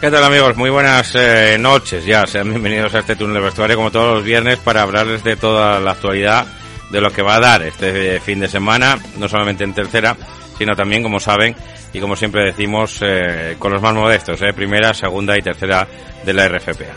¿Qué 0.00 0.12
tal 0.12 0.22
amigos? 0.22 0.56
Muy 0.56 0.70
buenas 0.70 1.12
eh, 1.16 1.56
noches 1.58 2.06
ya. 2.06 2.24
Sean 2.24 2.50
bienvenidos 2.50 2.94
a 2.94 3.00
este 3.00 3.16
túnel 3.16 3.34
de 3.34 3.40
vestuario 3.40 3.74
como 3.74 3.90
todos 3.90 4.14
los 4.14 4.24
viernes 4.24 4.56
para 4.58 4.82
hablarles 4.82 5.24
de 5.24 5.34
toda 5.34 5.80
la 5.80 5.90
actualidad 5.90 6.46
de 6.88 7.00
lo 7.00 7.10
que 7.10 7.20
va 7.20 7.34
a 7.34 7.40
dar 7.40 7.62
este 7.62 8.20
fin 8.20 8.38
de 8.38 8.46
semana, 8.46 8.96
no 9.16 9.28
solamente 9.28 9.64
en 9.64 9.74
tercera, 9.74 10.16
sino 10.56 10.76
también, 10.76 11.02
como 11.02 11.18
saben, 11.18 11.56
y 11.92 11.98
como 11.98 12.14
siempre 12.14 12.44
decimos, 12.44 13.00
eh, 13.02 13.56
con 13.58 13.72
los 13.72 13.82
más 13.82 13.92
modestos, 13.92 14.40
eh, 14.42 14.52
primera, 14.52 14.94
segunda 14.94 15.36
y 15.36 15.42
tercera 15.42 15.88
de 16.24 16.32
la 16.32 16.46
RFPA. 16.46 16.94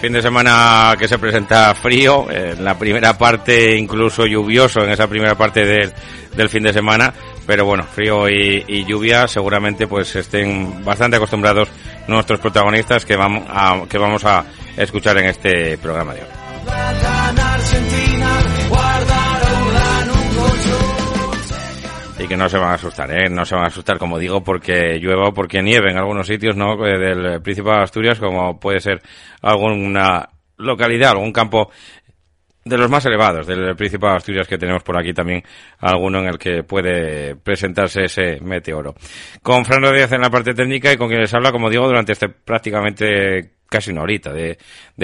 Fin 0.00 0.12
de 0.12 0.22
semana 0.22 0.96
que 0.98 1.06
se 1.06 1.18
presenta 1.18 1.72
frío, 1.76 2.28
en 2.30 2.64
la 2.64 2.76
primera 2.76 3.16
parte 3.16 3.76
incluso 3.76 4.26
lluvioso 4.26 4.82
en 4.82 4.90
esa 4.90 5.06
primera 5.06 5.36
parte 5.36 5.64
del, 5.64 5.92
del 6.36 6.48
fin 6.48 6.64
de 6.64 6.72
semana, 6.72 7.14
pero 7.48 7.64
bueno, 7.64 7.82
frío 7.84 8.28
y, 8.28 8.84
lluvia 8.84 9.26
seguramente 9.26 9.86
pues 9.86 10.14
estén 10.14 10.84
bastante 10.84 11.16
acostumbrados 11.16 11.70
nuestros 12.06 12.40
protagonistas 12.40 13.06
que 13.06 13.16
vamos 13.16 13.44
a, 13.48 13.84
que 13.88 13.96
vamos 13.96 14.22
a 14.26 14.44
escuchar 14.76 15.16
en 15.16 15.30
este 15.30 15.78
programa 15.78 16.12
de 16.12 16.20
hoy. 16.20 16.28
Y 22.18 22.28
que 22.28 22.36
no 22.36 22.50
se 22.50 22.58
van 22.58 22.72
a 22.72 22.74
asustar, 22.74 23.10
¿eh? 23.12 23.30
No 23.30 23.46
se 23.46 23.54
van 23.54 23.64
a 23.64 23.68
asustar, 23.68 23.96
como 23.96 24.18
digo, 24.18 24.44
porque 24.44 24.98
llueva 24.98 25.28
o 25.28 25.32
porque 25.32 25.62
nieve 25.62 25.90
en 25.90 25.96
algunos 25.96 26.26
sitios, 26.26 26.54
¿no? 26.54 26.74
Eh, 26.86 26.98
del 26.98 27.40
Principado 27.40 27.78
de 27.78 27.84
Asturias, 27.84 28.18
como 28.18 28.60
puede 28.60 28.80
ser 28.80 29.00
alguna 29.40 30.28
localidad, 30.58 31.12
algún 31.12 31.32
campo 31.32 31.70
de 32.68 32.78
los 32.78 32.90
más 32.90 33.04
elevados 33.06 33.46
del 33.46 33.74
Principado 33.76 34.12
de 34.12 34.16
Asturias 34.18 34.46
que 34.46 34.58
tenemos 34.58 34.82
por 34.82 34.98
aquí 34.98 35.12
también 35.12 35.42
alguno 35.78 36.20
en 36.20 36.26
el 36.26 36.38
que 36.38 36.62
puede 36.62 37.36
presentarse 37.36 38.04
ese 38.04 38.38
meteoro. 38.40 38.94
Con 39.42 39.64
Fran 39.64 39.82
Rodríguez 39.82 40.12
en 40.12 40.20
la 40.20 40.30
parte 40.30 40.54
técnica 40.54 40.92
y 40.92 40.96
con 40.96 41.08
quien 41.08 41.20
les 41.20 41.34
habla, 41.34 41.52
como 41.52 41.70
digo, 41.70 41.86
durante 41.86 42.12
este 42.12 42.28
prácticamente 42.28 43.58
casi 43.68 43.90
una 43.90 44.02
horita 44.02 44.32
de, 44.32 44.56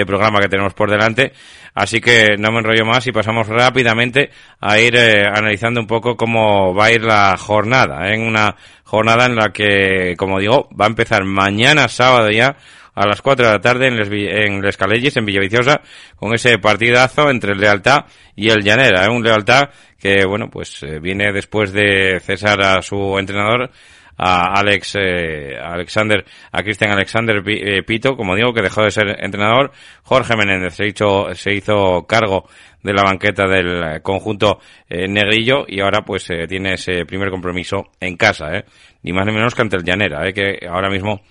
programa 0.06 0.40
que 0.40 0.48
tenemos 0.48 0.74
por 0.74 0.90
delante. 0.90 1.32
Así 1.74 2.00
que 2.00 2.36
no 2.38 2.50
me 2.50 2.60
enrollo 2.60 2.84
más 2.84 3.06
y 3.06 3.12
pasamos 3.12 3.48
rápidamente 3.48 4.30
a 4.60 4.78
ir 4.78 4.96
eh, 4.96 5.26
analizando 5.26 5.80
un 5.80 5.86
poco 5.86 6.16
cómo 6.16 6.74
va 6.74 6.86
a 6.86 6.92
ir 6.92 7.02
la 7.02 7.36
jornada. 7.36 8.12
En 8.12 8.22
una 8.22 8.56
jornada 8.84 9.26
en 9.26 9.36
la 9.36 9.52
que, 9.52 10.14
como 10.16 10.38
digo, 10.38 10.69
va 10.78 10.86
a 10.86 10.88
empezar 10.88 11.24
mañana 11.24 11.88
sábado 11.88 12.30
ya 12.30 12.56
a 12.94 13.06
las 13.06 13.21
4 13.22 13.47
de 13.47 13.53
la 13.53 13.60
tarde 13.60 13.88
en, 13.88 13.97
Les, 13.97 14.09
en 14.10 14.60
Les 14.60 14.77
Calelles, 14.77 15.16
en 15.16 15.25
Villaviciosa, 15.25 15.81
con 16.16 16.34
ese 16.34 16.59
partidazo 16.59 17.31
entre 17.31 17.53
el 17.53 17.59
Lealtad 17.59 18.06
y 18.37 18.50
el 18.50 18.62
Llanera. 18.62 19.05
¿eh? 19.05 19.09
Un 19.09 19.22
Lealtad 19.22 19.71
que, 19.99 20.27
bueno, 20.27 20.50
pues 20.50 20.82
eh, 20.82 21.00
viene 21.00 21.33
después 21.33 21.72
de 21.72 22.21
cesar 22.21 22.60
a 22.62 22.83
su 22.83 23.19
entrenador, 23.19 23.71
a 24.16 24.59
Alex 24.60 24.97
eh, 24.97 25.56
Alexander, 25.59 26.25
a 26.53 26.62
Cristian 26.62 26.93
Alexander 26.93 27.43
eh, 27.47 27.83
Pito, 27.83 28.15
como 28.15 28.37
digo, 28.37 28.53
que 28.53 28.62
dejó 28.62 28.83
de 28.83 28.91
ser 28.91 29.16
entrenador. 29.25 29.72
Jorge 30.03 30.37
Menéndez 30.37 30.75
se 30.75 30.87
hizo, 30.87 31.34
se 31.34 31.54
hizo 31.54 32.06
cargo 32.06 32.49
de 32.83 32.93
la 32.93 33.03
banqueta 33.03 33.49
del 33.49 34.03
conjunto 34.03 34.59
negrillo 34.91 35.65
y 35.66 35.81
ahora 35.81 36.03
pues 36.04 36.28
tiene 36.47 36.75
ese 36.75 37.06
primer 37.06 37.31
compromiso 37.31 37.87
en 37.99 38.19
casa, 38.19 38.54
¿eh? 38.54 38.66
ni 39.03 39.15
más 39.15 39.25
ni 39.25 39.33
menos 39.33 39.54
que 39.54 39.62
ante 39.62 39.77
el 39.77 39.84
Llanera, 39.84 40.28
¿eh? 40.28 40.34
que 40.34 40.66
ahora 40.69 40.91
mismo 40.91 41.22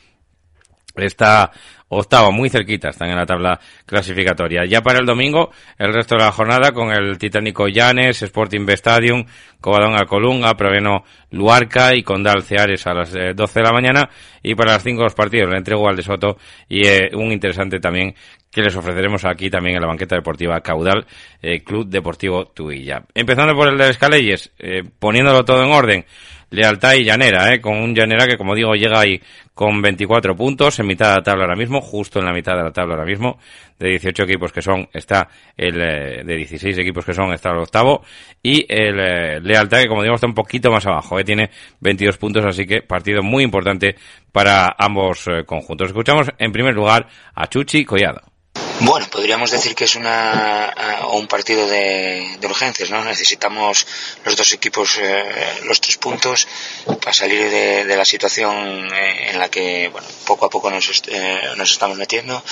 está 0.95 1.51
octavo, 1.97 2.31
muy 2.31 2.49
cerquita, 2.49 2.89
están 2.89 3.09
en 3.09 3.17
la 3.17 3.25
tabla 3.25 3.59
clasificatoria. 3.85 4.65
Ya 4.65 4.81
para 4.81 4.99
el 4.99 5.05
domingo, 5.05 5.51
el 5.77 5.93
resto 5.93 6.15
de 6.15 6.23
la 6.23 6.31
jornada 6.31 6.71
con 6.71 6.91
el 6.91 7.17
Titánico 7.17 7.67
Llanes, 7.67 8.21
Sporting 8.21 8.65
B 8.65 8.73
Stadium, 8.73 9.25
Covadonga 9.59 10.05
Colunga, 10.05 10.55
Proveno 10.55 11.03
Luarca 11.31 11.95
y 11.95 12.03
Condal 12.03 12.43
Ceares 12.43 12.85
a 12.87 12.93
las 12.93 13.11
12 13.11 13.19
eh, 13.19 13.33
de 13.35 13.61
la 13.61 13.71
mañana. 13.71 14.09
Y 14.41 14.55
para 14.55 14.73
las 14.73 14.83
5 14.83 15.03
los 15.03 15.15
partidos, 15.15 15.49
le 15.49 15.57
entrego 15.57 15.87
al 15.87 15.95
de 15.95 16.03
Soto 16.03 16.37
y 16.67 16.85
eh, 16.85 17.11
un 17.13 17.31
interesante 17.31 17.79
también 17.79 18.13
que 18.51 18.61
les 18.61 18.75
ofreceremos 18.75 19.25
aquí 19.25 19.49
también 19.49 19.77
en 19.77 19.81
la 19.81 19.87
banqueta 19.87 20.15
deportiva 20.15 20.61
Caudal, 20.61 21.07
eh, 21.41 21.63
Club 21.63 21.87
Deportivo 21.87 22.45
Tuilla. 22.47 23.03
Empezando 23.15 23.55
por 23.55 23.67
el 23.67 23.77
de 23.77 23.89
Escaleyes, 23.89 24.51
poniéndolo 24.99 25.43
todo 25.43 25.63
en 25.63 25.71
orden 25.71 26.05
lealtad 26.53 26.93
y 26.93 27.03
llanera, 27.03 27.51
¿eh? 27.51 27.59
con 27.59 27.75
un 27.75 27.95
llanera 27.95 28.27
que 28.27 28.37
como 28.37 28.53
digo 28.53 28.75
llega 28.75 28.99
ahí 28.99 29.19
con 29.55 29.81
24 29.81 30.35
puntos 30.35 30.79
en 30.79 30.85
mitad 30.85 31.09
de 31.09 31.15
la 31.15 31.23
tabla 31.23 31.43
ahora 31.45 31.55
mismo, 31.55 31.81
justo 31.81 32.19
en 32.19 32.25
la 32.25 32.31
mitad 32.31 32.55
de 32.55 32.63
la 32.63 32.71
tabla 32.71 32.93
ahora 32.93 33.05
mismo, 33.05 33.39
de 33.79 33.89
18 33.89 34.23
equipos 34.23 34.51
que 34.51 34.61
son, 34.61 34.87
está 34.93 35.27
el, 35.57 35.81
eh, 35.81 36.23
de 36.23 36.37
16 36.37 36.77
equipos 36.77 37.05
que 37.05 37.13
son, 37.13 37.33
está 37.33 37.49
el 37.49 37.57
octavo, 37.57 38.03
y 38.41 38.65
el 38.69 38.99
eh, 38.99 39.39
lealtad 39.41 39.81
que 39.81 39.87
como 39.87 40.03
digo 40.03 40.15
está 40.15 40.27
un 40.27 40.35
poquito 40.35 40.71
más 40.71 40.85
abajo, 40.85 41.19
¿eh? 41.19 41.23
tiene 41.23 41.49
22 41.79 42.17
puntos, 42.17 42.45
así 42.45 42.65
que 42.65 42.83
partido 42.83 43.23
muy 43.23 43.43
importante 43.43 43.95
para 44.31 44.75
ambos 44.77 45.27
eh, 45.27 45.43
conjuntos. 45.45 45.87
Escuchamos 45.87 46.29
en 46.37 46.51
primer 46.51 46.75
lugar 46.75 47.07
a 47.33 47.47
Chuchi 47.47 47.83
Collado. 47.83 48.32
Bueno, 48.79 49.07
podríamos 49.09 49.51
decir 49.51 49.75
que 49.75 49.85
es 49.85 49.95
una, 49.95 50.73
un 51.11 51.27
partido 51.27 51.67
de, 51.67 52.37
de, 52.39 52.47
urgencias, 52.47 52.89
¿no? 52.89 53.03
Necesitamos 53.03 53.85
los 54.25 54.35
dos 54.35 54.51
equipos 54.51 54.97
eh, 54.99 55.59
los 55.63 55.79
tres 55.79 55.97
puntos 55.97 56.47
para 56.85 57.13
salir 57.13 57.49
de, 57.49 57.95
la 57.95 58.03
situación 58.03 58.91
eh, 58.93 59.29
en 59.29 59.39
la 59.39 59.49
que, 59.49 59.89
bueno, 59.89 60.07
poco 60.25 60.45
a 60.47 60.49
poco 60.49 60.69
nos, 60.69 61.03
eh, 61.07 61.41
nos 61.55 61.71
estamos 61.71 61.97
metiendo, 61.97 62.43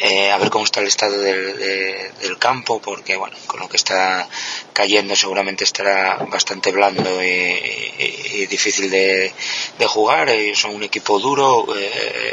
eh, 0.00 0.30
a 0.30 0.38
ver 0.38 0.50
cómo 0.50 0.64
está 0.64 0.80
el 0.80 0.88
estado 0.88 1.18
del, 1.18 2.38
campo, 2.38 2.80
porque, 2.80 3.16
bueno, 3.16 3.36
con 3.46 3.60
lo 3.60 3.68
que 3.68 3.76
está 3.76 4.28
cayendo 4.72 5.14
seguramente 5.14 5.64
estará 5.64 6.16
bastante 6.30 6.72
blando 6.72 7.22
y, 7.22 8.46
difícil 8.46 8.90
de, 8.90 9.32
jugar. 9.86 10.28
son 10.54 10.74
un 10.74 10.82
equipo 10.82 11.18
duro, 11.18 11.66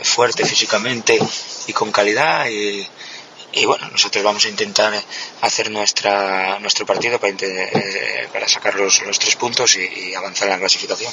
fuerte 0.03 0.45
físicamente 0.45 1.19
y 1.67 1.73
con 1.73 1.91
calidad 1.91 2.47
y 2.47 2.87
y 3.53 3.65
bueno, 3.65 3.89
nosotros 3.89 4.23
vamos 4.23 4.45
a 4.45 4.49
intentar 4.49 4.93
hacer 5.41 5.71
nuestra, 5.71 6.59
nuestro 6.59 6.85
partido 6.85 7.19
para, 7.19 7.33
eh, 7.33 8.27
para 8.31 8.47
sacar 8.47 8.75
los, 8.75 9.05
los 9.05 9.17
tres 9.19 9.35
puntos 9.35 9.77
y, 9.77 10.13
avanzar 10.13 10.47
en 10.47 10.53
la 10.53 10.59
clasificación. 10.59 11.11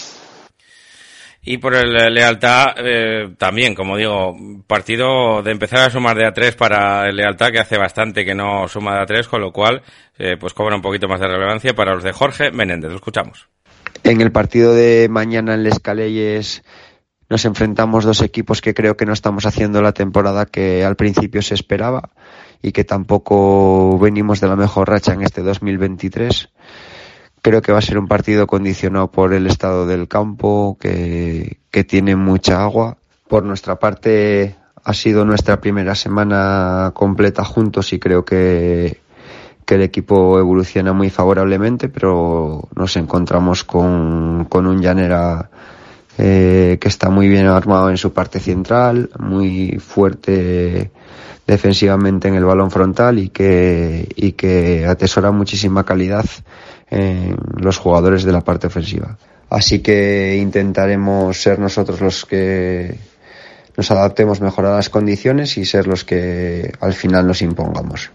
Y 1.48 1.58
por 1.58 1.76
el 1.76 1.92
Lealtad, 2.12 2.74
eh, 2.78 3.34
también, 3.38 3.74
como 3.74 3.96
digo, 3.96 4.36
partido 4.66 5.42
de 5.42 5.52
empezar 5.52 5.78
a 5.78 5.90
sumar 5.90 6.16
de 6.16 6.26
A3 6.26 6.56
para 6.56 7.08
el 7.08 7.14
Lealtad, 7.14 7.52
que 7.52 7.60
hace 7.60 7.78
bastante 7.78 8.24
que 8.24 8.34
no 8.34 8.66
suma 8.66 8.96
de 8.96 9.06
A3, 9.06 9.28
con 9.28 9.40
lo 9.40 9.52
cual, 9.52 9.82
eh, 10.18 10.36
pues 10.40 10.54
cobra 10.54 10.74
un 10.74 10.82
poquito 10.82 11.06
más 11.06 11.20
de 11.20 11.28
relevancia 11.28 11.72
para 11.72 11.94
los 11.94 12.02
de 12.02 12.10
Jorge 12.10 12.50
Menéndez. 12.50 12.90
Lo 12.90 12.96
escuchamos. 12.96 13.46
En 14.02 14.20
el 14.20 14.32
partido 14.32 14.74
de 14.74 15.08
mañana 15.08 15.54
en 15.54 15.62
Les 15.62 15.78
Caleyes 15.78 16.64
nos 17.28 17.44
enfrentamos 17.44 18.04
dos 18.04 18.22
equipos 18.22 18.60
que 18.60 18.74
creo 18.74 18.96
que 18.96 19.06
no 19.06 19.12
estamos 19.12 19.46
haciendo 19.46 19.82
la 19.82 19.92
temporada 19.92 20.46
que 20.46 20.84
al 20.84 20.96
principio 20.96 21.42
se 21.42 21.54
esperaba 21.54 22.10
y 22.62 22.72
que 22.72 22.84
tampoco 22.84 23.98
venimos 23.98 24.40
de 24.40 24.48
la 24.48 24.56
mejor 24.56 24.88
racha 24.88 25.12
en 25.12 25.22
este 25.22 25.42
2023. 25.42 26.48
Creo 27.42 27.62
que 27.62 27.72
va 27.72 27.78
a 27.78 27.82
ser 27.82 27.98
un 27.98 28.08
partido 28.08 28.46
condicionado 28.46 29.10
por 29.10 29.32
el 29.32 29.46
estado 29.46 29.86
del 29.86 30.08
campo, 30.08 30.76
que, 30.80 31.58
que 31.70 31.84
tiene 31.84 32.16
mucha 32.16 32.62
agua. 32.62 32.96
Por 33.28 33.44
nuestra 33.44 33.76
parte, 33.76 34.56
ha 34.82 34.94
sido 34.94 35.24
nuestra 35.24 35.60
primera 35.60 35.94
semana 35.94 36.92
completa 36.94 37.44
juntos 37.44 37.92
y 37.92 37.98
creo 37.98 38.24
que, 38.24 39.00
que 39.64 39.74
el 39.74 39.82
equipo 39.82 40.38
evoluciona 40.38 40.92
muy 40.92 41.10
favorablemente, 41.10 41.88
pero 41.88 42.68
nos 42.74 42.96
encontramos 42.96 43.64
con, 43.64 44.46
con 44.48 44.66
un 44.66 44.80
Llanera 44.80 45.50
eh, 46.18 46.78
que 46.80 46.88
está 46.88 47.10
muy 47.10 47.28
bien 47.28 47.46
armado 47.46 47.90
en 47.90 47.96
su 47.96 48.12
parte 48.12 48.40
central, 48.40 49.10
muy 49.18 49.78
fuerte 49.78 50.90
defensivamente 51.46 52.28
en 52.28 52.34
el 52.34 52.44
balón 52.44 52.70
frontal 52.70 53.18
y 53.18 53.28
que, 53.28 54.08
y 54.16 54.32
que 54.32 54.86
atesora 54.86 55.30
muchísima 55.30 55.84
calidad 55.84 56.24
en 56.90 57.36
los 57.58 57.78
jugadores 57.78 58.24
de 58.24 58.32
la 58.32 58.40
parte 58.40 58.66
ofensiva. 58.66 59.16
Así 59.48 59.80
que 59.80 60.36
intentaremos 60.36 61.40
ser 61.40 61.58
nosotros 61.58 62.00
los 62.00 62.24
que 62.24 62.98
nos 63.76 63.90
adaptemos 63.90 64.40
mejor 64.40 64.66
a 64.66 64.76
las 64.76 64.88
condiciones 64.88 65.56
y 65.58 65.64
ser 65.64 65.86
los 65.86 66.04
que 66.04 66.72
al 66.80 66.94
final 66.94 67.26
nos 67.26 67.42
impongamos. 67.42 68.10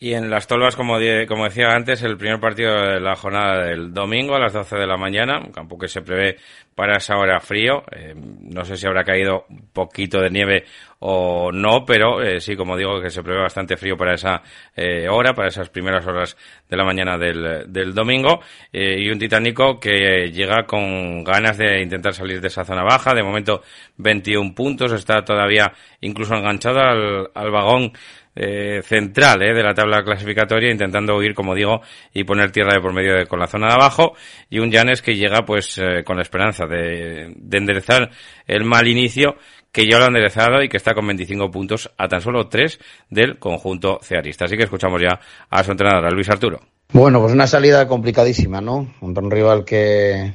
Y 0.00 0.14
en 0.14 0.30
las 0.30 0.46
Tolvas, 0.46 0.76
como, 0.76 0.96
como 1.26 1.44
decía 1.44 1.74
antes, 1.74 2.04
el 2.04 2.16
primer 2.16 2.38
partido 2.38 2.72
de 2.72 3.00
la 3.00 3.16
jornada 3.16 3.64
del 3.64 3.92
domingo 3.92 4.36
a 4.36 4.38
las 4.38 4.52
12 4.52 4.76
de 4.76 4.86
la 4.86 4.96
mañana, 4.96 5.40
un 5.40 5.50
campo 5.50 5.76
que 5.76 5.88
se 5.88 6.02
prevé 6.02 6.36
para 6.76 6.98
esa 6.98 7.16
hora 7.16 7.40
frío. 7.40 7.82
Eh, 7.90 8.14
no 8.14 8.64
sé 8.64 8.76
si 8.76 8.86
habrá 8.86 9.02
caído 9.02 9.46
poquito 9.72 10.20
de 10.20 10.30
nieve 10.30 10.64
o 11.00 11.50
no, 11.50 11.84
pero 11.84 12.22
eh, 12.22 12.40
sí, 12.40 12.54
como 12.54 12.76
digo, 12.76 13.00
que 13.00 13.10
se 13.10 13.24
prevé 13.24 13.40
bastante 13.40 13.76
frío 13.76 13.96
para 13.96 14.14
esa 14.14 14.40
eh, 14.76 15.08
hora, 15.08 15.34
para 15.34 15.48
esas 15.48 15.68
primeras 15.68 16.06
horas 16.06 16.36
de 16.68 16.76
la 16.76 16.84
mañana 16.84 17.18
del, 17.18 17.64
del 17.66 17.92
domingo. 17.92 18.40
y 18.72 19.10
un 19.10 19.18
titánico 19.18 19.80
que 19.80 20.30
llega 20.30 20.64
con 20.64 21.24
ganas 21.24 21.58
de 21.58 21.82
intentar 21.82 22.14
salir 22.14 22.40
de 22.40 22.46
esa 22.46 22.64
zona 22.64 22.84
baja. 22.84 23.14
De 23.14 23.24
momento, 23.24 23.62
21 23.96 24.54
puntos, 24.54 24.92
está 24.92 25.24
todavía 25.24 25.72
incluso 26.00 26.36
enganchado 26.36 26.78
al, 26.78 27.30
al 27.34 27.50
vagón 27.50 27.92
eh, 28.40 28.82
central 28.84 29.42
eh, 29.42 29.52
de 29.52 29.62
la 29.64 29.74
tabla 29.74 30.04
clasificatoria, 30.04 30.70
intentando 30.70 31.16
huir, 31.16 31.34
como 31.34 31.56
digo, 31.56 31.80
y 32.14 32.22
poner 32.22 32.52
tierra 32.52 32.74
de 32.74 32.80
por 32.80 32.92
medio 32.92 33.14
de, 33.14 33.26
con 33.26 33.40
la 33.40 33.48
zona 33.48 33.66
de 33.66 33.74
abajo, 33.74 34.12
y 34.48 34.60
un 34.60 34.70
Llanes 34.70 35.02
que 35.02 35.16
llega 35.16 35.44
pues 35.44 35.76
eh, 35.78 36.04
con 36.04 36.16
la 36.16 36.22
esperanza 36.22 36.64
de, 36.66 37.32
de, 37.34 37.58
enderezar 37.58 38.10
el 38.46 38.64
mal 38.64 38.86
inicio, 38.86 39.34
que 39.72 39.88
ya 39.90 39.98
lo 39.98 40.04
ha 40.04 40.08
enderezado 40.08 40.62
y 40.62 40.68
que 40.68 40.76
está 40.76 40.94
con 40.94 41.06
25 41.08 41.50
puntos 41.50 41.90
a 41.98 42.06
tan 42.06 42.20
solo 42.20 42.46
3 42.48 42.78
del 43.10 43.40
conjunto 43.40 43.98
cearista. 44.02 44.44
Así 44.44 44.56
que 44.56 44.62
escuchamos 44.62 45.02
ya 45.02 45.18
a 45.50 45.64
su 45.64 45.72
entrenador, 45.72 46.12
Luis 46.12 46.30
Arturo. 46.30 46.60
Bueno, 46.92 47.20
pues 47.20 47.32
una 47.32 47.48
salida 47.48 47.88
complicadísima, 47.88 48.60
¿no? 48.60 48.94
un 49.00 49.30
rival 49.30 49.64
que, 49.64 50.32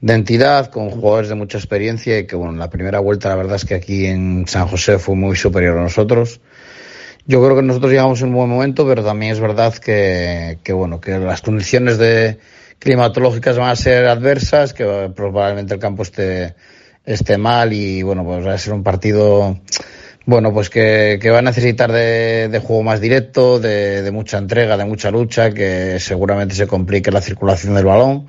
de 0.00 0.14
entidad, 0.14 0.70
con 0.70 0.90
jugadores 0.90 1.28
de 1.28 1.34
mucha 1.34 1.58
experiencia 1.58 2.18
y 2.18 2.26
que, 2.26 2.34
bueno, 2.34 2.52
la 2.54 2.70
primera 2.70 3.00
vuelta 3.00 3.28
la 3.28 3.36
verdad 3.36 3.56
es 3.56 3.64
que 3.64 3.74
aquí 3.74 4.06
en 4.06 4.46
San 4.46 4.66
José 4.66 4.98
fue 4.98 5.14
muy 5.14 5.36
superior 5.36 5.78
a 5.78 5.82
nosotros. 5.82 6.40
Yo 7.26 7.42
creo 7.44 7.56
que 7.56 7.62
nosotros 7.62 7.92
llegamos 7.92 8.20
en 8.22 8.28
un 8.28 8.34
buen 8.34 8.48
momento, 8.48 8.86
pero 8.86 9.04
también 9.04 9.32
es 9.32 9.40
verdad 9.40 9.74
que, 9.74 10.58
que 10.62 10.72
bueno, 10.72 11.00
que 11.00 11.18
las 11.18 11.42
condiciones 11.42 11.98
de 11.98 12.38
climatológicas 12.78 13.58
van 13.58 13.70
a 13.70 13.76
ser 13.76 14.06
adversas, 14.06 14.72
que 14.72 15.12
probablemente 15.14 15.74
el 15.74 15.80
campo 15.80 16.02
esté, 16.02 16.54
esté 17.04 17.38
mal 17.38 17.72
y 17.72 18.02
bueno, 18.02 18.24
pues 18.24 18.46
va 18.46 18.54
a 18.54 18.58
ser 18.58 18.72
un 18.72 18.82
partido 18.82 19.60
bueno, 20.26 20.52
pues 20.52 20.70
que, 20.70 21.18
va 21.32 21.38
a 21.38 21.42
necesitar 21.42 21.90
de, 21.90 22.48
de 22.48 22.58
juego 22.60 22.82
más 22.82 23.00
directo, 23.00 23.58
de, 23.58 24.02
de, 24.02 24.10
mucha 24.10 24.38
entrega, 24.38 24.76
de 24.76 24.84
mucha 24.84 25.10
lucha, 25.10 25.50
que 25.50 25.98
seguramente 25.98 26.54
se 26.54 26.66
complique 26.66 27.10
la 27.10 27.20
circulación 27.20 27.74
del 27.74 27.84
balón. 27.84 28.26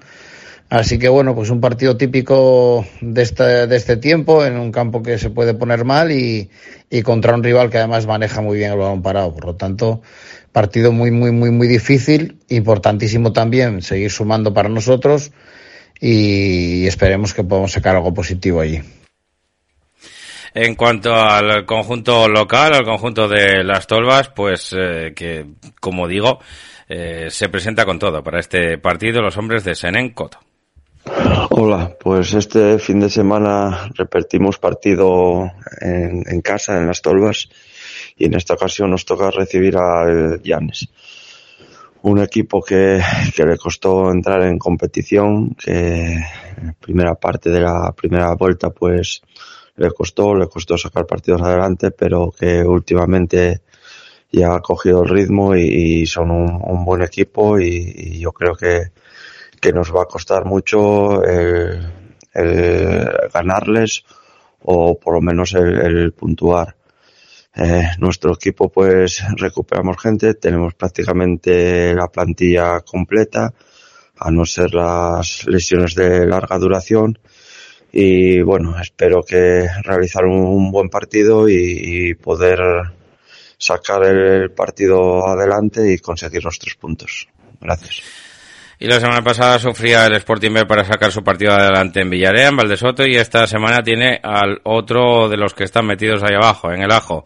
Así 0.72 0.98
que 0.98 1.10
bueno, 1.10 1.36
pues 1.36 1.50
un 1.50 1.60
partido 1.60 1.98
típico 1.98 2.86
de 3.02 3.22
este, 3.24 3.68
de 3.68 3.76
este 3.76 3.98
tiempo, 3.98 4.46
en 4.46 4.58
un 4.58 4.72
campo 4.72 5.04
que 5.04 5.18
se 5.18 5.30
puede 5.30 5.54
poner 5.54 5.84
mal 5.84 6.14
y, 6.14 6.50
y 6.90 7.02
contra 7.02 7.36
un 7.36 7.44
rival 7.44 7.70
que 7.70 7.78
además 7.78 8.08
maneja 8.08 8.40
muy 8.40 8.58
bien 8.58 8.72
el 8.72 8.78
balón 8.78 9.02
parado. 9.02 9.34
Por 9.34 9.48
lo 9.48 9.56
tanto, 9.58 10.02
partido 10.54 10.94
muy, 10.94 11.12
muy, 11.12 11.34
muy, 11.34 11.52
muy 11.52 11.68
difícil, 11.68 12.38
importantísimo 12.48 13.34
también 13.34 13.82
seguir 13.82 14.12
sumando 14.12 14.54
para 14.54 14.70
nosotros 14.70 15.34
y 16.00 16.88
esperemos 16.88 17.34
que 17.34 17.44
podamos 17.44 17.74
sacar 17.74 17.98
algo 17.98 18.14
positivo 18.14 18.62
allí. 18.62 18.82
En 20.54 20.76
cuanto 20.76 21.14
al 21.14 21.66
conjunto 21.66 22.30
local, 22.30 22.76
al 22.76 22.86
conjunto 22.86 23.28
de 23.28 23.66
las 23.66 23.88
Tolvas, 23.88 24.30
pues 24.30 24.74
eh, 24.80 25.12
que, 25.14 25.48
como 25.82 26.08
digo, 26.08 26.40
eh, 26.88 27.28
se 27.30 27.50
presenta 27.50 27.84
con 27.84 28.00
todo 28.00 28.24
para 28.24 28.40
este 28.40 28.78
partido 28.78 29.22
los 29.22 29.36
hombres 29.36 29.66
de 29.66 29.76
Senen 29.76 30.12
Coto. 30.12 30.40
Hola, 31.06 31.96
pues 32.00 32.34
este 32.34 32.78
fin 32.78 33.00
de 33.00 33.10
semana 33.10 33.90
repetimos 33.96 34.60
partido 34.60 35.52
en, 35.80 36.42
casa, 36.42 36.78
en 36.78 36.88
las 36.88 37.02
Tolvas, 37.02 37.50
y 38.18 38.26
en 38.26 38.36
esta 38.36 38.54
ocasión 38.54 38.92
nos 38.92 39.06
toca 39.06 39.32
recibir 39.32 39.78
al 39.78 40.42
Llanes. 40.44 40.90
Un 42.04 42.20
equipo 42.20 42.62
que, 42.62 43.02
que 43.36 43.46
le 43.46 43.58
costó 43.58 44.12
entrar 44.12 44.44
en 44.44 44.58
competición, 44.58 45.56
que 45.56 46.18
en 46.58 46.74
primera 46.80 47.16
parte 47.16 47.50
de 47.50 47.62
la 47.62 47.92
primera 47.94 48.34
vuelta 48.36 48.70
pues 48.70 49.22
le 49.76 49.92
costó, 49.92 50.36
le 50.36 50.48
costó 50.48 50.78
sacar 50.78 51.06
partidos 51.06 51.42
adelante, 51.42 51.92
pero 51.92 52.32
que 52.32 52.64
últimamente 52.64 53.62
ya 54.32 54.56
ha 54.56 54.60
cogido 54.62 55.04
el 55.04 55.10
ritmo 55.10 55.56
y, 55.56 56.06
son 56.06 56.32
un, 56.32 56.62
un, 56.64 56.86
buen 56.86 57.02
equipo 57.02 57.60
y, 57.60 57.94
y 57.96 58.20
yo 58.20 58.32
creo 58.32 58.56
que 58.56 58.92
que 59.62 59.72
nos 59.72 59.96
va 59.96 60.02
a 60.02 60.06
costar 60.06 60.44
mucho 60.44 61.24
el, 61.24 61.80
el 62.34 63.10
ganarles 63.34 64.04
o 64.64 65.00
por 65.00 65.14
lo 65.14 65.22
menos 65.22 65.54
el, 65.54 65.80
el 65.80 66.12
puntuar. 66.14 66.76
Eh, 67.56 67.84
nuestro 68.00 68.34
equipo 68.34 68.70
pues 68.70 69.24
recuperamos 69.36 69.98
gente, 70.02 70.34
tenemos 70.36 70.74
prácticamente 70.74 71.94
la 71.94 72.08
plantilla 72.08 72.80
completa, 72.82 73.54
a 74.18 74.32
no 74.32 74.46
ser 74.46 74.74
las 74.74 75.46
lesiones 75.48 75.96
de 75.96 76.26
larga 76.26 76.58
duración. 76.58 77.20
Y 77.92 78.42
bueno, 78.42 78.80
espero 78.80 79.22
que 79.22 79.68
realizar 79.84 80.24
un, 80.26 80.40
un 80.40 80.72
buen 80.72 80.90
partido 80.90 81.50
y, 81.50 81.56
y, 81.56 82.14
poder 82.14 82.60
sacar 83.58 84.06
el 84.06 84.52
partido 84.52 85.28
adelante 85.28 85.92
y 85.92 85.98
conseguir 85.98 86.44
los 86.46 86.58
tres 86.58 86.76
puntos. 86.76 87.28
Gracias. 87.60 88.02
Y 88.84 88.88
la 88.88 89.00
semana 89.00 89.22
pasada 89.22 89.60
sufría 89.60 90.08
el 90.08 90.16
Sporting 90.16 90.54
B 90.54 90.66
para 90.66 90.84
sacar 90.84 91.12
su 91.12 91.24
partido 91.24 91.54
adelante 91.54 92.02
en 92.02 92.10
Villarreal, 92.10 92.50
en 92.50 92.58
Valdesoto, 92.58 93.06
y 93.06 93.16
esta 93.16 93.46
semana 93.46 93.84
tiene 93.84 94.20
al 94.24 94.60
otro 94.64 95.30
de 95.30 95.38
los 95.38 95.54
que 95.54 95.66
están 95.66 95.86
metidos 95.86 96.24
ahí 96.24 96.34
abajo, 96.34 96.72
en 96.72 96.82
el 96.82 96.92
ajo, 96.92 97.24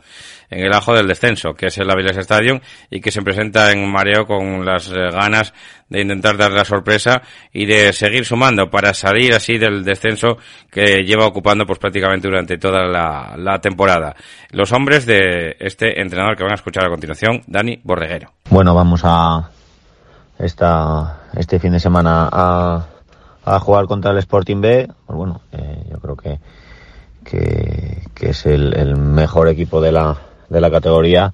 en 0.50 0.66
el 0.66 0.74
ajo 0.74 0.94
del 0.94 1.08
descenso, 1.08 1.54
que 1.54 1.68
es 1.68 1.78
el 1.78 1.90
Aviles 1.90 2.18
Stadium, 2.18 2.60
y 2.90 3.00
que 3.00 3.10
se 3.10 3.22
presenta 3.22 3.72
en 3.72 3.90
mareo 3.90 4.26
con 4.26 4.66
las 4.66 4.92
ganas 4.92 5.54
de 5.88 6.02
intentar 6.02 6.36
dar 6.36 6.52
la 6.52 6.66
sorpresa 6.66 7.22
y 7.54 7.66
de 7.66 7.94
seguir 7.94 8.26
sumando 8.26 8.70
para 8.70 8.94
salir 8.94 9.34
así 9.34 9.58
del 9.58 9.86
descenso 9.86 10.38
que 10.70 11.04
lleva 11.06 11.26
ocupando 11.26 11.66
pues 11.66 11.80
prácticamente 11.80 12.28
durante 12.28 12.58
toda 12.58 12.86
la, 12.86 13.34
la 13.38 13.62
temporada. 13.62 14.14
Los 14.52 14.74
hombres 14.74 15.06
de 15.06 15.56
este 15.58 16.02
entrenador 16.02 16.36
que 16.36 16.44
van 16.44 16.52
a 16.52 16.56
escuchar 16.56 16.84
a 16.84 16.90
continuación, 16.90 17.44
Dani 17.48 17.80
Borreguero. 17.82 18.34
Bueno, 18.50 18.76
vamos 18.76 19.00
a 19.06 19.52
esta, 20.40 21.22
este 21.36 21.60
fin 21.60 21.72
de 21.72 21.80
semana 21.80 22.30
a, 22.32 22.86
a 23.46 23.60
jugar 23.60 23.86
contra 23.86 24.12
el 24.12 24.18
Sporting 24.18 24.62
B, 24.62 24.88
pues 25.06 25.18
bueno, 25.18 25.42
eh, 25.52 25.84
yo 25.92 26.00
creo 26.00 26.16
que, 26.16 26.40
que, 27.24 28.30
es 28.30 28.46
el, 28.46 28.74
el, 28.76 28.96
mejor 28.96 29.48
equipo 29.48 29.82
de 29.82 29.92
la, 29.92 30.18
de 30.50 30.62
la 30.62 30.72
categoría, 30.72 31.34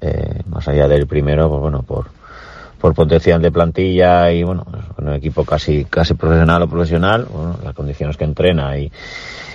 eh, 0.00 0.42
más 0.46 0.66
allá 0.68 0.88
del 0.88 1.06
primero, 1.06 1.48
pues 1.48 1.60
bueno, 1.60 1.82
por, 1.82 2.06
por 2.80 2.94
potencial 2.94 3.40
de 3.40 3.50
plantilla 3.50 4.30
y 4.32 4.42
bueno, 4.42 4.66
es 4.78 4.98
un 4.98 5.12
equipo 5.14 5.44
casi, 5.44 5.84
casi 5.84 6.14
profesional 6.14 6.62
o 6.62 6.68
profesional, 6.68 7.26
bueno, 7.30 7.58
las 7.62 7.74
condiciones 7.74 8.16
que 8.16 8.24
entrena 8.24 8.78
y, 8.78 8.90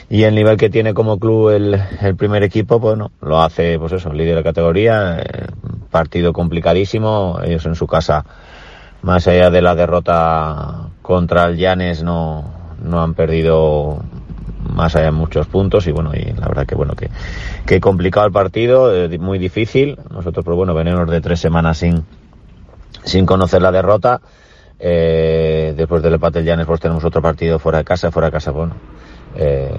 y 0.09 0.23
el 0.23 0.35
nivel 0.35 0.57
que 0.57 0.69
tiene 0.69 0.93
como 0.93 1.19
club 1.19 1.49
el, 1.49 1.81
el 2.01 2.15
primer 2.15 2.43
equipo, 2.43 2.79
bueno, 2.79 3.11
lo 3.21 3.41
hace, 3.41 3.77
pues 3.79 3.93
eso, 3.93 4.11
líder 4.11 4.37
de 4.37 4.43
categoría, 4.43 5.19
eh, 5.19 5.47
partido 5.89 6.33
complicadísimo, 6.33 7.39
ellos 7.43 7.65
en 7.65 7.75
su 7.75 7.85
casa 7.85 8.25
más 9.01 9.27
allá 9.27 9.49
de 9.49 9.61
la 9.61 9.75
derrota 9.75 10.89
contra 11.01 11.45
el 11.45 11.57
Llanes 11.57 12.03
no, 12.03 12.45
no 12.83 13.01
han 13.01 13.13
perdido 13.13 14.03
más 14.73 14.95
allá 14.95 15.05
de 15.05 15.11
muchos 15.11 15.47
puntos 15.47 15.87
y 15.87 15.91
bueno, 15.91 16.11
y 16.13 16.33
la 16.33 16.47
verdad 16.47 16.65
que 16.65 16.75
bueno, 16.75 16.95
que, 16.95 17.09
que 17.65 17.79
complicado 17.79 18.25
el 18.25 18.31
partido, 18.31 18.95
eh, 18.95 19.17
muy 19.19 19.39
difícil. 19.39 19.97
Nosotros, 20.11 20.45
pues 20.45 20.55
bueno, 20.55 20.73
venimos 20.73 21.09
de 21.09 21.21
tres 21.21 21.39
semanas 21.39 21.79
sin, 21.79 22.05
sin 23.03 23.25
conocer 23.25 23.61
la 23.61 23.71
derrota. 23.71 24.21
Eh, 24.79 25.73
después 25.77 26.01
del 26.01 26.15
empate 26.15 26.39
del 26.39 26.47
Llanes, 26.47 26.65
pues 26.65 26.79
tenemos 26.79 27.03
otro 27.03 27.21
partido 27.21 27.59
fuera 27.59 27.79
de 27.79 27.83
casa, 27.83 28.11
fuera 28.11 28.27
de 28.27 28.31
casa, 28.31 28.49
bueno, 28.49 28.73
eh, 29.35 29.69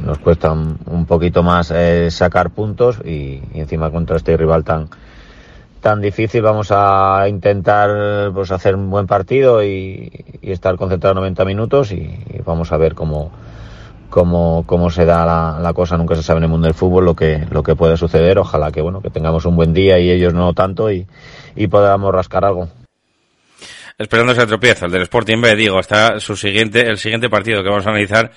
nos 0.00 0.18
cuesta 0.18 0.52
un, 0.52 1.06
poquito 1.06 1.42
más 1.42 1.72
eh, 1.72 2.08
sacar 2.10 2.50
puntos 2.50 3.00
y, 3.04 3.42
y 3.52 3.60
encima 3.60 3.90
contra 3.90 4.16
este 4.16 4.36
rival 4.36 4.62
tan, 4.62 4.88
tan 5.84 6.00
difícil 6.00 6.40
vamos 6.40 6.68
a 6.70 7.28
intentar 7.28 8.32
pues 8.32 8.50
hacer 8.50 8.74
un 8.74 8.88
buen 8.88 9.06
partido 9.06 9.62
y, 9.62 10.10
y 10.40 10.50
estar 10.50 10.76
concentrado 10.76 11.16
90 11.16 11.44
minutos 11.44 11.92
y, 11.92 11.96
y, 11.96 12.40
vamos 12.42 12.72
a 12.72 12.78
ver 12.78 12.94
cómo 12.94 13.30
cómo, 14.08 14.64
cómo 14.66 14.88
se 14.88 15.04
da 15.04 15.26
la, 15.26 15.58
la, 15.60 15.74
cosa. 15.74 15.98
Nunca 15.98 16.14
se 16.14 16.22
sabe 16.22 16.38
en 16.38 16.44
el 16.44 16.48
mundo 16.48 16.68
del 16.68 16.74
fútbol 16.74 17.04
lo 17.04 17.14
que 17.14 17.46
lo 17.50 17.62
que 17.62 17.76
puede 17.76 17.98
suceder. 17.98 18.38
Ojalá 18.38 18.72
que 18.72 18.80
bueno 18.80 19.02
que 19.02 19.10
tengamos 19.10 19.44
un 19.44 19.56
buen 19.56 19.74
día 19.74 19.98
y 19.98 20.10
ellos 20.10 20.32
no 20.32 20.54
tanto 20.54 20.90
y, 20.90 21.06
y 21.54 21.66
podamos 21.66 22.14
rascar 22.14 22.46
algo. 22.46 22.70
Esperando 23.98 24.32
ese 24.32 24.46
tropiezo, 24.46 24.86
el 24.86 24.92
del 24.92 25.02
Sporting 25.02 25.42
B, 25.42 25.54
digo, 25.54 25.78
está 25.78 26.18
su 26.18 26.34
siguiente, 26.34 26.80
el 26.88 26.96
siguiente 26.96 27.28
partido 27.28 27.62
que 27.62 27.68
vamos 27.68 27.86
a 27.86 27.90
analizar 27.90 28.30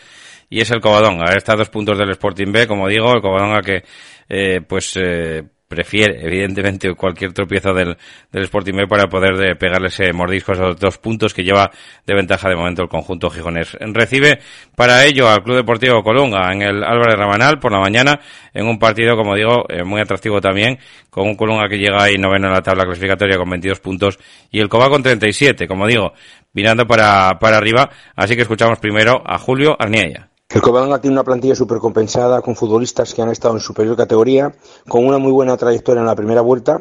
y 0.50 0.60
es 0.60 0.70
el 0.70 0.82
Covadonga. 0.82 1.34
Está 1.34 1.54
a 1.54 1.56
dos 1.56 1.70
puntos 1.70 1.98
del 1.98 2.10
Sporting 2.10 2.52
B, 2.52 2.68
como 2.68 2.90
digo, 2.90 3.14
el 3.14 3.22
Covadonga 3.22 3.62
que, 3.62 3.86
eh, 4.28 4.60
pues, 4.68 4.98
eh, 4.98 5.44
prefiere, 5.68 6.26
evidentemente, 6.26 6.94
cualquier 6.94 7.34
tropiezo 7.34 7.74
del, 7.74 7.98
del 8.32 8.44
Sporting 8.44 8.74
B 8.74 8.88
para 8.88 9.08
poder 9.08 9.36
de 9.38 9.56
pegarle 9.56 9.88
ese 9.90 10.14
mordisco 10.14 10.52
a 10.52 10.56
esos 10.56 10.80
dos 10.80 10.98
puntos 10.98 11.34
que 11.34 11.44
lleva 11.44 11.70
de 12.06 12.14
ventaja 12.14 12.50
de 12.50 12.56
momento 12.56 12.84
el 12.84 12.90
conjunto 12.90 13.30
gijonés. 13.30 13.78
Recibe 13.80 14.40
para 14.76 15.06
ello 15.06 15.30
al 15.30 15.44
Club 15.44 15.58
Deportivo 15.58 16.04
Colunga 16.04 16.52
en 16.54 16.62
el 16.62 16.84
Álvarez 16.84 17.16
Rabanal 17.16 17.60
por 17.60 17.72
la 17.72 17.80
mañana 17.80 18.20
en 18.54 18.66
un 18.66 18.80
partido, 18.80 19.16
como 19.16 19.36
digo, 19.36 19.66
eh, 19.70 19.84
muy 19.84 20.02
atractivo 20.02 20.40
también, 20.40 20.80
con 21.10 21.28
un 21.28 21.36
Colunga 21.36 21.68
que 21.68 21.78
llega 21.78 22.02
ahí 22.04 22.18
noveno 22.18 22.48
en 22.48 22.54
la 22.54 22.62
tabla 22.62 22.86
clasificatoria 22.86 23.38
con 23.38 23.50
22 23.50 23.80
puntos 23.80 24.20
y 24.52 24.60
el 24.60 24.70
Coba 24.70 24.90
con 24.90 25.04
37, 25.04 25.68
como 25.68 25.86
digo, 25.86 26.14
mirando 26.54 26.88
para, 26.88 27.38
para 27.40 27.58
arriba. 27.58 27.90
Así 28.16 28.36
que 28.36 28.44
escuchamos 28.44 28.80
primero 28.80 29.22
a 29.26 29.38
Julio 29.38 29.76
Arniella. 29.78 30.30
El 30.50 30.62
Covadonga 30.62 31.02
tiene 31.02 31.16
una 31.16 31.26
plantilla 31.26 31.56
súper 31.56 31.80
compensada 31.80 32.42
con 32.42 32.56
futbolistas 32.56 33.14
que 33.14 33.22
han 33.22 33.30
estado 33.30 33.56
en 33.56 33.60
superior 33.60 33.98
categoría, 33.98 34.56
con 34.88 35.06
una 35.06 35.18
muy 35.18 35.32
buena 35.32 35.58
trayectoria 35.58 36.00
en 36.00 36.08
la 36.08 36.16
primera 36.16 36.40
vuelta 36.40 36.80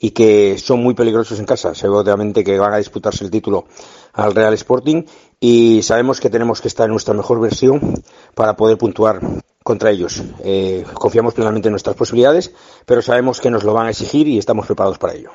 y 0.00 0.10
que 0.10 0.58
son 0.58 0.82
muy 0.82 0.94
peligrosos 0.94 1.38
en 1.38 1.46
casa. 1.46 1.76
Seguramente 1.76 2.42
que 2.42 2.58
van 2.58 2.72
a 2.72 2.78
disputarse 2.78 3.24
el 3.24 3.30
título 3.30 3.66
al 4.14 4.34
Real 4.34 4.52
Sporting 4.54 5.04
y 5.38 5.82
sabemos 5.82 6.20
que 6.20 6.28
tenemos 6.28 6.60
que 6.60 6.66
estar 6.66 6.86
en 6.86 6.92
nuestra 6.92 7.14
mejor 7.14 7.40
versión 7.40 8.02
para 8.34 8.56
poder 8.56 8.78
puntuar 8.78 9.20
contra 9.62 9.90
ellos. 9.92 10.22
Eh, 10.42 10.84
confiamos 10.94 11.34
plenamente 11.34 11.68
en 11.68 11.72
nuestras 11.72 11.94
posibilidades, 11.94 12.52
pero 12.84 13.00
sabemos 13.00 13.40
que 13.40 13.50
nos 13.50 13.62
lo 13.62 13.74
van 13.74 13.86
a 13.86 13.90
exigir 13.90 14.26
y 14.26 14.38
estamos 14.38 14.66
preparados 14.66 14.98
para 14.98 15.14
ello. 15.14 15.30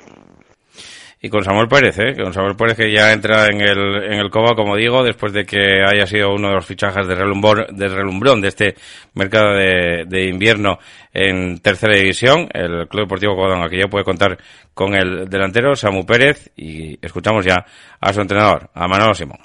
Y 1.24 1.30
con 1.30 1.44
Samuel 1.44 1.68
Pérez, 1.68 2.00
¿eh? 2.00 2.16
Con 2.16 2.34
Samuel 2.34 2.56
Pérez 2.56 2.76
que 2.76 2.92
ya 2.92 3.14
entra 3.14 3.46
en 3.46 3.62
el, 3.62 4.04
en 4.06 4.14
el 4.14 4.32
COBA, 4.32 4.56
como 4.56 4.76
digo, 4.76 5.04
después 5.04 5.32
de 5.32 5.46
que 5.46 5.84
haya 5.84 6.08
sido 6.08 6.34
uno 6.34 6.48
de 6.48 6.56
los 6.56 6.66
fichajes 6.66 7.08
de, 7.08 7.14
relumbrón 7.14 7.68
de 7.78 7.88
relumbrón 7.90 8.42
de 8.42 8.48
este 8.48 8.76
mercado 9.14 9.54
de, 9.54 10.06
de, 10.08 10.28
invierno 10.28 10.80
en 11.14 11.60
tercera 11.60 11.96
división, 11.96 12.50
el 12.52 12.88
Club 12.88 13.04
Deportivo 13.04 13.36
Covadonga, 13.36 13.70
que 13.70 13.78
ya 13.78 13.88
puede 13.88 14.04
contar 14.04 14.40
con 14.74 14.96
el 14.96 15.30
delantero 15.30 15.76
Samuel 15.76 16.08
Pérez 16.08 16.50
y 16.58 16.98
escuchamos 17.06 17.46
ya 17.46 17.68
a 18.00 18.14
su 18.14 18.22
entrenador, 18.22 18.72
a 18.74 18.88
Manolo 18.88 19.14
Simón. 19.14 19.38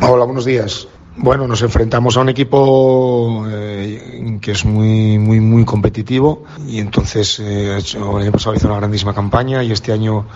Hola, 0.00 0.24
buenos 0.24 0.46
días. 0.46 0.88
Bueno, 1.18 1.46
nos 1.46 1.60
enfrentamos 1.60 2.16
a 2.16 2.20
un 2.20 2.30
equipo 2.30 3.44
eh, 3.46 4.38
que 4.40 4.52
es 4.52 4.64
muy, 4.64 5.18
muy, 5.18 5.38
muy 5.40 5.66
competitivo 5.66 6.44
y 6.66 6.78
entonces 6.78 7.40
eh, 7.40 7.76
el 7.76 8.22
año 8.22 8.32
pasado 8.32 8.56
hizo 8.56 8.68
una 8.68 8.76
grandísima 8.78 9.12
campaña 9.12 9.62
y 9.62 9.70
este 9.70 9.92
año 9.92 10.26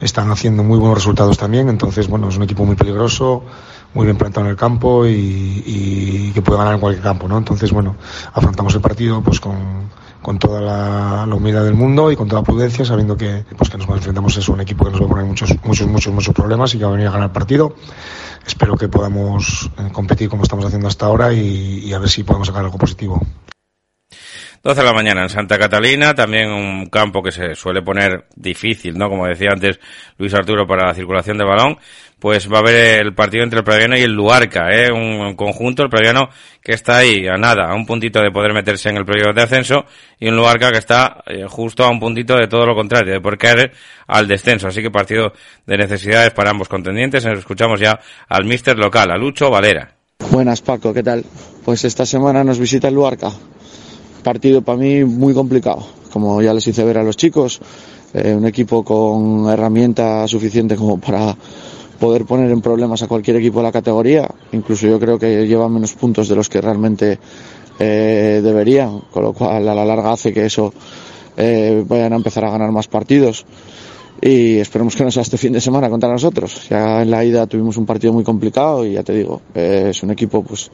están 0.00 0.30
haciendo 0.30 0.62
muy 0.62 0.78
buenos 0.78 0.98
resultados 0.98 1.36
también, 1.38 1.68
entonces 1.68 2.08
bueno, 2.08 2.28
es 2.28 2.36
un 2.36 2.42
equipo 2.42 2.64
muy 2.64 2.76
peligroso, 2.76 3.44
muy 3.94 4.06
bien 4.06 4.16
plantado 4.16 4.46
en 4.46 4.50
el 4.50 4.56
campo 4.56 5.06
y, 5.06 5.62
y 5.66 6.32
que 6.32 6.42
puede 6.42 6.58
ganar 6.58 6.74
en 6.74 6.80
cualquier 6.80 7.02
campo, 7.02 7.28
¿no? 7.28 7.38
Entonces 7.38 7.70
bueno, 7.72 7.96
afrontamos 8.32 8.74
el 8.74 8.80
partido 8.80 9.22
pues 9.22 9.40
con, 9.40 9.90
con 10.22 10.38
toda 10.38 10.60
la, 10.60 11.26
la, 11.26 11.34
humildad 11.34 11.64
del 11.64 11.74
mundo 11.74 12.10
y 12.10 12.16
con 12.16 12.28
toda 12.28 12.42
prudencia, 12.42 12.84
sabiendo 12.84 13.16
que 13.16 13.44
pues 13.56 13.70
que 13.70 13.78
nos 13.78 13.88
enfrentamos 13.88 14.36
a 14.36 14.52
un 14.52 14.60
equipo 14.60 14.84
que 14.84 14.90
nos 14.92 15.00
va 15.00 15.06
a 15.06 15.08
poner 15.08 15.24
muchos, 15.24 15.54
muchos, 15.64 15.86
muchos, 15.86 16.12
muchos 16.12 16.34
problemas 16.34 16.74
y 16.74 16.78
que 16.78 16.84
va 16.84 16.90
a 16.90 16.92
venir 16.92 17.08
a 17.08 17.12
ganar 17.12 17.28
el 17.28 17.32
partido. 17.32 17.74
Espero 18.46 18.76
que 18.76 18.88
podamos 18.88 19.70
eh, 19.78 19.90
competir 19.92 20.28
como 20.28 20.42
estamos 20.42 20.64
haciendo 20.64 20.88
hasta 20.88 21.06
ahora 21.06 21.32
y, 21.32 21.80
y 21.84 21.92
a 21.92 21.98
ver 21.98 22.08
si 22.08 22.22
podemos 22.22 22.48
sacar 22.48 22.64
algo 22.64 22.78
positivo. 22.78 23.20
12 24.62 24.78
de 24.78 24.86
la 24.86 24.92
mañana 24.92 25.22
en 25.22 25.30
Santa 25.30 25.58
Catalina, 25.58 26.14
también 26.14 26.50
un 26.50 26.84
campo 26.90 27.22
que 27.22 27.32
se 27.32 27.54
suele 27.54 27.80
poner 27.80 28.26
difícil, 28.36 28.98
¿no? 28.98 29.08
Como 29.08 29.26
decía 29.26 29.48
antes 29.52 29.80
Luis 30.18 30.34
Arturo 30.34 30.66
para 30.66 30.88
la 30.88 30.94
circulación 30.94 31.38
de 31.38 31.44
balón, 31.44 31.78
pues 32.18 32.46
va 32.52 32.58
a 32.58 32.60
haber 32.60 33.00
el 33.00 33.14
partido 33.14 33.42
entre 33.42 33.60
el 33.60 33.64
Praviano 33.64 33.96
y 33.96 34.02
el 34.02 34.12
Luarca, 34.12 34.70
¿eh? 34.70 34.92
Un 34.92 35.34
conjunto, 35.34 35.82
el 35.82 35.88
Praviano 35.88 36.28
que 36.62 36.72
está 36.72 36.98
ahí 36.98 37.26
a 37.26 37.38
nada, 37.38 37.70
a 37.70 37.74
un 37.74 37.86
puntito 37.86 38.20
de 38.20 38.30
poder 38.30 38.52
meterse 38.52 38.90
en 38.90 38.98
el 38.98 39.06
periodo 39.06 39.32
de 39.32 39.40
ascenso 39.40 39.86
y 40.18 40.28
un 40.28 40.36
Luarca 40.36 40.70
que 40.70 40.78
está 40.78 41.24
eh, 41.26 41.46
justo 41.48 41.82
a 41.82 41.88
un 41.88 41.98
puntito 41.98 42.36
de 42.36 42.46
todo 42.46 42.66
lo 42.66 42.74
contrario, 42.74 43.14
de 43.14 43.20
poder 43.20 43.38
caer 43.38 43.72
al 44.08 44.28
descenso. 44.28 44.68
Así 44.68 44.82
que 44.82 44.90
partido 44.90 45.32
de 45.64 45.78
necesidades 45.78 46.32
para 46.32 46.50
ambos 46.50 46.68
contendientes. 46.68 47.24
Escuchamos 47.24 47.80
ya 47.80 47.98
al 48.28 48.44
míster 48.44 48.76
local, 48.76 49.10
a 49.10 49.16
Lucho 49.16 49.48
Valera. 49.48 49.94
Buenas 50.30 50.60
Paco, 50.60 50.92
¿qué 50.92 51.02
tal? 51.02 51.24
Pues 51.64 51.86
esta 51.86 52.04
semana 52.04 52.44
nos 52.44 52.58
visita 52.58 52.88
el 52.88 52.94
Luarca 52.94 53.30
partido 54.20 54.62
para 54.62 54.78
mí 54.78 55.04
muy 55.04 55.34
complicado, 55.34 55.84
como 56.12 56.40
ya 56.42 56.54
les 56.54 56.66
hice 56.66 56.84
ver 56.84 56.98
a 56.98 57.02
los 57.02 57.16
chicos, 57.16 57.60
eh, 58.14 58.34
un 58.34 58.46
equipo 58.46 58.84
con 58.84 59.48
herramienta 59.48 60.26
suficiente 60.28 60.76
como 60.76 60.98
para 60.98 61.36
poder 61.98 62.24
poner 62.24 62.50
en 62.50 62.60
problemas 62.60 63.02
a 63.02 63.08
cualquier 63.08 63.36
equipo 63.36 63.58
de 63.58 63.64
la 63.64 63.72
categoría, 63.72 64.28
incluso 64.52 64.86
yo 64.86 64.98
creo 64.98 65.18
que 65.18 65.46
lleva 65.46 65.68
menos 65.68 65.92
puntos 65.92 66.28
de 66.28 66.34
los 66.34 66.48
que 66.48 66.60
realmente 66.60 67.18
eh, 67.78 68.40
deberían, 68.42 69.00
con 69.10 69.22
lo 69.22 69.32
cual 69.32 69.68
a 69.68 69.74
la 69.74 69.84
larga 69.84 70.12
hace 70.12 70.32
que 70.32 70.46
eso 70.46 70.72
eh, 71.36 71.84
vayan 71.86 72.12
a 72.12 72.16
empezar 72.16 72.44
a 72.44 72.50
ganar 72.50 72.72
más 72.72 72.88
partidos 72.88 73.44
y 74.20 74.58
esperemos 74.58 74.94
que 74.94 75.04
no 75.04 75.10
sea 75.10 75.22
este 75.22 75.38
fin 75.38 75.52
de 75.52 75.60
semana 75.60 75.88
contra 75.88 76.10
nosotros. 76.10 76.68
Ya 76.68 77.02
en 77.02 77.10
la 77.10 77.24
ida 77.24 77.46
tuvimos 77.46 77.76
un 77.76 77.86
partido 77.86 78.12
muy 78.12 78.24
complicado 78.24 78.84
y 78.84 78.92
ya 78.92 79.02
te 79.02 79.14
digo, 79.14 79.40
eh, 79.54 79.88
es 79.90 80.02
un 80.02 80.10
equipo 80.10 80.42
pues 80.42 80.70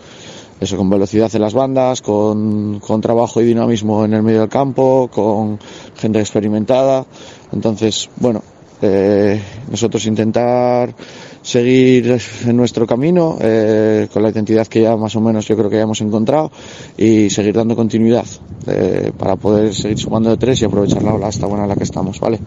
eso 0.61 0.77
con 0.77 0.89
velocidad 0.89 1.31
en 1.35 1.43
las 1.43 1.55
bandas, 1.55 2.03
con, 2.03 2.81
con 2.81 3.01
trabajo 3.01 3.41
y 3.41 3.45
dinamismo 3.45 4.05
en 4.05 4.15
el 4.15 4.23
medio 4.23 4.41
del 4.41 4.49
campo, 4.49 5.09
con 5.13 5.59
gente 5.97 6.21
experimentada. 6.21 7.05
Entonces, 7.53 8.09
bueno, 8.17 8.43
eh, 8.83 9.41
nosotros 9.71 10.05
intentar 10.07 10.95
seguir 11.41 12.19
en 12.45 12.57
nuestro 12.57 12.87
camino 12.87 13.39
eh, 13.41 14.09
con 14.13 14.23
la 14.23 14.31
identidad 14.31 14.67
que 14.67 14.83
ya 14.83 14.97
más 14.97 15.15
o 15.17 15.21
menos 15.21 15.47
yo 15.47 15.57
creo 15.57 15.71
que 15.71 15.77
ya 15.77 15.83
hemos 15.83 16.01
encontrado 16.01 16.51
y 16.99 17.31
seguir 17.31 17.55
dando 17.55 17.77
continuidad 17.77 18.27
eh, 18.67 19.13
para 19.17 19.37
poder 19.37 19.73
seguir 19.75 19.99
sumando 19.99 20.31
de 20.31 20.37
tres 20.37 20.61
y 20.61 20.65
aprovechar 20.65 21.03
la 21.03 21.15
ola 21.15 21.29
esta 21.29 21.47
buena 21.47 21.63
en 21.63 21.71
la 21.71 21.77
que 21.77 21.85
estamos, 21.85 22.19
¿vale? 22.19 22.41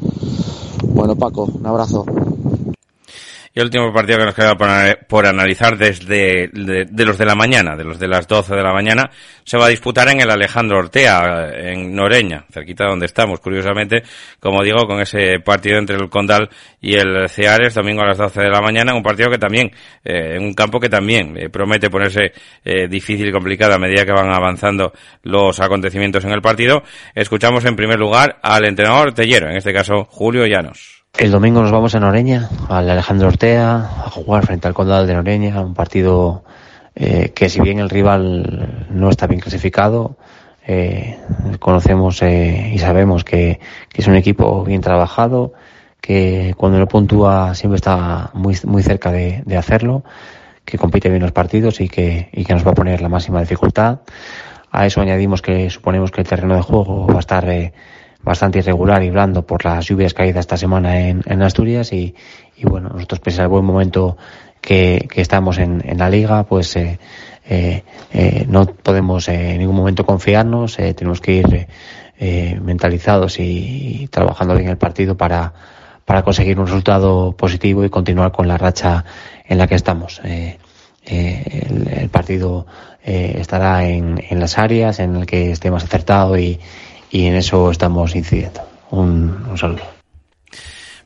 Bueno 0.83 1.15
Paco, 1.15 1.45
un 1.45 1.65
abrazo. 1.65 2.05
El 3.59 3.65
último 3.65 3.91
partido 3.91 4.19
que 4.19 4.25
nos 4.25 4.35
queda 4.35 4.55
por, 4.55 5.25
analizar 5.25 5.77
desde 5.77 6.47
de, 6.47 6.85
de, 6.89 7.05
los 7.05 7.17
de 7.17 7.25
la 7.25 7.35
mañana, 7.35 7.75
de 7.75 7.83
los 7.83 7.99
de 7.99 8.07
las 8.07 8.25
12 8.25 8.55
de 8.55 8.63
la 8.63 8.71
mañana, 8.71 9.11
se 9.43 9.57
va 9.57 9.65
a 9.65 9.67
disputar 9.67 10.07
en 10.07 10.21
el 10.21 10.29
Alejandro 10.29 10.77
Ortea, 10.77 11.49
en 11.53 11.93
Noreña, 11.93 12.45
cerquita 12.53 12.85
donde 12.85 13.07
estamos, 13.07 13.41
curiosamente, 13.41 14.03
como 14.39 14.63
digo, 14.63 14.87
con 14.87 15.01
ese 15.01 15.41
partido 15.41 15.77
entre 15.77 15.97
el 15.97 16.09
Condal 16.09 16.49
y 16.79 16.93
el 16.95 17.27
Ceares, 17.27 17.73
domingo 17.73 18.01
a 18.01 18.07
las 18.07 18.17
12 18.17 18.43
de 18.43 18.49
la 18.49 18.61
mañana, 18.61 18.95
un 18.95 19.03
partido 19.03 19.29
que 19.29 19.37
también, 19.37 19.69
eh, 20.05 20.35
en 20.37 20.43
un 20.43 20.53
campo 20.53 20.79
que 20.79 20.87
también 20.87 21.35
eh, 21.37 21.49
promete 21.49 21.89
ponerse 21.89 22.31
eh, 22.63 22.87
difícil 22.87 23.27
y 23.27 23.31
complicado 23.33 23.73
a 23.73 23.77
medida 23.77 24.05
que 24.05 24.13
van 24.13 24.33
avanzando 24.33 24.93
los 25.23 25.59
acontecimientos 25.59 26.23
en 26.23 26.31
el 26.31 26.41
partido. 26.41 26.81
Escuchamos 27.13 27.65
en 27.65 27.75
primer 27.75 27.99
lugar 27.99 28.39
al 28.41 28.63
entrenador 28.63 29.13
Tellero, 29.13 29.49
en 29.49 29.57
este 29.57 29.73
caso 29.73 30.05
Julio 30.05 30.45
Llanos. 30.45 30.98
El 31.17 31.31
domingo 31.31 31.61
nos 31.61 31.71
vamos 31.71 31.95
a 31.95 31.99
Noreña, 31.99 32.49
al 32.69 32.89
Alejandro 32.89 33.27
Ortea, 33.27 33.75
a 33.75 34.09
jugar 34.09 34.45
frente 34.45 34.67
al 34.69 34.73
Condado 34.73 35.05
de 35.05 35.13
Noreña, 35.13 35.59
un 35.61 35.73
partido 35.73 36.43
eh, 36.95 37.33
que 37.35 37.49
si 37.49 37.59
bien 37.59 37.79
el 37.79 37.89
rival 37.89 38.87
no 38.89 39.09
está 39.09 39.27
bien 39.27 39.41
clasificado, 39.41 40.15
eh, 40.65 41.19
conocemos 41.59 42.21
eh, 42.21 42.71
y 42.73 42.79
sabemos 42.79 43.25
que, 43.25 43.59
es 43.93 44.07
un 44.07 44.15
equipo 44.15 44.63
bien 44.63 44.79
trabajado, 44.79 45.51
que 45.99 46.53
cuando 46.55 46.79
no 46.79 46.87
puntúa 46.87 47.53
siempre 47.53 47.75
está 47.75 48.29
muy, 48.33 48.57
muy 48.63 48.81
cerca 48.81 49.11
de, 49.11 49.43
de, 49.45 49.57
hacerlo, 49.57 50.05
que 50.63 50.77
compite 50.77 51.09
bien 51.09 51.21
los 51.21 51.33
partidos 51.33 51.81
y 51.81 51.89
que, 51.89 52.29
y 52.31 52.45
que 52.45 52.53
nos 52.53 52.65
va 52.65 52.71
a 52.71 52.75
poner 52.75 53.01
la 53.01 53.09
máxima 53.09 53.41
dificultad. 53.41 53.99
A 54.71 54.85
eso 54.85 55.01
añadimos 55.01 55.41
que 55.41 55.69
suponemos 55.69 56.11
que 56.11 56.21
el 56.21 56.27
terreno 56.27 56.55
de 56.55 56.61
juego 56.61 57.07
va 57.07 57.17
a 57.17 57.19
estar 57.19 57.45
bastante 58.21 58.59
irregular 58.59 59.01
y 59.03 59.09
blando 59.09 59.45
por 59.45 59.65
las 59.65 59.85
lluvias 59.85 60.13
caídas 60.13 60.41
esta 60.41 60.57
semana 60.57 60.99
en, 60.99 61.21
en 61.25 61.41
Asturias 61.41 61.93
y, 61.93 62.15
y, 62.57 62.65
bueno, 62.65 62.89
nosotros 62.89 63.19
pese 63.19 63.41
al 63.41 63.47
buen 63.47 63.65
momento 63.65 64.17
que, 64.61 65.07
que 65.09 65.21
estamos 65.21 65.57
en, 65.57 65.81
en, 65.85 65.97
la 65.97 66.09
liga, 66.09 66.43
pues 66.43 66.75
eh, 66.75 66.99
eh, 67.47 67.83
eh, 68.11 68.45
no 68.47 68.65
podemos 68.65 69.27
en 69.29 69.57
ningún 69.57 69.75
momento 69.75 70.05
confiarnos, 70.05 70.75
tenemos 70.75 71.21
que 71.21 71.33
ir 71.33 71.67
mentalizados 72.61 73.39
y, 73.39 74.01
y, 74.01 74.07
trabajando 74.07 74.53
bien 74.53 74.69
el 74.69 74.77
partido 74.77 75.15
para, 75.15 75.53
para 76.03 76.23
conseguir 76.23 76.59
un 76.59 76.65
resultado 76.65 77.31
positivo 77.31 77.85
y 77.85 77.89
continuar 77.89 78.33
con 78.33 78.47
la 78.47 78.57
racha 78.57 79.05
en 79.45 79.57
la 79.57 79.67
que 79.67 79.75
estamos. 79.75 80.19
El, 80.25 80.57
el, 81.05 82.09
partido 82.09 82.67
estará 83.05 83.85
en, 83.87 84.21
en 84.29 84.39
las 84.41 84.57
áreas 84.57 84.99
en 84.99 85.15
el 85.15 85.25
que 85.25 85.51
esté 85.51 85.71
más 85.71 85.85
acertado 85.85 86.37
y, 86.37 86.59
y 87.11 87.25
en 87.25 87.35
eso 87.35 87.71
estamos 87.71 88.15
incidiendo. 88.15 88.61
Un, 88.91 89.45
un 89.49 89.57
saludo. 89.57 89.83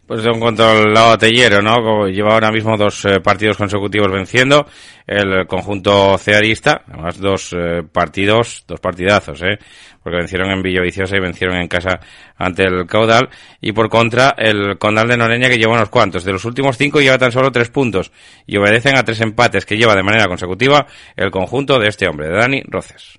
Pues 0.05 0.21
de 0.21 0.29
un 0.29 0.39
control 0.39 0.93
lado 0.93 1.17
tellero, 1.17 1.61
¿no? 1.61 1.75
Como 1.75 2.07
lleva 2.07 2.33
ahora 2.33 2.51
mismo 2.51 2.75
dos 2.77 3.05
eh, 3.05 3.21
partidos 3.21 3.55
consecutivos 3.55 4.11
venciendo 4.11 4.67
el 5.07 5.47
conjunto 5.47 6.17
cearista, 6.17 6.83
además 6.87 7.17
dos 7.19 7.53
eh, 7.53 7.83
partidos, 7.89 8.65
dos 8.67 8.81
partidazos, 8.81 9.41
¿eh? 9.43 9.57
Porque 10.03 10.17
vencieron 10.17 10.51
en 10.51 10.61
Villaviciosa 10.61 11.15
y 11.15 11.21
vencieron 11.21 11.55
en 11.55 11.69
casa 11.69 12.01
ante 12.37 12.63
el 12.63 12.85
Caudal. 12.85 13.29
Y 13.61 13.71
por 13.71 13.87
contra, 13.87 14.35
el 14.37 14.77
Condal 14.77 15.07
de 15.07 15.15
Noreña 15.15 15.47
que 15.47 15.57
lleva 15.57 15.73
unos 15.73 15.87
cuantos. 15.87 16.25
De 16.25 16.33
los 16.33 16.43
últimos 16.43 16.77
cinco 16.77 16.99
lleva 16.99 17.17
tan 17.17 17.31
solo 17.31 17.53
tres 17.53 17.69
puntos 17.69 18.11
y 18.45 18.57
obedecen 18.57 18.97
a 18.97 19.03
tres 19.03 19.21
empates 19.21 19.65
que 19.65 19.77
lleva 19.77 19.95
de 19.95 20.03
manera 20.03 20.27
consecutiva 20.27 20.85
el 21.15 21.31
conjunto 21.31 21.79
de 21.79 21.87
este 21.87 22.09
hombre, 22.09 22.27
de 22.27 22.35
Dani 22.35 22.63
Roces. 22.67 23.17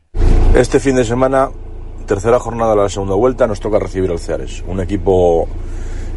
Este 0.54 0.78
fin 0.78 0.96
de 0.96 1.04
semana, 1.04 1.48
tercera 2.06 2.38
jornada 2.38 2.74
de 2.74 2.82
la 2.82 2.88
segunda 2.88 3.14
vuelta, 3.14 3.46
nos 3.46 3.60
toca 3.60 3.78
recibir 3.78 4.10
al 4.10 4.18
Ceares. 4.18 4.62
Un 4.66 4.80
equipo 4.80 5.48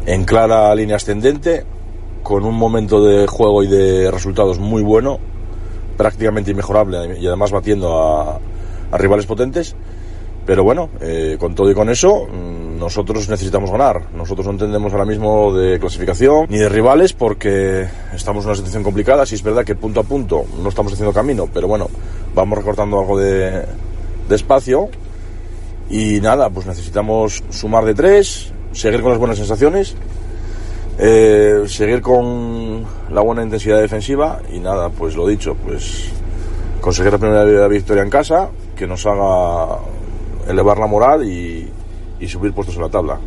en 0.06 0.24
clara 0.24 0.74
línea 0.74 0.96
ascendente, 0.96 1.64
con 2.22 2.44
un 2.44 2.54
momento 2.54 3.04
de 3.04 3.26
juego 3.26 3.62
y 3.62 3.68
de 3.68 4.10
resultados 4.10 4.58
muy 4.58 4.82
bueno, 4.82 5.18
prácticamente 5.96 6.50
inmejorable 6.50 7.18
y 7.18 7.26
además 7.26 7.50
batiendo 7.52 8.00
a, 8.00 8.38
rivales 8.96 9.26
potentes. 9.26 9.76
Pero 10.46 10.64
bueno, 10.64 10.88
eh, 11.02 11.36
con 11.38 11.54
todo 11.54 11.70
y 11.70 11.74
con 11.74 11.90
eso, 11.90 12.26
mm, 12.26 12.78
nosotros 12.78 13.28
necesitamos 13.28 13.70
ganar. 13.70 14.14
Nosotros 14.14 14.46
no 14.46 14.52
entendemos 14.52 14.92
ahora 14.92 15.04
mismo 15.04 15.52
de 15.52 15.78
clasificación 15.78 16.46
ni 16.48 16.56
de 16.56 16.70
rivales 16.70 17.12
porque 17.12 17.86
estamos 18.14 18.44
en 18.44 18.48
una 18.48 18.56
situación 18.56 18.82
complicada. 18.82 19.26
Si 19.26 19.34
es 19.34 19.42
verdad 19.42 19.64
que 19.64 19.74
punto 19.74 20.00
a 20.00 20.04
punto 20.04 20.46
no 20.62 20.70
estamos 20.70 20.92
haciendo 20.94 21.12
camino, 21.12 21.48
pero 21.52 21.68
bueno, 21.68 21.88
vamos 22.34 22.56
recortando 22.56 22.98
algo 22.98 23.18
de, 23.18 23.62
de 24.26 24.34
espacio. 24.34 24.88
Y 25.90 26.20
nada, 26.20 26.50
pues 26.50 26.66
necesitamos 26.66 27.42
sumar 27.50 27.84
de 27.84 27.94
tres, 27.94 28.52
seguir 28.72 29.00
con 29.00 29.10
las 29.10 29.18
buenas 29.18 29.38
sensaciones, 29.38 29.96
eh, 30.98 31.62
seguir 31.66 32.02
con 32.02 32.84
la 33.10 33.20
buena 33.20 33.42
intensidad 33.42 33.80
defensiva 33.80 34.40
y 34.52 34.58
nada, 34.58 34.90
pues 34.90 35.14
lo 35.16 35.26
dicho, 35.26 35.54
pues 35.54 36.12
conseguir 36.80 37.12
la 37.12 37.18
primera 37.18 37.68
victoria 37.68 38.02
en 38.02 38.10
casa, 38.10 38.50
que 38.76 38.86
nos 38.86 39.06
haga 39.06 39.78
elevar 40.48 40.78
la 40.78 40.86
moral 40.86 41.24
y, 41.24 41.70
subir 42.26 42.52
puestos 42.52 42.76
en 42.76 42.82
la 42.82 42.88
tabla. 42.88 43.18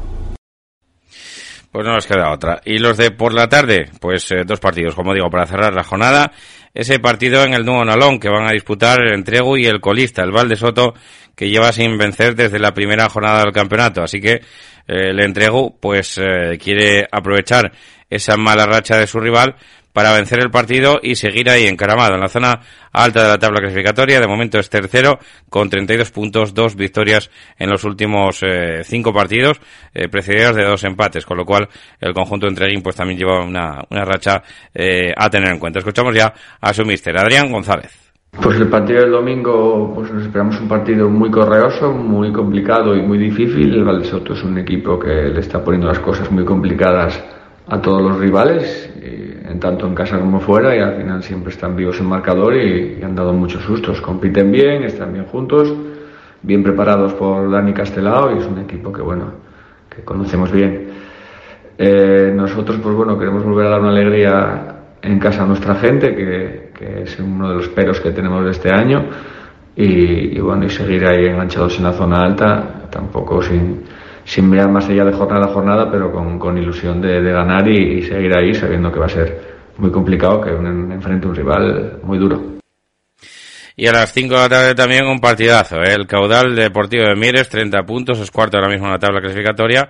Pues 1.71 1.85
no 1.85 1.93
nos 1.93 2.05
queda 2.05 2.33
otra. 2.33 2.61
Y 2.65 2.79
los 2.79 2.97
de 2.97 3.11
por 3.11 3.33
la 3.33 3.47
tarde, 3.47 3.89
pues 4.01 4.29
eh, 4.31 4.43
dos 4.45 4.59
partidos, 4.59 4.93
como 4.93 5.13
digo, 5.13 5.29
para 5.29 5.47
cerrar 5.47 5.73
la 5.73 5.85
jornada. 5.85 6.33
Ese 6.73 6.99
partido 6.99 7.43
en 7.43 7.53
el 7.53 7.65
Nuevo 7.65 7.85
Nalón 7.85 8.19
que 8.19 8.29
van 8.29 8.47
a 8.47 8.51
disputar 8.51 8.99
el 9.01 9.13
Entregu 9.13 9.57
y 9.57 9.65
el 9.65 9.79
colista, 9.79 10.23
el 10.23 10.31
Valde 10.31 10.55
Soto, 10.55 10.93
que 11.35 11.49
lleva 11.49 11.71
sin 11.71 11.97
vencer 11.97 12.35
desde 12.35 12.59
la 12.59 12.73
primera 12.73 13.09
jornada 13.09 13.43
del 13.43 13.53
campeonato. 13.53 14.01
Así 14.03 14.19
que 14.19 14.41
eh, 14.87 15.13
le 15.13 15.25
entrego, 15.25 15.75
pues 15.79 16.17
eh, 16.17 16.57
quiere 16.61 17.07
aprovechar 17.11 17.71
esa 18.09 18.37
mala 18.37 18.65
racha 18.65 18.97
de 18.97 19.07
su 19.07 19.19
rival 19.19 19.55
para 19.93 20.13
vencer 20.13 20.39
el 20.39 20.49
partido 20.49 20.99
y 21.01 21.15
seguir 21.15 21.49
ahí 21.49 21.67
encaramado 21.67 22.15
en 22.15 22.21
la 22.21 22.29
zona 22.29 22.61
alta 22.91 23.23
de 23.23 23.29
la 23.29 23.39
tabla 23.39 23.59
clasificatoria. 23.59 24.19
De 24.19 24.27
momento 24.27 24.59
es 24.59 24.69
tercero 24.69 25.19
con 25.49 25.69
32 25.69 26.11
puntos, 26.11 26.53
dos 26.53 26.75
victorias 26.75 27.29
en 27.57 27.69
los 27.69 27.83
últimos 27.83 28.41
eh, 28.43 28.83
cinco 28.83 29.13
partidos, 29.13 29.59
eh, 29.93 30.07
precedidas 30.07 30.55
de 30.55 30.63
dos 30.63 30.83
empates, 30.83 31.25
con 31.25 31.37
lo 31.37 31.45
cual 31.45 31.67
el 31.99 32.13
conjunto 32.13 32.47
entreguín 32.47 32.81
pues 32.81 32.95
también 32.95 33.19
lleva 33.19 33.43
una, 33.43 33.83
una 33.89 34.05
racha 34.05 34.41
eh, 34.73 35.13
a 35.15 35.29
tener 35.29 35.49
en 35.49 35.59
cuenta. 35.59 35.79
Escuchamos 35.79 36.15
ya 36.15 36.33
a 36.59 36.73
su 36.73 36.85
mister, 36.85 37.17
Adrián 37.17 37.51
González. 37.51 38.10
Pues 38.39 38.57
el 38.57 38.69
partido 38.69 39.01
del 39.01 39.11
domingo, 39.11 39.91
pues 39.93 40.09
nos 40.09 40.23
esperamos 40.23 40.59
un 40.61 40.69
partido 40.69 41.09
muy 41.09 41.29
correoso, 41.29 41.91
muy 41.91 42.31
complicado 42.31 42.95
y 42.95 43.01
muy 43.01 43.17
difícil. 43.17 43.73
El 43.73 43.83
Valdesoto 43.83 44.33
es 44.33 44.43
un 44.43 44.57
equipo 44.57 44.97
que 44.97 45.29
le 45.29 45.39
está 45.41 45.61
poniendo 45.61 45.87
las 45.87 45.99
cosas 45.99 46.31
muy 46.31 46.45
complicadas 46.45 47.21
a 47.67 47.81
todos 47.81 48.01
los 48.01 48.17
rivales, 48.17 48.89
en 49.01 49.59
tanto 49.59 49.85
en 49.85 49.93
casa 49.93 50.17
como 50.17 50.39
fuera, 50.39 50.73
y 50.75 50.79
al 50.79 50.95
final 50.95 51.21
siempre 51.23 51.51
están 51.51 51.75
vivos 51.75 51.99
en 51.99 52.05
marcador 52.05 52.55
y, 52.55 53.03
han 53.03 53.15
dado 53.15 53.33
muchos 53.33 53.63
sustos. 53.63 53.99
Compiten 53.99 54.49
bien, 54.49 54.83
están 54.83 55.11
bien 55.11 55.25
juntos, 55.25 55.73
bien 56.41 56.63
preparados 56.63 57.13
por 57.13 57.51
Dani 57.51 57.73
Castelao 57.73 58.33
y 58.33 58.39
es 58.39 58.45
un 58.45 58.59
equipo 58.59 58.93
que, 58.93 59.01
bueno, 59.01 59.25
que 59.93 60.03
conocemos 60.03 60.51
bien. 60.53 60.87
Eh, 61.77 62.31
nosotros, 62.33 62.79
pues 62.81 62.95
bueno, 62.95 63.19
queremos 63.19 63.43
volver 63.43 63.67
a 63.67 63.71
dar 63.71 63.81
una 63.81 63.91
alegría 63.91 64.75
en 65.01 65.19
casa 65.19 65.43
a 65.43 65.45
nuestra 65.45 65.75
gente, 65.75 66.15
que, 66.15 66.60
que 66.81 67.03
es 67.03 67.19
uno 67.19 67.49
de 67.49 67.55
los 67.55 67.69
peros 67.69 67.99
que 67.99 68.11
tenemos 68.11 68.43
de 68.43 68.51
este 68.51 68.73
año. 68.73 69.07
Y, 69.75 70.39
bueno, 70.39 70.65
y 70.65 70.69
seguir 70.69 71.05
ahí 71.05 71.25
enganchados 71.25 71.77
en 71.77 71.83
la 71.83 71.93
zona 71.93 72.23
alta, 72.23 72.87
tampoco 72.89 73.41
sin, 73.41 73.83
sin 74.25 74.49
mirar 74.49 74.69
más 74.69 74.89
allá 74.89 75.05
de 75.05 75.13
jornada 75.13 75.45
a 75.45 75.53
jornada, 75.53 75.89
pero 75.89 76.11
con, 76.11 76.37
con 76.37 76.57
ilusión 76.57 77.01
de, 77.01 77.21
de 77.21 77.31
ganar 77.31 77.67
y, 77.69 78.01
seguir 78.01 78.35
ahí 78.35 78.53
sabiendo 78.53 78.91
que 78.91 78.99
va 78.99 79.05
a 79.05 79.09
ser 79.09 79.39
muy 79.77 79.91
complicado, 79.91 80.41
que 80.41 80.51
un, 80.51 80.91
enfrente 80.91 81.27
un 81.27 81.35
rival 81.35 81.99
muy 82.03 82.17
duro. 82.17 82.41
Y 83.77 83.87
a 83.87 83.93
las 83.93 84.11
5 84.11 84.33
de 84.33 84.39
la 84.39 84.49
tarde 84.49 84.75
también 84.75 85.05
un 85.05 85.19
partidazo, 85.19 85.77
¿eh? 85.77 85.93
el 85.93 86.05
caudal 86.05 86.53
deportivo 86.53 87.05
de 87.05 87.15
Mieres, 87.15 87.47
30 87.47 87.83
puntos, 87.83 88.19
es 88.19 88.29
cuarto 88.29 88.57
ahora 88.57 88.69
mismo 88.69 88.87
en 88.87 88.91
la 88.91 88.99
tabla 88.99 89.21
clasificatoria 89.21 89.87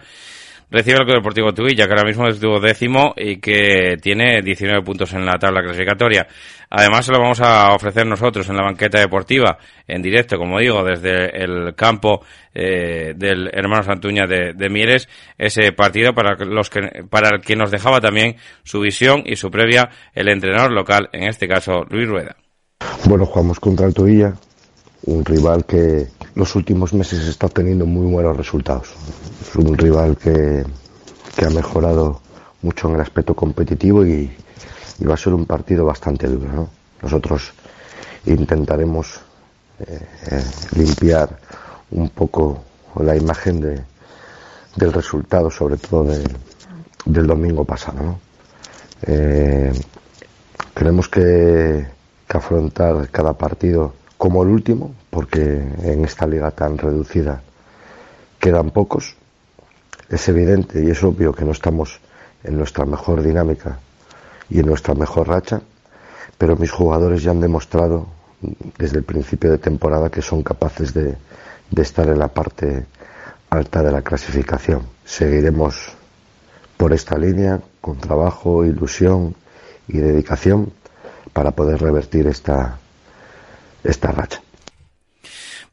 recibe 0.71 0.99
el 0.99 1.03
Club 1.03 1.17
Deportivo 1.17 1.53
Tuilla, 1.53 1.85
que 1.85 1.91
ahora 1.91 2.07
mismo 2.07 2.27
es 2.27 2.39
décimo 2.39 3.13
y 3.15 3.37
que 3.37 3.97
tiene 4.01 4.41
19 4.41 4.81
puntos 4.83 5.13
en 5.13 5.25
la 5.25 5.37
tabla 5.37 5.61
clasificatoria. 5.61 6.25
Además, 6.69 7.05
se 7.05 7.11
lo 7.11 7.19
vamos 7.19 7.41
a 7.41 7.73
ofrecer 7.75 8.07
nosotros 8.07 8.47
en 8.49 8.55
la 8.55 8.63
banqueta 8.63 8.97
deportiva, 8.97 9.57
en 9.85 10.01
directo, 10.01 10.37
como 10.37 10.59
digo, 10.59 10.83
desde 10.83 11.43
el 11.43 11.75
campo 11.75 12.21
eh, 12.55 13.13
del 13.15 13.49
hermano 13.53 13.83
Santuña 13.83 14.25
de, 14.25 14.69
Mieres, 14.69 15.09
ese 15.37 15.73
partido 15.73 16.13
para, 16.13 16.35
los 16.45 16.69
que, 16.69 17.03
para 17.09 17.35
el 17.35 17.41
que 17.41 17.57
nos 17.57 17.71
dejaba 17.71 17.99
también 17.99 18.37
su 18.63 18.79
visión 18.79 19.23
y 19.25 19.35
su 19.35 19.51
previa 19.51 19.89
el 20.13 20.29
entrenador 20.29 20.71
local, 20.71 21.09
en 21.11 21.27
este 21.27 21.47
caso 21.47 21.83
Luis 21.89 22.07
Rueda. 22.07 22.37
Bueno, 23.05 23.25
jugamos 23.25 23.59
contra 23.59 23.87
el 23.87 23.93
Tuilla, 23.93 24.33
un 25.03 25.25
rival 25.25 25.65
que 25.65 26.07
los 26.35 26.55
últimos 26.55 26.93
meses 26.93 27.27
está 27.27 27.47
obteniendo 27.47 27.85
muy 27.85 28.11
buenos 28.11 28.37
resultados. 28.37 28.93
Es 29.41 29.55
un 29.55 29.77
rival 29.77 30.17
que, 30.17 30.63
ha 31.43 31.49
mejorado 31.49 32.21
mucho 32.61 32.87
en 32.89 32.95
el 32.95 33.01
aspecto 33.01 33.33
competitivo 33.35 34.05
y, 34.05 34.31
va 35.07 35.15
a 35.15 35.17
ser 35.17 35.33
un 35.33 35.45
partido 35.45 35.83
bastante 35.85 36.27
duro. 36.27 36.69
Nosotros 37.01 37.53
intentaremos 38.27 39.19
eh, 39.79 39.99
eh, 40.29 40.43
limpiar 40.75 41.39
un 41.89 42.09
poco 42.09 42.63
la 42.99 43.15
imagen 43.15 43.61
de, 43.61 43.81
del 44.75 44.93
resultado, 44.93 45.49
sobre 45.49 45.77
todo 45.77 46.05
del 47.05 47.27
domingo 47.27 47.65
pasado. 47.65 48.19
Eh, 49.07 49.73
tenemos 50.75 51.09
que 51.09 51.87
afrontar 52.29 53.09
cada 53.09 53.33
partido 53.33 53.93
como 54.21 54.43
el 54.43 54.49
último, 54.49 54.93
porque 55.09 55.41
en 55.81 56.05
esta 56.05 56.27
liga 56.27 56.51
tan 56.51 56.77
reducida 56.77 57.41
quedan 58.37 58.69
pocos. 58.69 59.15
Es 60.09 60.29
evidente 60.29 60.83
y 60.83 60.91
es 60.91 61.03
obvio 61.03 61.33
que 61.33 61.43
no 61.43 61.53
estamos 61.53 61.99
en 62.43 62.55
nuestra 62.55 62.85
mejor 62.85 63.23
dinámica 63.23 63.79
y 64.47 64.59
en 64.59 64.67
nuestra 64.67 64.93
mejor 64.93 65.27
racha, 65.27 65.61
pero 66.37 66.55
mis 66.55 66.69
jugadores 66.69 67.23
ya 67.23 67.31
han 67.31 67.41
demostrado 67.41 68.05
desde 68.77 68.99
el 68.99 69.05
principio 69.05 69.49
de 69.49 69.57
temporada 69.57 70.11
que 70.11 70.21
son 70.21 70.43
capaces 70.43 70.93
de, 70.93 71.17
de 71.71 71.81
estar 71.81 72.07
en 72.07 72.19
la 72.19 72.27
parte 72.27 72.85
alta 73.49 73.81
de 73.81 73.91
la 73.91 74.03
clasificación. 74.03 74.83
Seguiremos 75.03 75.93
por 76.77 76.93
esta 76.93 77.17
línea 77.17 77.59
con 77.81 77.97
trabajo, 77.97 78.65
ilusión 78.65 79.33
y 79.87 79.97
dedicación 79.97 80.71
para 81.33 81.49
poder 81.49 81.81
revertir 81.81 82.27
esta, 82.27 82.80
esta 83.83 84.11
racha. 84.11 84.41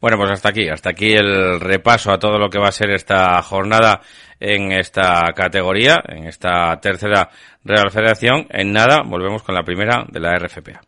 Bueno, 0.01 0.17
pues 0.17 0.31
hasta 0.31 0.51
aquí, 0.51 0.69
hasta 0.69 0.91
aquí 0.91 1.13
el 1.13 1.61
repaso 1.61 2.13
a 2.13 2.19
todo 2.19 2.39
lo 2.39 2.49
que 2.49 2.61
va 2.61 2.69
a 2.69 2.73
ser 2.73 2.91
esta 2.91 3.43
jornada 3.43 4.01
en 4.39 4.71
esta 4.71 5.33
categoría, 5.35 6.01
en 6.07 6.27
esta 6.27 6.79
tercera 6.81 7.31
Real 7.65 7.91
Federación. 7.91 8.47
En 8.51 8.73
nada, 8.73 9.03
volvemos 9.05 9.43
con 9.43 9.57
la 9.57 9.65
primera 9.65 10.05
de 10.09 10.21
la 10.21 10.39
RFPA. 10.39 10.88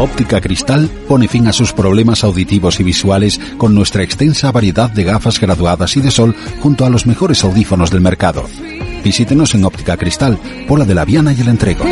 Óptica 0.00 0.40
Cristal 0.40 0.88
pone 1.06 1.28
fin 1.28 1.46
a 1.46 1.52
sus 1.52 1.74
problemas 1.74 2.24
auditivos 2.24 2.80
y 2.80 2.82
visuales 2.82 3.38
con 3.58 3.74
nuestra 3.74 4.02
extensa 4.02 4.50
variedad 4.50 4.88
de 4.88 5.04
gafas 5.04 5.38
graduadas 5.38 5.94
y 5.94 6.00
de 6.00 6.10
sol 6.10 6.34
junto 6.60 6.86
a 6.86 6.90
los 6.90 7.04
mejores 7.04 7.44
audífonos 7.44 7.90
del 7.90 8.00
mercado. 8.00 8.46
Visítenos 9.04 9.54
en 9.54 9.62
Óptica 9.66 9.98
Cristal, 9.98 10.38
Pola 10.66 10.86
de 10.86 10.94
la 10.94 11.04
Viana 11.04 11.34
y 11.34 11.40
el 11.42 11.48
Entrego. 11.48 11.84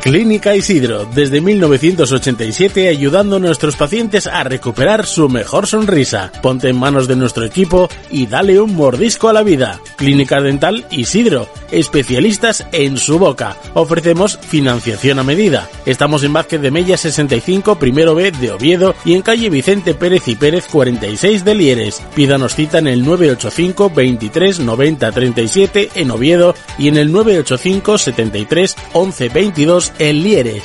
Clínica 0.00 0.56
Isidro, 0.56 1.04
desde 1.14 1.42
1987 1.42 2.88
ayudando 2.88 3.36
a 3.36 3.38
nuestros 3.38 3.76
pacientes 3.76 4.26
a 4.26 4.42
recuperar 4.44 5.04
su 5.04 5.28
mejor 5.28 5.66
sonrisa. 5.66 6.32
Ponte 6.42 6.70
en 6.70 6.78
manos 6.78 7.06
de 7.06 7.16
nuestro 7.16 7.44
equipo 7.44 7.88
y 8.10 8.26
dale 8.26 8.58
un 8.58 8.74
mordisco 8.74 9.28
a 9.28 9.34
la 9.34 9.42
vida. 9.42 9.78
Clínica 9.96 10.40
Dental 10.40 10.86
Isidro, 10.90 11.48
especialistas 11.70 12.66
en 12.72 12.96
su 12.96 13.18
boca. 13.18 13.56
Ofrecemos 13.74 14.38
financiación 14.38 15.18
a 15.18 15.22
medida. 15.22 15.68
Estamos 15.86 16.22
en 16.24 16.32
Vázquez 16.32 16.60
de 16.60 16.70
Mella 16.70 16.96
65, 16.96 17.76
primero 17.76 18.14
B 18.14 18.30
de 18.30 18.52
Oviedo 18.52 18.94
y 19.04 19.14
en 19.14 19.22
calle 19.22 19.50
Vicente 19.50 19.94
Pérez 19.94 20.28
y 20.28 20.36
Pérez 20.36 20.66
46 20.70 21.44
de 21.44 21.54
Lieres. 21.54 22.02
Pídanos 22.14 22.54
cita 22.54 22.78
en 22.78 22.88
el 22.88 23.04
985 23.04 23.90
23 23.90 24.60
90 24.60 25.12
37 25.12 25.90
en 25.94 26.10
Oviedo 26.10 26.54
y 26.78 26.88
en 26.88 26.96
el 26.96 27.12
985 27.12 27.98
73 27.98 28.76
11 28.92 29.28
22 29.28 29.92
en 29.98 30.22
Lieres. 30.22 30.64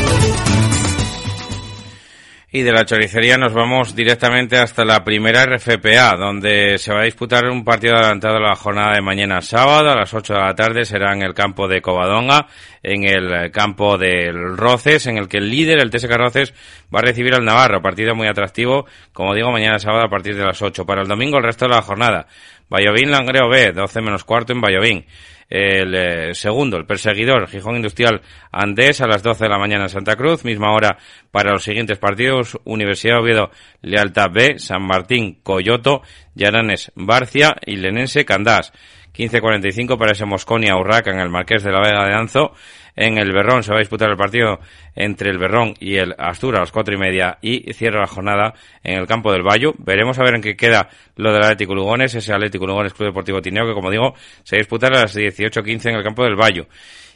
Y 2.53 2.63
de 2.63 2.73
la 2.73 2.83
choricería 2.83 3.37
nos 3.37 3.53
vamos 3.53 3.95
directamente 3.95 4.57
hasta 4.57 4.83
la 4.83 5.05
primera 5.05 5.45
RFPA, 5.45 6.17
donde 6.17 6.77
se 6.79 6.93
va 6.93 6.99
a 6.99 7.05
disputar 7.05 7.45
un 7.45 7.63
partido 7.63 7.95
adelantado 7.95 8.41
la 8.41 8.57
jornada 8.57 8.95
de 8.95 9.01
mañana 9.01 9.41
sábado 9.41 9.89
a 9.89 9.95
las 9.95 10.13
8 10.13 10.33
de 10.33 10.39
la 10.41 10.53
tarde. 10.53 10.83
Será 10.83 11.13
en 11.13 11.21
el 11.21 11.33
campo 11.33 11.69
de 11.69 11.81
Covadonga, 11.81 12.47
en 12.83 13.05
el 13.05 13.51
campo 13.51 13.97
del 13.97 14.57
Roces, 14.57 15.07
en 15.07 15.17
el 15.17 15.29
que 15.29 15.37
el 15.37 15.49
líder, 15.49 15.79
el 15.79 15.91
TSK 15.91 16.11
Roces, 16.11 16.53
va 16.93 16.99
a 16.99 17.03
recibir 17.03 17.33
al 17.33 17.45
Navarro. 17.45 17.81
Partido 17.81 18.15
muy 18.15 18.27
atractivo, 18.27 18.85
como 19.13 19.33
digo, 19.33 19.49
mañana 19.49 19.79
sábado 19.79 20.03
a 20.03 20.09
partir 20.09 20.35
de 20.35 20.43
las 20.43 20.61
8. 20.61 20.85
Para 20.85 21.03
el 21.03 21.07
domingo, 21.07 21.37
el 21.37 21.45
resto 21.45 21.69
de 21.69 21.75
la 21.75 21.81
jornada. 21.81 22.27
Vallovín 22.71 23.11
Langreo 23.11 23.49
B, 23.49 23.73
12 23.73 24.01
menos 24.01 24.23
cuarto 24.23 24.53
en 24.53 24.61
Vallovín 24.61 25.05
el 25.51 25.93
eh, 25.93 26.33
segundo, 26.33 26.77
el 26.77 26.85
perseguidor, 26.85 27.49
Gijón 27.49 27.75
Industrial 27.75 28.21
Andés 28.53 29.01
a 29.01 29.07
las 29.07 29.21
12 29.21 29.43
de 29.43 29.49
la 29.49 29.59
mañana 29.59 29.83
en 29.83 29.89
Santa 29.89 30.15
Cruz, 30.15 30.45
misma 30.45 30.73
hora 30.73 30.97
para 31.29 31.51
los 31.51 31.63
siguientes 31.63 31.99
partidos, 31.99 32.57
Universidad 32.63 33.19
Oviedo 33.19 33.51
Lealtad 33.81 34.31
B, 34.31 34.59
San 34.59 34.83
Martín 34.83 35.39
Coyoto, 35.43 36.03
Llaranes 36.35 36.93
Barcia 36.95 37.57
y 37.65 37.75
Lenense 37.75 38.23
Candás. 38.23 38.71
15.45 39.15 39.97
para 39.97 40.11
ese 40.11 40.25
Mosconia 40.25 40.75
Urraca 40.77 41.11
en 41.11 41.19
el 41.19 41.29
Marqués 41.29 41.63
de 41.63 41.71
la 41.71 41.81
Vega 41.81 42.05
de 42.05 42.13
Anzo. 42.13 42.53
En 42.95 43.17
el 43.17 43.31
Berrón 43.31 43.63
se 43.63 43.71
va 43.71 43.77
a 43.77 43.79
disputar 43.79 44.09
el 44.09 44.17
partido 44.17 44.59
entre 44.95 45.29
el 45.29 45.37
Berrón 45.37 45.73
y 45.79 45.95
el 45.95 46.13
Astura 46.17 46.57
a 46.57 46.61
las 46.61 46.71
cuatro 46.71 46.93
y 46.93 46.97
media 46.97 47.37
y 47.41 47.73
cierra 47.73 48.01
la 48.01 48.07
jornada 48.07 48.53
en 48.83 48.99
el 48.99 49.07
campo 49.07 49.31
del 49.31 49.43
Bayo. 49.43 49.73
Veremos 49.77 50.19
a 50.19 50.23
ver 50.23 50.35
en 50.35 50.41
qué 50.41 50.55
queda 50.55 50.89
lo 51.15 51.31
del 51.31 51.41
Atlético 51.41 51.73
Lugones, 51.73 52.13
ese 52.15 52.33
Atlético 52.33 52.67
Lugones 52.67 52.93
Club 52.93 53.09
Deportivo 53.09 53.41
Tineo 53.41 53.65
que 53.65 53.73
como 53.73 53.89
digo 53.89 54.13
se 54.43 54.55
va 54.55 54.59
a 54.59 54.63
disputar 54.63 54.93
a 54.93 55.01
las 55.01 55.15
18.15 55.15 55.89
en 55.89 55.95
el 55.95 56.03
campo 56.03 56.23
del 56.23 56.35
Bayo 56.35 56.67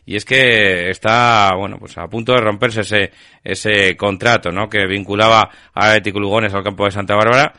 y 0.05 0.15
es 0.15 0.23
que 0.23 0.89
está 0.89 1.51
bueno 1.57 1.77
pues 1.79 1.97
a 1.97 2.07
punto 2.07 2.33
de 2.33 2.41
romperse 2.41 2.81
ese 2.81 3.11
ese 3.43 3.97
contrato 3.97 4.51
no 4.51 4.69
que 4.69 4.85
vinculaba 4.85 5.49
a 5.73 5.87
Atlético 5.87 6.19
Lugones 6.19 6.53
al 6.53 6.63
campo 6.63 6.85
de 6.85 6.91
Santa 6.91 7.15
Bárbara 7.15 7.53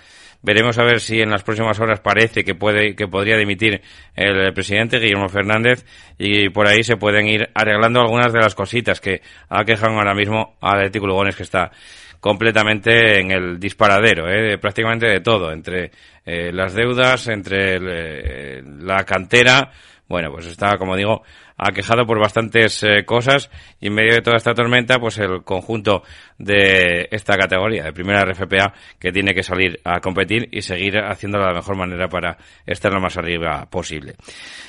Veremos 0.47 0.79
a 0.79 0.85
ver 0.85 1.01
si 1.01 1.21
en 1.21 1.31
las 1.31 1.43
próximas 1.43 1.81
horas 1.81 1.99
parece 1.99 2.45
que 2.45 2.55
puede 2.55 2.95
que 2.95 3.09
podría 3.09 3.37
dimitir 3.37 3.83
el 4.15 4.55
presidente 4.55 5.01
Guillermo 5.01 5.29
Fernández 5.29 5.85
y 6.19 6.51
por 6.51 6.69
ahí 6.69 6.85
se 6.85 6.97
pueden 6.97 7.27
ir 7.27 7.49
arreglando 7.53 8.01
algunas 8.01 8.33
de 8.33 8.39
las 8.39 8.55
cositas 8.55 9.01
que 9.01 9.23
aquejan 9.49 9.95
ahora 9.95 10.15
mismo 10.15 10.57
a 10.61 10.77
Atlético 10.77 11.09
Lugones 11.09 11.35
que 11.35 11.43
está 11.43 11.73
completamente 12.21 13.19
en 13.19 13.33
el 13.33 13.59
disparadero, 13.59 14.29
¿eh? 14.29 14.57
prácticamente 14.59 15.07
de 15.07 15.21
todo, 15.21 15.51
entre 15.51 15.91
eh, 16.25 16.53
las 16.53 16.75
deudas, 16.75 17.27
entre 17.27 17.79
eh, 17.81 18.63
la 18.63 19.03
cantera, 19.03 19.73
bueno, 20.09 20.31
pues 20.31 20.47
está, 20.47 20.77
como 20.79 20.97
digo, 20.97 21.23
aquejado 21.59 22.07
por 22.07 22.21
bastantes 22.21 22.83
eh, 22.83 23.05
cosas 23.05 23.51
y 23.81 23.89
en 23.89 23.95
medio 23.95 24.15
de 24.15 24.23
toda 24.23 24.37
esta 24.37 24.55
tormenta, 24.55 24.99
pues 24.99 25.19
el 25.19 25.43
conjunto 25.43 26.03
de 26.39 27.09
esta 27.11 27.37
categoría 27.37 27.85
de 27.85 27.93
primera 27.93 28.25
RFPA 28.25 28.73
que 29.01 29.11
tiene 29.11 29.35
que 29.35 29.43
salir 29.43 29.81
a 29.85 30.01
competir 30.01 30.49
y 30.53 30.63
seguir 30.63 30.99
haciéndolo 30.99 31.45
de 31.45 31.51
la 31.51 31.59
mejor 31.59 31.77
manera 31.77 32.09
para 32.09 32.37
estar 32.65 32.93
lo 32.93 33.01
más 33.01 33.17
arriba 33.17 33.67
posible. 33.71 34.15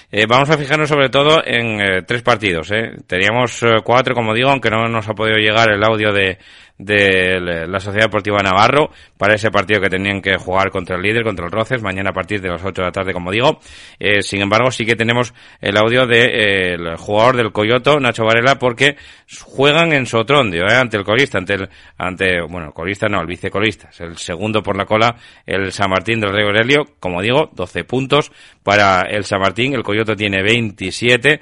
Eh, 0.10 0.26
vamos 0.28 0.50
a 0.50 0.58
fijarnos 0.58 0.90
sobre 0.90 1.10
todo 1.10 1.42
en 1.46 1.82
eh, 1.82 2.02
tres 2.04 2.22
partidos. 2.24 2.72
Teníamos 3.06 3.64
cuatro, 3.84 4.16
como 4.16 4.34
digo, 4.34 4.50
aunque 4.50 4.70
no 4.70 4.88
nos 4.88 5.08
ha 5.08 5.14
podido 5.14 5.38
llegar 5.38 5.70
el 5.70 5.84
audio 5.84 6.12
de, 6.14 6.40
de 6.78 7.40
la 7.68 7.80
Sociedad 7.80 8.06
Deportiva 8.06 8.40
Navarro 8.40 8.92
para 9.18 9.36
ese 9.36 9.50
partido 9.50 9.82
que 9.82 9.90
tenían 9.90 10.22
que 10.22 10.38
jugar 10.38 10.70
contra 10.70 10.96
el 10.96 11.02
líder, 11.02 11.24
contra 11.24 11.46
el 11.46 11.52
Roces, 11.52 11.82
mañana 11.82 12.12
a 12.12 12.14
partir 12.14 12.40
de 12.40 12.50
las 12.50 12.64
8 12.64 12.82
de 12.82 12.86
la 12.86 12.92
tarde, 12.92 13.14
como 13.14 13.32
digo. 13.32 13.60
Eh, 14.00 14.22
sin 14.22 14.42
embargo, 14.42 14.70
sí 14.72 14.86
que 14.86 14.96
tenemos 14.96 15.34
el 15.60 15.76
audio 15.78 16.06
del 16.06 16.84
de, 16.84 16.96
jugador 16.98 17.36
del 17.36 17.52
Coyoto, 17.52 18.00
Nacho 18.00 18.26
Varela, 18.26 18.60
porque 18.60 18.96
juegan 19.42 19.94
en 19.94 20.06
Sotrondio, 20.06 20.68
eh, 20.68 20.76
ante 20.76 20.98
el 20.98 21.04
colista, 21.04 21.40
ante 21.40 21.56
el, 21.56 21.70
ante, 21.98 22.42
bueno, 22.42 22.68
el 22.68 22.74
colista 22.74 23.08
no, 23.08 23.22
el 23.22 23.28
vicecolista, 23.28 23.90
es 23.90 24.00
el 24.02 24.18
segundo 24.18 24.62
por 24.62 24.78
la 24.78 24.86
cola, 24.86 25.16
el 25.46 25.72
San 25.72 25.90
Martín 25.90 26.20
del 26.20 26.32
Rey 26.32 26.46
Aurelio, 26.46 26.86
como 27.00 27.22
digo, 27.22 27.50
12 27.54 27.84
puntos 27.86 28.32
para 28.64 29.02
el 29.02 29.24
San 29.24 29.42
Martín, 29.42 29.74
el 29.74 29.84
Coyoto 29.84 30.16
tiene 30.16 30.44
27, 30.44 31.42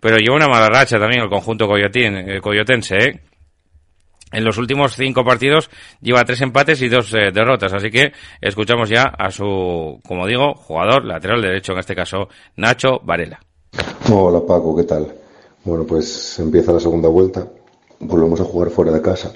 pero 0.00 0.16
lleva 0.16 0.36
una 0.36 0.48
mala 0.48 0.68
racha 0.68 0.98
también 0.98 1.22
el 1.22 1.28
conjunto 1.28 1.66
coyotín, 1.66 2.16
eh, 2.16 2.40
coyotense, 2.40 2.96
¿eh? 2.96 3.20
En 4.32 4.44
los 4.44 4.58
últimos 4.58 4.94
cinco 4.96 5.24
partidos 5.24 5.70
lleva 6.00 6.24
tres 6.24 6.40
empates 6.40 6.82
y 6.82 6.88
dos 6.88 7.12
eh, 7.14 7.30
derrotas, 7.32 7.72
así 7.72 7.90
que 7.90 8.12
escuchamos 8.40 8.88
ya 8.88 9.04
a 9.04 9.30
su, 9.30 10.00
como 10.06 10.26
digo, 10.26 10.54
jugador 10.54 11.04
lateral 11.04 11.40
derecho, 11.40 11.72
en 11.72 11.78
este 11.78 11.94
caso 11.94 12.28
Nacho 12.56 13.00
Varela. 13.04 13.40
Hola 14.10 14.40
Paco, 14.40 14.76
¿qué 14.76 14.84
tal? 14.84 15.12
Bueno, 15.64 15.84
pues 15.84 16.38
empieza 16.38 16.72
la 16.72 16.80
segunda 16.80 17.08
vuelta, 17.08 17.46
volvemos 18.00 18.40
a 18.40 18.44
jugar 18.44 18.70
fuera 18.70 18.92
de 18.92 19.00
casa 19.00 19.32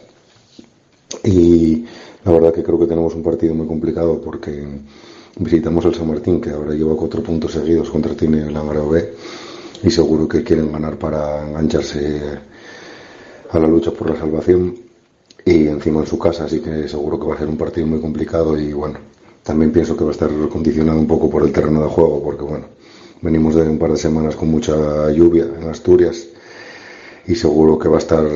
y 1.25 1.85
la 2.25 2.33
verdad 2.33 2.53
que 2.53 2.63
creo 2.63 2.79
que 2.79 2.87
tenemos 2.87 3.15
un 3.15 3.23
partido 3.23 3.55
muy 3.55 3.67
complicado 3.67 4.21
porque 4.21 4.67
visitamos 5.37 5.85
el 5.85 5.95
San 5.95 6.09
Martín, 6.09 6.41
que 6.41 6.51
ahora 6.51 6.75
lleva 6.75 6.97
cuatro 6.97 7.23
puntos 7.23 7.53
seguidos 7.53 7.91
contra 7.91 8.15
Tine 8.15 8.41
el 8.41 8.53
Langreo 8.53 8.89
B 8.89 9.15
y 9.83 9.91
seguro 9.91 10.29
que 10.29 10.43
quieren 10.43 10.73
ganar 10.73 10.99
para 10.99 11.49
engancharse 11.49 12.21
a 13.51 13.59
la 13.59 13.67
lucha 13.67 13.91
por 13.91 14.11
la 14.11 14.17
salvación 14.17 14.75
y 15.45 15.67
encima 15.67 16.01
en 16.01 16.07
su 16.07 16.19
casa, 16.19 16.45
así 16.45 16.61
que 16.61 16.89
seguro 16.89 17.19
que 17.19 17.27
va 17.27 17.35
a 17.35 17.39
ser 17.39 17.49
un 17.49 17.57
partido 17.57 17.87
muy 17.87 18.01
complicado 18.01 18.59
y 18.59 18.73
bueno, 18.73 18.99
también 19.43 19.73
pienso 19.73 19.97
que 19.97 20.05
va 20.05 20.11
a 20.11 20.13
estar 20.13 20.31
condicionado 20.51 20.99
un 20.99 21.07
poco 21.07 21.31
por 21.31 21.43
el 21.43 21.53
terreno 21.53 21.83
de 21.83 21.89
juego, 21.89 22.23
porque 22.23 22.43
bueno, 22.43 22.67
venimos 23.23 23.55
de 23.55 23.63
un 23.63 23.79
par 23.79 23.91
de 23.91 23.97
semanas 23.97 24.37
con 24.37 24.51
mucha 24.51 25.11
lluvia 25.11 25.45
en 25.45 25.69
Asturias 25.69 26.29
y 27.27 27.35
seguro 27.35 27.79
que 27.79 27.89
va 27.89 27.97
a 27.97 28.01
estar 28.01 28.27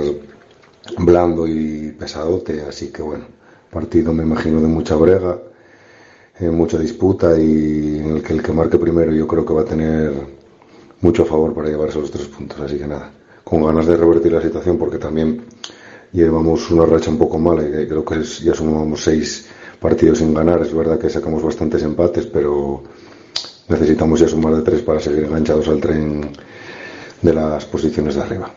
blando 0.98 1.46
y 1.46 1.94
pesadote, 1.98 2.62
así 2.62 2.88
que 2.88 3.02
bueno, 3.02 3.26
partido 3.70 4.12
me 4.12 4.22
imagino 4.22 4.60
de 4.60 4.68
mucha 4.68 4.96
brega, 4.96 5.38
eh, 6.40 6.50
mucha 6.50 6.78
disputa 6.78 7.38
y 7.38 7.98
en 7.98 8.16
el 8.16 8.22
que 8.22 8.32
el 8.32 8.42
que 8.42 8.52
marque 8.52 8.78
primero 8.78 9.12
yo 9.12 9.26
creo 9.26 9.44
que 9.44 9.52
va 9.52 9.62
a 9.62 9.66
tener 9.66 10.12
mucho 11.00 11.24
favor 11.24 11.52
para 11.54 11.68
llevarse 11.68 12.00
los 12.00 12.10
tres 12.10 12.28
puntos, 12.28 12.58
así 12.60 12.78
que 12.78 12.86
nada, 12.86 13.12
con 13.52 13.66
ganas 13.66 13.84
de 13.84 13.98
revertir 13.98 14.32
la 14.32 14.40
situación 14.40 14.78
porque 14.78 14.96
también 14.96 15.44
llevamos 16.10 16.70
una 16.70 16.86
racha 16.86 17.10
un 17.10 17.18
poco 17.18 17.38
mala 17.38 17.62
y 17.62 17.86
creo 17.86 18.02
que 18.02 18.22
ya 18.22 18.54
sumamos 18.54 19.04
seis 19.04 19.46
partidos 19.78 20.20
sin 20.20 20.32
ganar. 20.32 20.62
Es 20.62 20.74
verdad 20.74 20.98
que 20.98 21.10
sacamos 21.10 21.42
bastantes 21.42 21.82
empates, 21.82 22.24
pero 22.24 22.82
necesitamos 23.68 24.20
ya 24.20 24.28
sumar 24.28 24.54
de 24.54 24.62
tres 24.62 24.80
para 24.80 25.00
seguir 25.00 25.24
enganchados 25.24 25.68
al 25.68 25.82
tren 25.82 26.32
de 27.20 27.34
las 27.34 27.66
posiciones 27.66 28.14
de 28.14 28.22
arriba. 28.22 28.50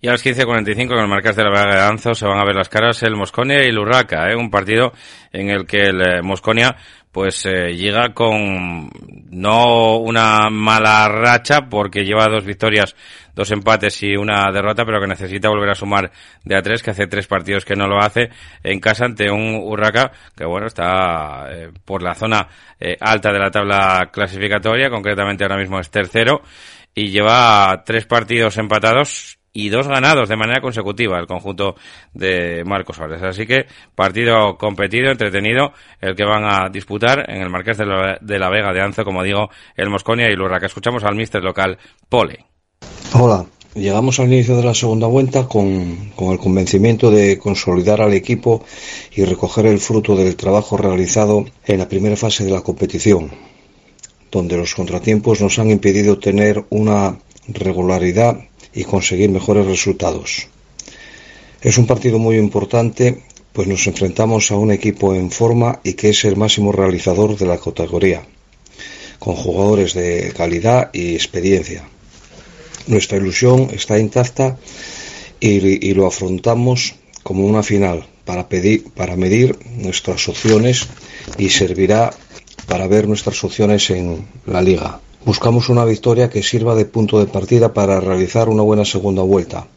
Y 0.00 0.08
a 0.08 0.10
las 0.10 0.26
15.45 0.26 0.94
en 0.94 0.98
el 0.98 1.06
Marqués 1.06 1.36
de 1.36 1.44
la 1.44 1.86
Anzo 1.86 2.16
se 2.16 2.26
van 2.26 2.40
a 2.40 2.44
ver 2.44 2.56
las 2.56 2.68
caras 2.68 3.00
el 3.04 3.14
Mosconia 3.14 3.64
y 3.64 3.68
el 3.68 3.78
Urraca, 3.78 4.28
¿eh? 4.28 4.34
un 4.34 4.50
partido 4.50 4.92
en 5.32 5.50
el 5.50 5.66
que 5.66 5.82
el 5.82 6.00
eh, 6.02 6.22
Mosconia 6.22 6.74
pues 7.12 7.44
eh, 7.44 7.74
llega 7.74 8.14
con 8.14 8.90
no 9.30 9.98
una 9.98 10.48
mala 10.50 11.06
racha 11.08 11.68
porque 11.68 12.04
lleva 12.04 12.26
dos 12.28 12.44
victorias, 12.44 12.96
dos 13.34 13.50
empates 13.50 14.02
y 14.02 14.16
una 14.16 14.50
derrota, 14.50 14.84
pero 14.86 15.00
que 15.00 15.06
necesita 15.06 15.50
volver 15.50 15.70
a 15.70 15.74
sumar 15.74 16.10
de 16.44 16.56
a 16.56 16.62
tres, 16.62 16.82
que 16.82 16.90
hace 16.90 17.06
tres 17.06 17.26
partidos 17.26 17.66
que 17.66 17.76
no 17.76 17.86
lo 17.86 17.98
hace 17.98 18.30
en 18.64 18.80
casa 18.80 19.04
ante 19.04 19.30
un 19.30 19.56
Urraca 19.62 20.10
que 20.34 20.46
bueno 20.46 20.66
está 20.66 21.46
eh, 21.50 21.70
por 21.84 22.02
la 22.02 22.14
zona 22.14 22.48
eh, 22.80 22.96
alta 22.98 23.30
de 23.30 23.38
la 23.38 23.50
tabla 23.50 24.08
clasificatoria, 24.10 24.88
concretamente 24.88 25.44
ahora 25.44 25.58
mismo 25.58 25.78
es 25.78 25.90
tercero 25.90 26.42
y 26.94 27.10
lleva 27.10 27.82
tres 27.84 28.06
partidos 28.06 28.56
empatados 28.56 29.38
y 29.52 29.68
dos 29.68 29.86
ganados 29.86 30.28
de 30.28 30.36
manera 30.36 30.60
consecutiva 30.60 31.18
el 31.18 31.26
conjunto 31.26 31.76
de 32.14 32.64
Marcos 32.64 32.96
Suárez. 32.96 33.22
Así 33.22 33.46
que 33.46 33.66
partido 33.94 34.56
competido, 34.56 35.10
entretenido, 35.10 35.72
el 36.00 36.16
que 36.16 36.24
van 36.24 36.44
a 36.44 36.68
disputar 36.70 37.28
en 37.30 37.42
el 37.42 37.50
Marqués 37.50 37.76
de 37.76 37.86
la, 37.86 38.50
Vega 38.50 38.72
de 38.72 38.80
Anzo, 38.80 39.04
como 39.04 39.22
digo, 39.22 39.50
el 39.76 39.90
Mosconia 39.90 40.30
y 40.30 40.36
Lurra, 40.36 40.58
que 40.58 40.66
escuchamos 40.66 41.04
al 41.04 41.16
mister 41.16 41.42
local, 41.42 41.78
Pole. 42.08 42.46
Hola, 43.14 43.44
llegamos 43.74 44.18
al 44.20 44.32
inicio 44.32 44.56
de 44.56 44.64
la 44.64 44.74
segunda 44.74 45.06
vuelta 45.06 45.46
con, 45.46 46.12
con 46.16 46.32
el 46.32 46.38
convencimiento 46.38 47.10
de 47.10 47.38
consolidar 47.38 48.00
al 48.00 48.14
equipo 48.14 48.64
y 49.14 49.24
recoger 49.24 49.66
el 49.66 49.80
fruto 49.80 50.16
del 50.16 50.36
trabajo 50.36 50.78
realizado 50.78 51.44
en 51.66 51.78
la 51.78 51.88
primera 51.88 52.16
fase 52.16 52.44
de 52.44 52.52
la 52.52 52.62
competición, 52.62 53.30
donde 54.30 54.56
los 54.56 54.74
contratiempos 54.74 55.42
nos 55.42 55.58
han 55.58 55.70
impedido 55.70 56.18
tener 56.18 56.64
una 56.70 57.18
regularidad 57.48 58.38
y 58.74 58.84
conseguir 58.84 59.30
mejores 59.30 59.66
resultados. 59.66 60.48
Es 61.60 61.78
un 61.78 61.86
partido 61.86 62.18
muy 62.18 62.36
importante, 62.36 63.22
pues 63.52 63.68
nos 63.68 63.86
enfrentamos 63.86 64.50
a 64.50 64.56
un 64.56 64.72
equipo 64.72 65.14
en 65.14 65.30
forma 65.30 65.80
y 65.84 65.92
que 65.92 66.10
es 66.10 66.24
el 66.24 66.36
máximo 66.36 66.72
realizador 66.72 67.36
de 67.36 67.46
la 67.46 67.58
categoría, 67.58 68.22
con 69.18 69.34
jugadores 69.36 69.94
de 69.94 70.32
calidad 70.36 70.90
y 70.92 71.14
experiencia. 71.14 71.84
Nuestra 72.88 73.18
ilusión 73.18 73.68
está 73.72 73.98
intacta 73.98 74.58
y, 75.38 75.94
lo 75.94 76.06
afrontamos 76.06 76.94
como 77.22 77.46
una 77.46 77.62
final 77.62 78.06
para, 78.24 78.48
pedir, 78.48 78.90
para 78.90 79.16
medir 79.16 79.58
nuestras 79.76 80.28
opciones 80.28 80.88
y 81.38 81.50
servirá 81.50 82.10
para 82.66 82.86
ver 82.86 83.06
nuestras 83.06 83.42
opciones 83.44 83.90
en 83.90 84.26
la 84.46 84.62
liga. 84.62 85.00
Buscamos 85.24 85.68
una 85.68 85.84
victoria 85.84 86.28
que 86.28 86.42
sirva 86.42 86.74
de 86.74 86.84
punto 86.84 87.20
de 87.20 87.26
partida 87.26 87.72
para 87.72 88.00
realizar 88.00 88.48
una 88.48 88.64
buena 88.64 88.84
segunda 88.84 89.22
vuelta 89.22 89.68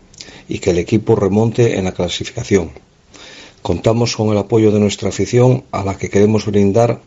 y 0.50 0.58
que 0.58 0.72
el 0.72 0.80
equipo 0.80 1.16
remonte 1.16 1.78
en 1.78 1.86
la 1.86 1.92
clasificación. 1.92 2.72
Contamos 3.62 4.16
con 4.16 4.30
el 4.30 4.40
apoyo 4.40 4.72
de 4.72 4.80
nuestra 4.80 5.10
afición 5.10 5.64
a 5.72 5.84
la 5.84 6.00
que 6.00 6.10
queremos 6.10 6.48
brindar 6.48 7.00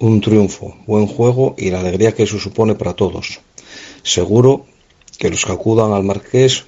un 0.00 0.20
triunfo, 0.20 0.74
buen 0.88 1.06
juego 1.06 1.54
y 1.56 1.70
la 1.70 1.78
alegría 1.78 2.16
que 2.16 2.24
eso 2.24 2.40
supone 2.40 2.74
para 2.74 2.94
todos. 2.94 3.38
Seguro 4.02 4.66
que 5.16 5.30
los 5.30 5.44
que 5.44 5.52
acudan 5.52 5.92
al 5.92 6.02
Marqués 6.02 6.64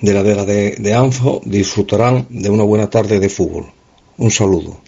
de 0.00 0.12
la 0.12 0.22
Vega 0.22 0.44
de, 0.44 0.72
de 0.72 0.94
Anzo 0.94 1.40
disfrutarán 1.44 2.26
de 2.30 2.50
una 2.50 2.64
buena 2.64 2.90
tarde 2.90 3.20
de 3.20 3.28
fútbol. 3.28 3.66
Un 4.18 4.32
saludo 4.32 4.80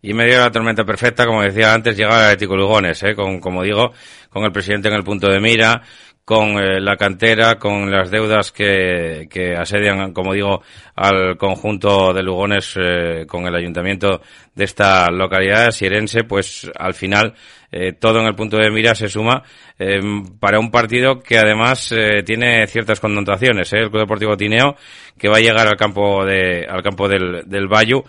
y 0.00 0.14
medio 0.14 0.34
de 0.34 0.40
la 0.40 0.50
tormenta 0.50 0.84
perfecta, 0.84 1.26
como 1.26 1.42
decía 1.42 1.74
antes, 1.74 1.96
llega 1.96 2.18
el 2.18 2.24
Atlético 2.26 2.56
Lugones, 2.56 3.02
¿eh? 3.02 3.14
con, 3.14 3.40
como 3.40 3.62
digo, 3.62 3.92
con 4.30 4.44
el 4.44 4.52
presidente 4.52 4.88
en 4.88 4.94
el 4.94 5.02
punto 5.02 5.28
de 5.28 5.40
mira, 5.40 5.82
con 6.24 6.58
eh, 6.58 6.78
la 6.78 6.96
cantera, 6.96 7.58
con 7.58 7.90
las 7.90 8.10
deudas 8.10 8.52
que, 8.52 9.26
que 9.30 9.56
asedian, 9.56 10.12
como 10.12 10.34
digo, 10.34 10.62
al 10.94 11.38
conjunto 11.38 12.12
de 12.12 12.22
Lugones, 12.22 12.74
eh, 12.76 13.24
con 13.26 13.46
el 13.46 13.54
ayuntamiento 13.54 14.20
de 14.58 14.64
esta 14.64 15.08
localidad 15.12 15.70
sierense, 15.70 16.24
pues 16.24 16.68
al 16.76 16.92
final 16.92 17.34
eh, 17.70 17.92
todo 17.92 18.20
en 18.20 18.26
el 18.26 18.34
punto 18.34 18.56
de 18.56 18.70
mira 18.70 18.94
se 18.94 19.08
suma 19.08 19.42
eh, 19.78 20.00
para 20.40 20.58
un 20.58 20.70
partido 20.70 21.20
que 21.20 21.36
además 21.36 21.92
eh, 21.92 22.22
tiene 22.24 22.66
ciertas 22.66 22.98
connotaciones. 22.98 23.70
El 23.74 23.90
Club 23.90 24.00
Deportivo 24.00 24.36
Tineo 24.38 24.74
que 25.18 25.28
va 25.28 25.36
a 25.36 25.40
llegar 25.40 25.66
al 25.68 25.76
campo 25.76 26.24
de 26.24 26.66
al 26.66 26.82
campo 26.82 27.08
del, 27.08 27.42
del 27.46 27.66
Bayu, 27.66 28.04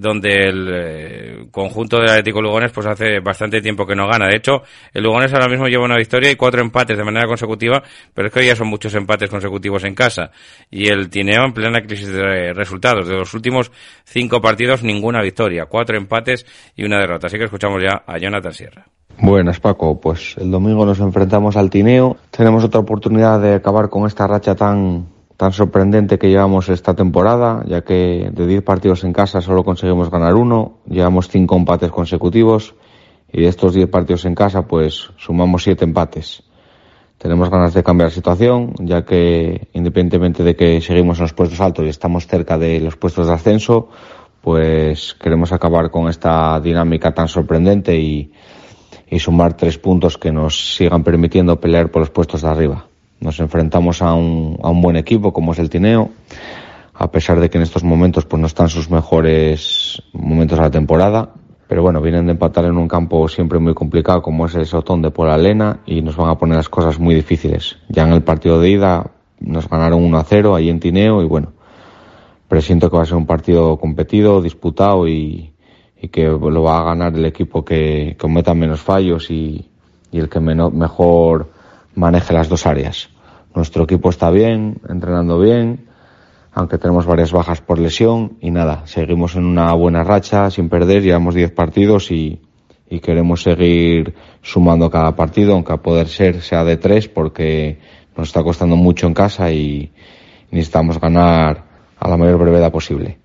donde 0.00 0.48
el 0.48 1.48
conjunto 1.50 1.98
del 1.98 2.08
Atlético 2.08 2.40
Lugones 2.40 2.72
pues 2.72 2.86
hace 2.86 3.20
bastante 3.20 3.60
tiempo 3.60 3.86
que 3.86 3.94
no 3.94 4.08
gana. 4.08 4.26
De 4.26 4.36
hecho, 4.36 4.62
el 4.94 5.02
Lugones 5.02 5.34
ahora 5.34 5.48
mismo 5.48 5.68
lleva 5.68 5.84
una 5.84 5.98
victoria 5.98 6.30
y 6.30 6.36
cuatro 6.36 6.62
empates 6.62 6.96
de 6.96 7.04
manera 7.04 7.26
consecutiva, 7.26 7.82
pero 8.14 8.28
es 8.28 8.32
que 8.32 8.46
ya 8.46 8.56
son 8.56 8.68
muchos 8.68 8.94
empates 8.94 9.28
consecutivos 9.28 9.84
en 9.84 9.94
casa. 9.94 10.30
Y 10.70 10.88
el 10.88 11.10
Tineo 11.10 11.44
en 11.44 11.52
plena 11.52 11.82
crisis 11.82 12.08
de 12.08 12.54
resultados. 12.54 13.06
De 13.06 13.14
los 13.14 13.34
últimos 13.34 13.70
cinco 14.04 14.40
partidos, 14.40 14.82
ninguna 14.82 15.20
victoria, 15.20 15.66
cuatro 15.66 15.85
empates 15.94 16.44
y 16.74 16.84
una 16.84 16.98
derrota. 16.98 17.28
Así 17.28 17.38
que 17.38 17.44
escuchamos 17.44 17.80
ya 17.80 18.02
a 18.04 18.18
Jonathan 18.18 18.52
Sierra. 18.52 18.86
Buenas, 19.18 19.60
Paco. 19.60 20.00
Pues 20.00 20.36
el 20.38 20.50
domingo 20.50 20.84
nos 20.84 21.00
enfrentamos 21.00 21.56
al 21.56 21.70
Tineo. 21.70 22.16
Tenemos 22.30 22.64
otra 22.64 22.80
oportunidad 22.80 23.40
de 23.40 23.54
acabar 23.54 23.88
con 23.88 24.06
esta 24.06 24.26
racha 24.26 24.54
tan, 24.54 25.06
tan 25.36 25.52
sorprendente 25.52 26.18
que 26.18 26.28
llevamos 26.28 26.68
esta 26.68 26.94
temporada, 26.94 27.62
ya 27.66 27.82
que 27.82 28.30
de 28.32 28.46
10 28.46 28.62
partidos 28.62 29.04
en 29.04 29.12
casa 29.12 29.40
solo 29.40 29.64
conseguimos 29.64 30.10
ganar 30.10 30.34
uno. 30.34 30.78
Llevamos 30.86 31.28
5 31.28 31.56
empates 31.56 31.90
consecutivos 31.90 32.74
y 33.32 33.42
de 33.42 33.48
estos 33.48 33.74
10 33.74 33.88
partidos 33.88 34.24
en 34.24 34.34
casa, 34.34 34.66
pues 34.66 35.10
sumamos 35.16 35.62
7 35.62 35.84
empates. 35.84 36.42
Tenemos 37.18 37.48
ganas 37.48 37.72
de 37.72 37.82
cambiar 37.82 38.10
la 38.10 38.14
situación, 38.14 38.74
ya 38.78 39.04
que 39.04 39.68
independientemente 39.72 40.42
de 40.42 40.54
que 40.54 40.82
seguimos 40.82 41.18
en 41.18 41.22
los 41.22 41.32
puestos 41.32 41.60
altos 41.60 41.86
y 41.86 41.88
estamos 41.88 42.26
cerca 42.26 42.58
de 42.58 42.78
los 42.80 42.96
puestos 42.96 43.26
de 43.26 43.32
ascenso, 43.32 43.88
pues 44.46 45.12
queremos 45.20 45.50
acabar 45.50 45.90
con 45.90 46.08
esta 46.08 46.60
dinámica 46.60 47.12
tan 47.12 47.26
sorprendente 47.26 47.98
y 47.98 48.30
y 49.08 49.18
sumar 49.18 49.54
tres 49.54 49.78
puntos 49.78 50.18
que 50.18 50.32
nos 50.32 50.76
sigan 50.76 51.04
permitiendo 51.04 51.60
pelear 51.60 51.90
por 51.90 52.00
los 52.00 52.10
puestos 52.10 52.42
de 52.42 52.48
arriba. 52.48 52.86
Nos 53.20 53.40
enfrentamos 53.40 54.02
a 54.02 54.14
un, 54.14 54.58
a 54.62 54.70
un 54.70 54.82
buen 54.82 54.96
equipo 54.96 55.32
como 55.32 55.52
es 55.52 55.58
el 55.58 55.70
Tineo, 55.70 56.10
a 56.92 57.10
pesar 57.10 57.40
de 57.40 57.48
que 57.48 57.58
en 57.58 57.62
estos 57.62 57.84
momentos 57.84 58.24
pues 58.24 58.40
no 58.40 58.46
están 58.46 58.68
sus 58.68 58.90
mejores 58.90 60.02
momentos 60.12 60.58
de 60.58 60.64
la 60.64 60.70
temporada, 60.70 61.30
pero 61.68 61.82
bueno, 61.82 62.00
vienen 62.00 62.26
de 62.26 62.32
empatar 62.32 62.64
en 62.64 62.76
un 62.76 62.88
campo 62.88 63.28
siempre 63.28 63.58
muy 63.58 63.74
complicado 63.74 64.22
como 64.22 64.46
es 64.46 64.54
el 64.54 64.66
Sotón 64.66 65.02
de 65.02 65.10
Polalena 65.10 65.80
y 65.86 66.02
nos 66.02 66.16
van 66.16 66.30
a 66.30 66.38
poner 66.38 66.56
las 66.56 66.68
cosas 66.68 66.98
muy 66.98 67.14
difíciles. 67.14 67.76
Ya 67.88 68.04
en 68.04 68.12
el 68.12 68.22
partido 68.22 68.60
de 68.60 68.70
ida 68.70 69.10
nos 69.40 69.68
ganaron 69.68 70.04
1 70.04 70.18
a 70.18 70.24
0 70.24 70.54
ahí 70.54 70.68
en 70.68 70.80
Tineo 70.80 71.22
y 71.22 71.26
bueno, 71.26 71.52
presiento 72.48 72.90
que 72.90 72.96
va 72.96 73.02
a 73.02 73.06
ser 73.06 73.16
un 73.16 73.26
partido 73.26 73.78
competido, 73.78 74.40
disputado 74.40 75.08
y, 75.08 75.52
que 76.12 76.24
lo 76.24 76.62
va 76.62 76.80
a 76.80 76.84
ganar 76.84 77.16
el 77.16 77.24
equipo 77.24 77.64
que 77.64 78.16
cometa 78.18 78.54
menos 78.54 78.80
fallos 78.80 79.30
y, 79.30 79.70
el 80.12 80.28
que 80.28 80.40
mejor 80.40 81.50
maneje 81.94 82.32
las 82.32 82.48
dos 82.48 82.64
áreas. 82.64 83.10
Nuestro 83.54 83.84
equipo 83.84 84.08
está 84.08 84.30
bien, 84.30 84.80
entrenando 84.88 85.38
bien, 85.38 85.88
aunque 86.52 86.78
tenemos 86.78 87.04
varias 87.04 87.32
bajas 87.32 87.60
por 87.60 87.78
lesión 87.78 88.38
y 88.40 88.50
nada, 88.50 88.86
seguimos 88.86 89.34
en 89.36 89.44
una 89.44 89.74
buena 89.74 90.04
racha 90.04 90.50
sin 90.50 90.70
perder, 90.70 91.02
llevamos 91.02 91.34
10 91.34 91.50
partidos 91.52 92.10
y, 92.10 92.40
queremos 93.02 93.42
seguir 93.42 94.14
sumando 94.40 94.88
cada 94.90 95.14
partido, 95.14 95.52
aunque 95.52 95.72
a 95.72 95.82
poder 95.82 96.08
ser 96.08 96.40
sea 96.40 96.64
de 96.64 96.76
tres 96.76 97.08
porque 97.08 97.78
nos 98.16 98.28
está 98.28 98.42
costando 98.42 98.76
mucho 98.76 99.06
en 99.06 99.12
casa 99.12 99.52
y 99.52 99.92
necesitamos 100.50 100.98
ganar 100.98 101.65
a 102.06 102.10
la 102.10 102.16
mayor 102.16 102.38
brevedad 102.38 102.70
posible. 102.70 103.18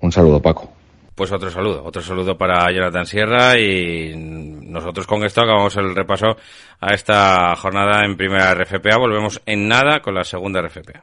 Un 0.00 0.10
saludo, 0.10 0.42
Paco. 0.42 0.72
Pues 1.14 1.32
otro 1.32 1.50
saludo, 1.50 1.82
otro 1.82 2.02
saludo 2.02 2.36
para 2.36 2.70
Jonathan 2.70 3.06
Sierra 3.06 3.58
y 3.58 4.14
nosotros 4.16 5.06
con 5.06 5.24
esto 5.24 5.40
acabamos 5.40 5.74
el 5.76 5.94
repaso 5.94 6.36
a 6.78 6.92
esta 6.92 7.56
jornada 7.56 8.04
en 8.04 8.16
primera 8.16 8.52
RFPA. 8.52 8.98
Volvemos 8.98 9.40
en 9.46 9.66
nada 9.66 10.00
con 10.00 10.14
la 10.14 10.24
segunda 10.24 10.60
RFPA. 10.60 11.02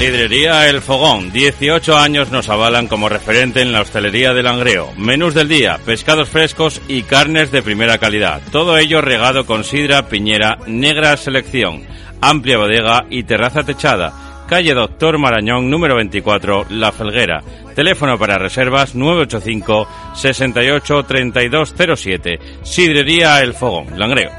Sidrería 0.00 0.66
El 0.66 0.80
Fogón. 0.80 1.30
18 1.30 1.94
años 1.94 2.30
nos 2.30 2.48
avalan 2.48 2.86
como 2.86 3.10
referente 3.10 3.60
en 3.60 3.70
la 3.70 3.82
hostelería 3.82 4.32
de 4.32 4.42
Langreo. 4.42 4.94
Menús 4.96 5.34
del 5.34 5.46
día, 5.46 5.78
pescados 5.84 6.30
frescos 6.30 6.80
y 6.88 7.02
carnes 7.02 7.52
de 7.52 7.60
primera 7.60 7.98
calidad. 7.98 8.40
Todo 8.50 8.78
ello 8.78 9.02
regado 9.02 9.44
con 9.44 9.62
sidra, 9.62 10.08
piñera, 10.08 10.56
negra 10.66 11.18
selección, 11.18 11.82
amplia 12.22 12.56
bodega 12.56 13.04
y 13.10 13.24
terraza 13.24 13.62
techada. 13.62 14.46
Calle 14.48 14.72
Doctor 14.72 15.18
Marañón, 15.18 15.68
número 15.68 15.96
24, 15.96 16.68
La 16.70 16.92
Felguera. 16.92 17.42
Teléfono 17.74 18.18
para 18.18 18.38
reservas 18.38 18.94
985 18.94 19.86
68 20.14 21.02
3207. 21.02 22.38
Sidrería 22.62 23.42
El 23.42 23.52
Fogón, 23.52 23.98
Langreo. 23.98 24.30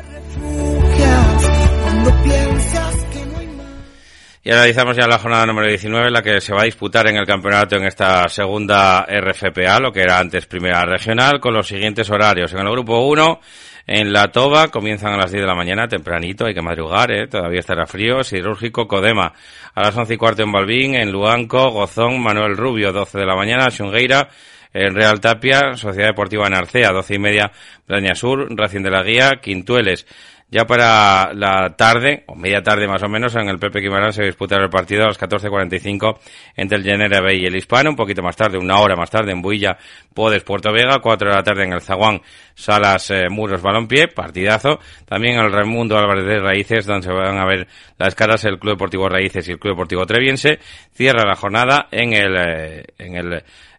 Y 4.43 4.49
analizamos 4.49 4.97
ya 4.97 5.07
la 5.07 5.19
jornada 5.19 5.45
número 5.45 5.67
19, 5.67 6.09
la 6.09 6.23
que 6.23 6.41
se 6.41 6.51
va 6.51 6.61
a 6.61 6.65
disputar 6.65 7.07
en 7.07 7.15
el 7.15 7.27
campeonato 7.27 7.75
en 7.75 7.83
esta 7.83 8.27
segunda 8.27 9.05
RFPA, 9.05 9.79
lo 9.79 9.93
que 9.93 10.01
era 10.01 10.17
antes 10.17 10.47
primera 10.47 10.83
regional, 10.83 11.39
con 11.39 11.53
los 11.53 11.67
siguientes 11.67 12.09
horarios. 12.09 12.51
En 12.53 12.61
el 12.61 12.71
grupo 12.71 13.05
1, 13.05 13.39
en 13.85 14.11
La 14.11 14.31
Toba, 14.31 14.69
comienzan 14.69 15.13
a 15.13 15.17
las 15.17 15.29
10 15.29 15.43
de 15.43 15.47
la 15.47 15.53
mañana, 15.53 15.87
tempranito, 15.87 16.47
hay 16.47 16.55
que 16.55 16.61
madrugar, 16.63 17.11
¿eh? 17.11 17.27
todavía 17.27 17.59
estará 17.59 17.85
frío. 17.85 18.23
Siderúrgico 18.23 18.87
Codema, 18.87 19.31
a 19.75 19.81
las 19.81 19.95
11 19.95 20.15
y 20.15 20.17
cuarto 20.17 20.41
en 20.41 20.51
Balbín, 20.51 20.95
en 20.95 21.11
Luanco, 21.11 21.69
Gozón, 21.69 22.19
Manuel 22.19 22.57
Rubio, 22.57 22.91
12 22.91 23.19
de 23.19 23.25
la 23.27 23.35
mañana, 23.35 23.69
Xungueira, 23.69 24.27
en 24.73 24.95
Real 24.95 25.19
Tapia, 25.19 25.75
Sociedad 25.75 26.07
Deportiva 26.07 26.49
Narcea, 26.49 26.91
12 26.91 27.13
y 27.13 27.19
media, 27.19 27.51
Braña 27.87 28.15
Sur, 28.15 28.47
Racing 28.49 28.81
de 28.81 28.89
la 28.89 29.03
Guía, 29.03 29.39
Quintueles, 29.39 30.07
ya 30.51 30.65
para 30.65 31.33
la 31.33 31.77
tarde, 31.77 32.25
o 32.27 32.35
media 32.35 32.61
tarde 32.61 32.85
más 32.85 33.01
o 33.01 33.07
menos, 33.07 33.33
en 33.37 33.47
el 33.47 33.57
Pepe 33.57 33.81
Quimarán 33.81 34.11
se 34.11 34.25
disputará 34.25 34.65
el 34.65 34.69
partido 34.69 35.05
a 35.05 35.07
las 35.07 35.17
14.45 35.17 36.19
entre 36.57 36.77
el 36.77 36.83
Genera 36.83 37.21
B 37.21 37.37
y 37.37 37.45
el 37.45 37.55
Hispano. 37.55 37.91
Un 37.91 37.95
poquito 37.95 38.21
más 38.21 38.35
tarde, 38.35 38.57
una 38.57 38.77
hora 38.81 38.97
más 38.97 39.09
tarde, 39.09 39.31
en 39.31 39.41
Builla, 39.41 39.77
Podes, 40.13 40.43
Puerto 40.43 40.73
Vega. 40.73 40.99
Cuatro 41.01 41.29
de 41.29 41.35
la 41.35 41.43
tarde 41.43 41.63
en 41.63 41.71
el 41.71 41.79
Zaguán, 41.79 42.21
Salas, 42.53 43.11
eh, 43.11 43.29
Muros, 43.29 43.61
Balompié. 43.61 44.09
Partidazo. 44.09 44.79
También 45.05 45.39
el 45.39 45.53
Raimundo 45.53 45.97
Álvarez 45.97 46.25
de 46.25 46.39
Raíces, 46.39 46.85
donde 46.85 47.07
se 47.07 47.13
van 47.13 47.37
a 47.37 47.45
ver 47.45 47.65
las 47.97 48.13
caras 48.13 48.43
el 48.43 48.59
Club 48.59 48.73
Deportivo 48.73 49.07
Raíces 49.07 49.47
y 49.47 49.53
el 49.53 49.59
Club 49.59 49.75
Deportivo 49.75 50.05
Treviense. 50.05 50.59
Cierra 50.93 51.25
la 51.25 51.37
jornada 51.37 51.87
en 51.91 52.11
el, 52.11 52.35
eh, 52.35 52.83
en 52.97 53.15
el, 53.15 53.33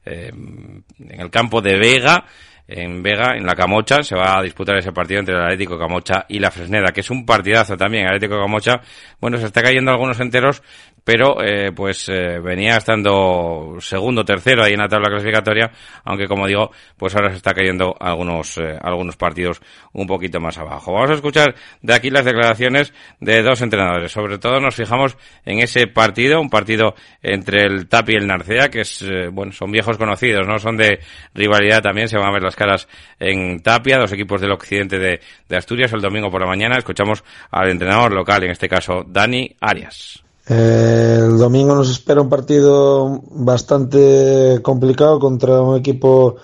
eh, 0.07 0.31
en 0.33 1.21
el 1.21 1.31
campo 1.31 1.61
de 1.61 1.77
Vega 1.77 2.25
en 2.69 3.03
Vega, 3.03 3.37
en 3.37 3.45
la 3.45 3.55
Camocha, 3.55 4.03
se 4.03 4.15
va 4.15 4.39
a 4.39 4.43
disputar 4.43 4.77
ese 4.77 4.93
partido 4.93 5.21
entre 5.21 5.35
el 5.35 5.43
Atlético 5.43 5.79
Camocha 5.79 6.25
y 6.29 6.39
la 6.39 6.51
Fresneda, 6.51 6.93
que 6.93 7.01
es 7.01 7.11
un 7.11 7.27
partidazo 7.27 7.77
también. 7.77 8.07
Atlético 8.07 8.41
Camocha, 8.41 8.81
bueno, 9.21 9.39
se 9.39 9.47
está 9.47 9.63
cayendo 9.63 9.91
algunos 9.91 10.19
enteros, 10.21 10.63
pero 11.05 11.43
eh, 11.43 11.73
pues 11.75 12.09
eh, 12.09 12.39
venía 12.41 12.77
estando 12.77 13.77
segundo, 13.81 14.25
tercero 14.25 14.63
ahí 14.63 14.73
en 14.73 14.81
la 14.81 14.89
tabla 14.89 15.09
clasificatoria, 15.09 15.71
aunque 16.05 16.27
como 16.27 16.47
digo, 16.47 16.71
pues 16.97 17.15
ahora 17.15 17.31
se 17.31 17.37
está 17.37 17.53
cayendo 17.55 17.95
algunos 17.99 18.59
eh, 18.59 18.79
algunos 18.81 19.17
partidos 19.17 19.61
un 19.93 20.07
poquito 20.07 20.41
más 20.41 20.59
abajo. 20.59 20.93
Vamos 20.93 21.11
a 21.11 21.15
escuchar 21.15 21.55
de 21.81 21.95
aquí 21.95 22.11
las 22.11 22.25
declaraciones 22.25 22.93
de 23.21 23.43
dos 23.43 23.61
entrenadores. 23.63 24.13
Sobre 24.13 24.39
todo 24.39 24.61
nos 24.61 24.75
fijamos 24.75 25.17
en 25.45 25.59
ese 25.59 25.87
partido, 25.87 26.41
un 26.41 26.51
partido 26.51 26.95
entre 27.23 27.65
el 27.65 27.89
Tapi 27.89 28.13
y 28.13 28.17
el 28.17 28.27
Narcea, 28.27 28.69
que 28.69 28.83
es 28.83 29.05
bueno, 29.33 29.53
son 29.53 29.71
viejos 29.73 29.97
conocidos, 29.99 30.47
no 30.47 30.59
son 30.59 30.77
de 30.77 31.01
rivalidad 31.35 31.83
también, 31.83 32.09
se 32.09 32.17
van 32.17 32.29
a 32.29 32.33
ver 32.33 32.43
las 32.43 32.57
caras 32.57 32.89
en 33.19 33.61
Tapia, 33.61 33.99
dos 33.99 34.13
equipos 34.13 34.41
del 34.41 34.53
occidente 34.53 34.99
de, 34.99 35.21
de 35.49 35.57
Asturias 35.57 35.93
el 35.93 36.01
domingo 36.01 36.31
por 36.31 36.41
la 36.41 36.47
mañana. 36.47 36.79
Escuchamos 36.79 37.25
al 37.51 37.71
entrenador 37.71 38.13
local, 38.13 38.45
en 38.45 38.51
este 38.51 38.69
caso 38.69 39.05
Dani 39.07 39.57
Arias. 39.61 40.23
Eh, 40.49 41.19
el 41.21 41.39
domingo 41.39 41.75
nos 41.75 41.91
espera 41.91 42.21
un 42.21 42.29
partido 42.29 43.23
bastante 43.31 44.59
complicado 44.63 45.21
contra 45.21 45.61
un 45.61 45.77
equipo 45.77 46.37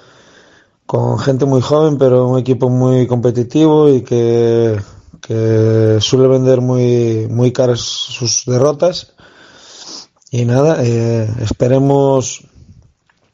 con 0.87 1.19
gente 1.19 1.45
muy 1.45 1.61
joven, 1.61 1.99
pero 1.99 2.29
un 2.29 2.39
equipo 2.39 2.71
muy 2.71 3.07
competitivo 3.07 3.89
y 3.89 4.03
que, 4.03 4.81
suele 6.01 6.29
vender 6.29 6.61
muy, 6.63 7.27
muy 7.29 7.53
caras 7.53 7.81
sus 7.81 8.45
derrotas. 8.47 9.13
Y 10.31 10.45
nada, 10.45 10.79
eh, 10.83 11.29
esperemos, 11.43 12.45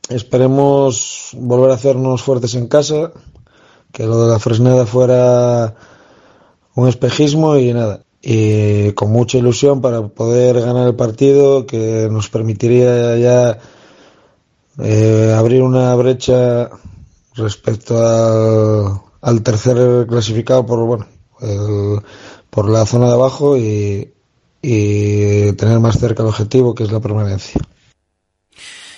esperemos 0.08 1.30
volver 1.34 1.70
a 1.70 1.74
hacernos 1.74 2.22
fuertes 2.22 2.54
en 2.54 2.68
casa, 2.68 3.12
que 3.92 4.06
lo 4.06 4.24
de 4.24 4.32
la 4.32 4.38
Fresneda 4.38 4.86
fuera 4.86 5.74
un 6.74 6.88
espejismo 6.88 7.56
y 7.56 7.72
nada, 7.72 8.03
y 8.26 8.92
con 8.92 9.12
mucha 9.12 9.36
ilusión 9.36 9.82
para 9.82 10.08
poder 10.08 10.58
ganar 10.60 10.88
el 10.88 10.94
partido 10.94 11.66
que 11.66 12.08
nos 12.10 12.30
permitiría 12.30 13.18
ya 13.18 13.58
eh, 14.82 15.34
abrir 15.36 15.60
una 15.62 15.94
brecha 15.94 16.70
respecto 17.34 17.98
al, 17.98 19.00
al 19.20 19.42
tercer 19.42 20.06
clasificado 20.06 20.64
por 20.64 20.86
bueno 20.86 21.06
el, 21.42 22.00
por 22.48 22.70
la 22.70 22.86
zona 22.86 23.08
de 23.08 23.12
abajo 23.12 23.58
y, 23.58 24.10
y 24.62 25.52
tener 25.52 25.78
más 25.80 25.98
cerca 25.98 26.22
el 26.22 26.30
objetivo 26.30 26.74
que 26.74 26.84
es 26.84 26.92
la 26.92 27.00
permanencia. 27.00 27.60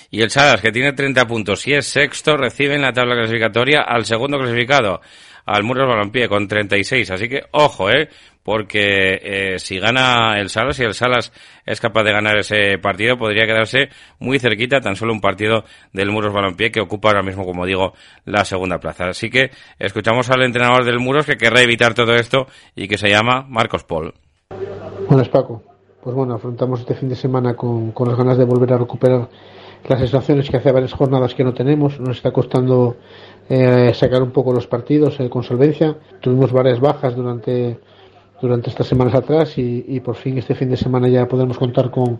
Y 0.09 0.21
el 0.21 0.29
Salas, 0.29 0.61
que 0.61 0.71
tiene 0.71 0.93
30 0.93 1.27
puntos 1.27 1.67
y 1.67 1.73
es 1.73 1.87
sexto, 1.87 2.37
recibe 2.37 2.75
en 2.75 2.81
la 2.81 2.93
tabla 2.93 3.15
clasificatoria 3.15 3.81
al 3.81 4.05
segundo 4.05 4.37
clasificado, 4.37 5.01
al 5.47 5.63
Muros 5.63 5.87
Balompié, 5.87 6.27
con 6.27 6.47
36. 6.47 7.09
Así 7.09 7.29
que, 7.29 7.43
ojo, 7.51 7.89
¿eh? 7.89 8.09
Porque 8.43 9.19
eh, 9.21 9.59
si 9.59 9.79
gana 9.79 10.39
el 10.39 10.49
Salas, 10.49 10.79
y 10.79 10.83
el 10.83 10.93
Salas 10.93 11.33
es 11.65 11.81
capaz 11.81 12.03
de 12.03 12.11
ganar 12.11 12.37
ese 12.37 12.77
partido, 12.77 13.17
podría 13.17 13.45
quedarse 13.45 13.89
muy 14.19 14.39
cerquita, 14.39 14.79
tan 14.79 14.95
solo 14.95 15.13
un 15.13 15.21
partido 15.21 15.63
del 15.91 16.11
Muros 16.11 16.33
Balompié, 16.33 16.71
que 16.71 16.81
ocupa 16.81 17.09
ahora 17.09 17.23
mismo, 17.23 17.45
como 17.45 17.65
digo, 17.65 17.93
la 18.25 18.45
segunda 18.45 18.77
plaza. 18.79 19.05
Así 19.05 19.29
que 19.29 19.51
escuchamos 19.79 20.29
al 20.29 20.43
entrenador 20.43 20.85
del 20.85 20.99
Muros 20.99 21.25
que 21.25 21.37
querrá 21.37 21.61
evitar 21.61 21.93
todo 21.93 22.13
esto 22.15 22.47
y 22.75 22.87
que 22.87 22.97
se 22.97 23.09
llama 23.09 23.45
Marcos 23.47 23.83
Paul. 23.85 24.13
Buenas, 25.07 25.29
Paco. 25.29 25.63
Pues 26.03 26.15
bueno, 26.15 26.35
afrontamos 26.35 26.81
este 26.81 26.95
fin 26.95 27.09
de 27.09 27.15
semana 27.15 27.55
con, 27.55 27.91
con 27.91 28.07
las 28.07 28.17
ganas 28.17 28.37
de 28.37 28.45
volver 28.45 28.73
a 28.73 28.77
recuperar 28.77 29.27
las 29.87 29.99
sensaciones 29.99 30.49
que 30.49 30.57
hace 30.57 30.71
varias 30.71 30.93
jornadas 30.93 31.33
que 31.33 31.43
no 31.43 31.53
tenemos. 31.53 31.99
Nos 31.99 32.17
está 32.17 32.31
costando 32.31 32.97
eh, 33.49 33.93
sacar 33.93 34.21
un 34.21 34.31
poco 34.31 34.53
los 34.53 34.67
partidos 34.67 35.19
eh, 35.19 35.29
con 35.29 35.43
solvencia. 35.43 35.95
Tuvimos 36.19 36.51
varias 36.51 36.79
bajas 36.79 37.15
durante, 37.15 37.79
durante 38.41 38.69
estas 38.69 38.87
semanas 38.87 39.15
atrás 39.15 39.57
y, 39.57 39.85
y, 39.87 39.99
por 40.01 40.15
fin 40.15 40.37
este 40.37 40.53
fin 40.53 40.69
de 40.69 40.77
semana 40.77 41.07
ya 41.07 41.27
podemos 41.27 41.57
contar 41.57 41.89
con, 41.89 42.19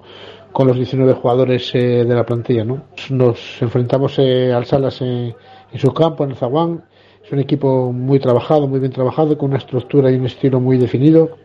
con 0.54 0.68
los 0.68 0.78
19 0.78 1.13
jugadores 1.13 1.74
eh, 1.76 2.06
de 2.06 2.16
la 2.16 2.26
plantilla. 2.26 2.63
¿no? 2.63 2.84
Nos 3.10 3.62
enfrentamos 3.62 4.18
al 4.20 4.66
Salas 4.66 5.02
en 5.02 5.36
su 5.76 5.94
campo, 5.94 6.24
en 6.24 6.32
el 6.32 6.38
Zaguán. 6.38 6.86
Es 7.24 7.32
un 7.32 7.40
equipo 7.40 7.92
muy 7.92 8.20
trabajado, 8.20 8.68
muy 8.68 8.80
bien 8.80 8.94
trabajado, 8.94 9.38
con 9.38 9.50
una 9.50 9.58
estructura 9.58 10.10
y 10.10 10.16
un 10.16 10.26
estilo 10.26 10.62
muy 10.62 10.78
definido 10.78 11.38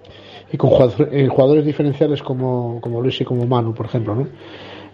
y 0.53 0.57
con 0.57 0.71
jugadores, 0.71 1.29
jugadores 1.29 1.65
diferenciales 1.65 2.23
como, 2.23 2.81
como 2.81 3.01
Luis 3.01 3.21
y 3.21 3.25
como 3.25 3.47
Manu, 3.47 3.75
por 3.75 3.87
ejemplo. 3.87 4.15
¿no? 4.15 4.29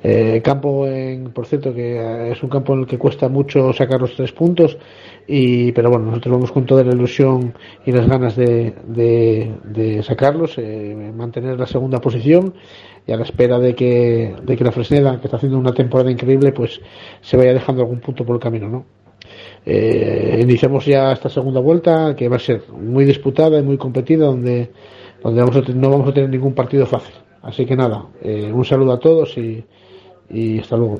Eh, 0.02 0.40
campo, 0.44 0.87
en, 0.87 1.32
por 1.32 1.46
cierto, 1.46 1.74
que 1.74 2.30
es 2.30 2.42
un 2.42 2.48
campo 2.48 2.72
en 2.74 2.80
el 2.80 2.87
que 2.87 2.98
cuesta 2.98 3.28
mucho 3.28 3.72
sacar 3.72 4.00
los 4.00 4.14
tres 4.14 4.32
puntos, 4.32 4.78
y, 5.27 5.73
pero 5.73 5.90
bueno, 5.90 6.06
nosotros 6.06 6.35
vamos 6.35 6.52
con 6.52 6.66
toda 6.66 6.85
la 6.85 6.94
ilusión 6.94 7.54
y 7.85 7.92
las 7.92 8.06
ganas 8.06 8.37
de, 8.37 8.75
de, 8.87 9.52
de 9.64 10.02
sacarlos, 10.02 10.54
eh, 10.58 11.12
mantener 11.14 11.58
la 11.58 11.66
segunda 11.66 12.00
posición 12.00 12.54
y 13.06 13.12
a 13.12 13.16
la 13.16 13.25
espera 13.25 13.58
de 13.58 13.75
que, 13.75 14.37
de 14.42 14.56
que 14.56 14.64
la 14.64 14.73
Fresneda, 14.73 15.18
que 15.20 15.27
está 15.27 15.37
haciendo 15.37 15.58
una 15.58 15.73
temporada 15.73 16.10
increíble, 16.10 16.52
pues 16.52 16.81
se 17.20 17.37
vaya 17.37 17.52
dejando 17.52 17.83
algún 17.83 18.00
punto 18.00 18.25
por 18.25 18.37
el 18.37 18.40
camino, 18.40 18.68
¿no? 18.68 18.87
Eh, 19.66 20.38
iniciamos 20.40 20.87
ya 20.87 21.12
esta 21.12 21.29
segunda 21.29 21.60
vuelta 21.60 22.14
que 22.16 22.29
va 22.29 22.37
a 22.37 22.40
ser 22.40 22.62
muy 22.73 23.04
disputada 23.04 23.58
y 23.58 23.62
muy 23.62 23.77
competida 23.77 24.27
donde, 24.27 24.70
donde 25.23 25.40
vamos 25.40 25.56
a, 25.56 25.73
no 25.73 25.90
vamos 25.90 26.08
a 26.08 26.14
tener 26.14 26.31
ningún 26.31 26.54
partido 26.54 26.87
fácil 26.87 27.14
Así 27.42 27.64
que 27.66 27.77
nada, 27.77 28.06
eh, 28.23 28.50
un 28.52 28.64
saludo 28.64 28.92
a 28.92 28.98
todos 28.98 29.37
y, 29.38 29.64
y 30.31 30.60
hasta 30.60 30.76
luego. 30.76 30.98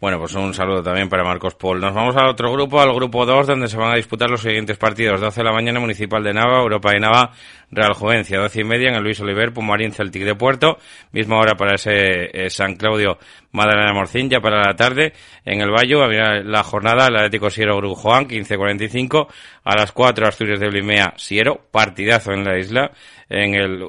Bueno, 0.00 0.18
pues 0.18 0.34
un 0.34 0.54
saludo 0.54 0.82
también 0.82 1.10
para 1.10 1.22
Marcos 1.22 1.54
Paul. 1.56 1.78
Nos 1.78 1.92
vamos 1.92 2.16
al 2.16 2.28
otro 2.28 2.50
grupo, 2.50 2.80
al 2.80 2.94
grupo 2.94 3.26
2, 3.26 3.46
donde 3.46 3.68
se 3.68 3.76
van 3.76 3.92
a 3.92 3.96
disputar 3.96 4.30
los 4.30 4.40
siguientes 4.40 4.78
partidos. 4.78 5.20
12 5.20 5.40
de 5.40 5.44
la 5.44 5.52
mañana, 5.52 5.78
Municipal 5.78 6.22
de 6.22 6.32
Nava, 6.32 6.62
Europa 6.62 6.92
de 6.92 7.00
Nava, 7.00 7.32
Real 7.70 7.94
Juvencia. 7.94 8.38
12 8.38 8.60
y 8.60 8.64
media 8.64 8.88
en 8.88 8.96
el 8.96 9.02
Luis 9.02 9.20
Oliver, 9.20 9.52
Pumarín, 9.52 9.92
Celtic 9.92 10.24
de 10.24 10.34
Puerto. 10.34 10.78
Misma 11.12 11.38
hora 11.38 11.54
para 11.54 11.74
ese 11.74 12.30
eh, 12.32 12.50
San 12.50 12.76
Claudio, 12.76 13.18
Madalena 13.52 13.92
Morcín. 13.92 14.28
Ya 14.28 14.40
para 14.40 14.60
la 14.60 14.74
tarde, 14.74 15.12
en 15.44 15.60
el 15.60 15.70
Valle, 15.70 16.02
había 16.02 16.42
la 16.42 16.62
jornada, 16.62 17.06
el 17.06 17.16
Atlético 17.16 17.50
Siero 17.50 17.76
Grujoán, 17.76 18.28
15.45. 18.28 19.28
A 19.64 19.76
las 19.76 19.92
4, 19.92 20.26
Asturias 20.26 20.60
de 20.60 20.68
Blimea, 20.68 21.14
Siero. 21.16 21.60
Partidazo 21.70 22.32
en 22.32 22.44
la 22.44 22.58
isla 22.58 22.90
en, 23.30 23.54
el, 23.54 23.80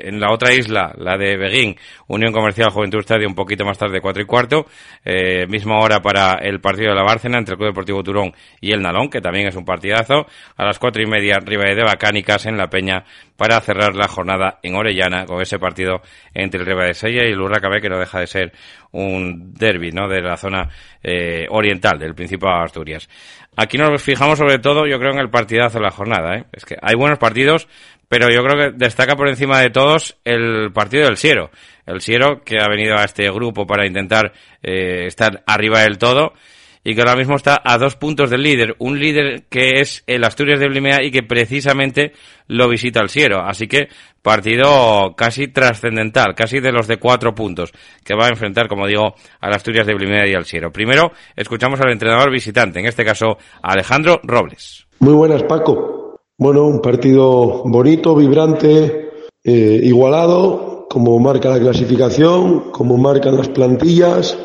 en 0.00 0.20
la 0.20 0.32
otra 0.32 0.52
isla, 0.52 0.92
la 0.98 1.16
de 1.16 1.36
Beguín, 1.36 1.76
Unión 2.08 2.32
Comercial 2.32 2.70
Juventud 2.70 2.98
Estadio, 2.98 3.28
un 3.28 3.36
poquito 3.36 3.64
más 3.64 3.78
tarde, 3.78 4.00
cuatro 4.00 4.22
y 4.22 4.26
cuarto. 4.26 4.66
Eh, 5.04 5.46
misma 5.46 5.78
hora 5.78 6.00
para 6.00 6.34
el 6.42 6.60
partido 6.60 6.90
de 6.90 6.96
la 6.96 7.04
Bárcena 7.04 7.38
entre 7.38 7.52
el 7.54 7.58
Club 7.58 7.70
Deportivo 7.70 8.02
Turón 8.02 8.34
y 8.60 8.72
el 8.72 8.82
Nalón, 8.82 9.08
que 9.08 9.20
también 9.20 9.46
es 9.46 9.54
un 9.54 9.64
partidazo. 9.64 10.26
A 10.56 10.64
las 10.64 10.78
cuatro 10.78 11.02
y 11.02 11.06
media, 11.06 11.36
arriba 11.36 11.64
de 11.64 11.84
Bacánicas 11.84 12.46
en 12.46 12.56
La 12.56 12.68
Peña 12.68 13.04
para 13.36 13.60
cerrar 13.60 13.94
la 13.94 14.08
jornada 14.08 14.58
en 14.62 14.74
Orellana 14.74 15.24
con 15.24 15.40
ese 15.40 15.58
partido 15.58 16.02
entre 16.34 16.60
el 16.60 16.66
Riva 16.66 16.84
de 16.84 16.94
Sella 16.94 17.24
y 17.24 17.32
el 17.32 17.40
Urracabé, 17.40 17.80
que 17.80 17.88
no 17.88 17.98
deja 17.98 18.20
de 18.20 18.26
ser 18.26 18.52
un 18.92 19.54
derby, 19.54 19.92
¿no? 19.92 20.08
De 20.08 20.20
la 20.20 20.36
zona 20.36 20.68
eh, 21.02 21.46
oriental 21.50 21.98
del 21.98 22.14
Principado 22.14 22.58
de 22.58 22.64
Asturias. 22.64 23.08
Aquí 23.56 23.78
nos 23.78 24.02
fijamos 24.02 24.38
sobre 24.38 24.58
todo, 24.58 24.86
yo 24.86 24.98
creo, 24.98 25.12
en 25.12 25.20
el 25.20 25.30
partidazo 25.30 25.78
de 25.78 25.84
la 25.84 25.90
jornada, 25.90 26.36
¿eh? 26.36 26.44
Es 26.52 26.64
que 26.64 26.76
hay 26.80 26.94
buenos 26.94 27.18
partidos, 27.18 27.68
pero 28.08 28.28
yo 28.28 28.42
creo 28.42 28.56
que 28.56 28.76
destaca 28.76 29.16
por 29.16 29.28
encima 29.28 29.60
de 29.60 29.70
todos 29.70 30.16
el 30.24 30.72
partido 30.72 31.04
del 31.06 31.16
Siero. 31.16 31.50
El 31.86 32.00
Siero 32.00 32.42
que 32.44 32.60
ha 32.60 32.68
venido 32.68 32.96
a 32.96 33.04
este 33.04 33.30
grupo 33.30 33.66
para 33.66 33.86
intentar 33.86 34.32
eh, 34.62 35.06
estar 35.06 35.42
arriba 35.46 35.80
del 35.80 35.98
todo 35.98 36.34
y 36.82 36.94
que 36.94 37.00
ahora 37.00 37.16
mismo 37.16 37.36
está 37.36 37.60
a 37.62 37.78
dos 37.78 37.96
puntos 37.96 38.30
del 38.30 38.42
líder. 38.42 38.74
Un 38.78 38.98
líder 38.98 39.44
que 39.48 39.80
es 39.80 40.02
el 40.06 40.24
Asturias 40.24 40.60
de 40.60 40.68
Blimea 40.68 41.02
y 41.02 41.10
que 41.10 41.22
precisamente 41.22 42.12
lo 42.46 42.68
visita 42.68 43.00
el 43.00 43.08
Siero. 43.08 43.42
Así 43.42 43.66
que 43.66 43.88
partido 44.22 45.14
casi 45.16 45.48
trascendental, 45.48 46.34
casi 46.34 46.60
de 46.60 46.72
los 46.72 46.86
de 46.86 46.98
cuatro 46.98 47.34
puntos, 47.34 47.72
que 48.04 48.14
va 48.14 48.26
a 48.26 48.30
enfrentar, 48.30 48.68
como 48.68 48.86
digo, 48.86 49.14
al 49.40 49.52
Asturias 49.52 49.86
de 49.86 49.94
Blimea 49.94 50.28
y 50.28 50.34
al 50.34 50.44
Siero. 50.44 50.72
Primero, 50.72 51.12
escuchamos 51.36 51.80
al 51.80 51.92
entrenador 51.92 52.30
visitante, 52.30 52.80
en 52.80 52.86
este 52.86 53.04
caso, 53.04 53.36
Alejandro 53.62 54.20
Robles. 54.22 54.86
Muy 55.00 55.14
buenas, 55.14 55.42
Paco. 55.44 56.20
Bueno, 56.38 56.64
un 56.66 56.80
partido 56.80 57.62
bonito, 57.64 58.14
vibrante, 58.14 59.10
eh, 59.44 59.80
igualado, 59.82 60.86
como 60.88 61.18
marca 61.18 61.50
la 61.50 61.60
clasificación, 61.60 62.70
como 62.72 62.96
marcan 62.96 63.36
las 63.36 63.48
plantillas. 63.48 64.38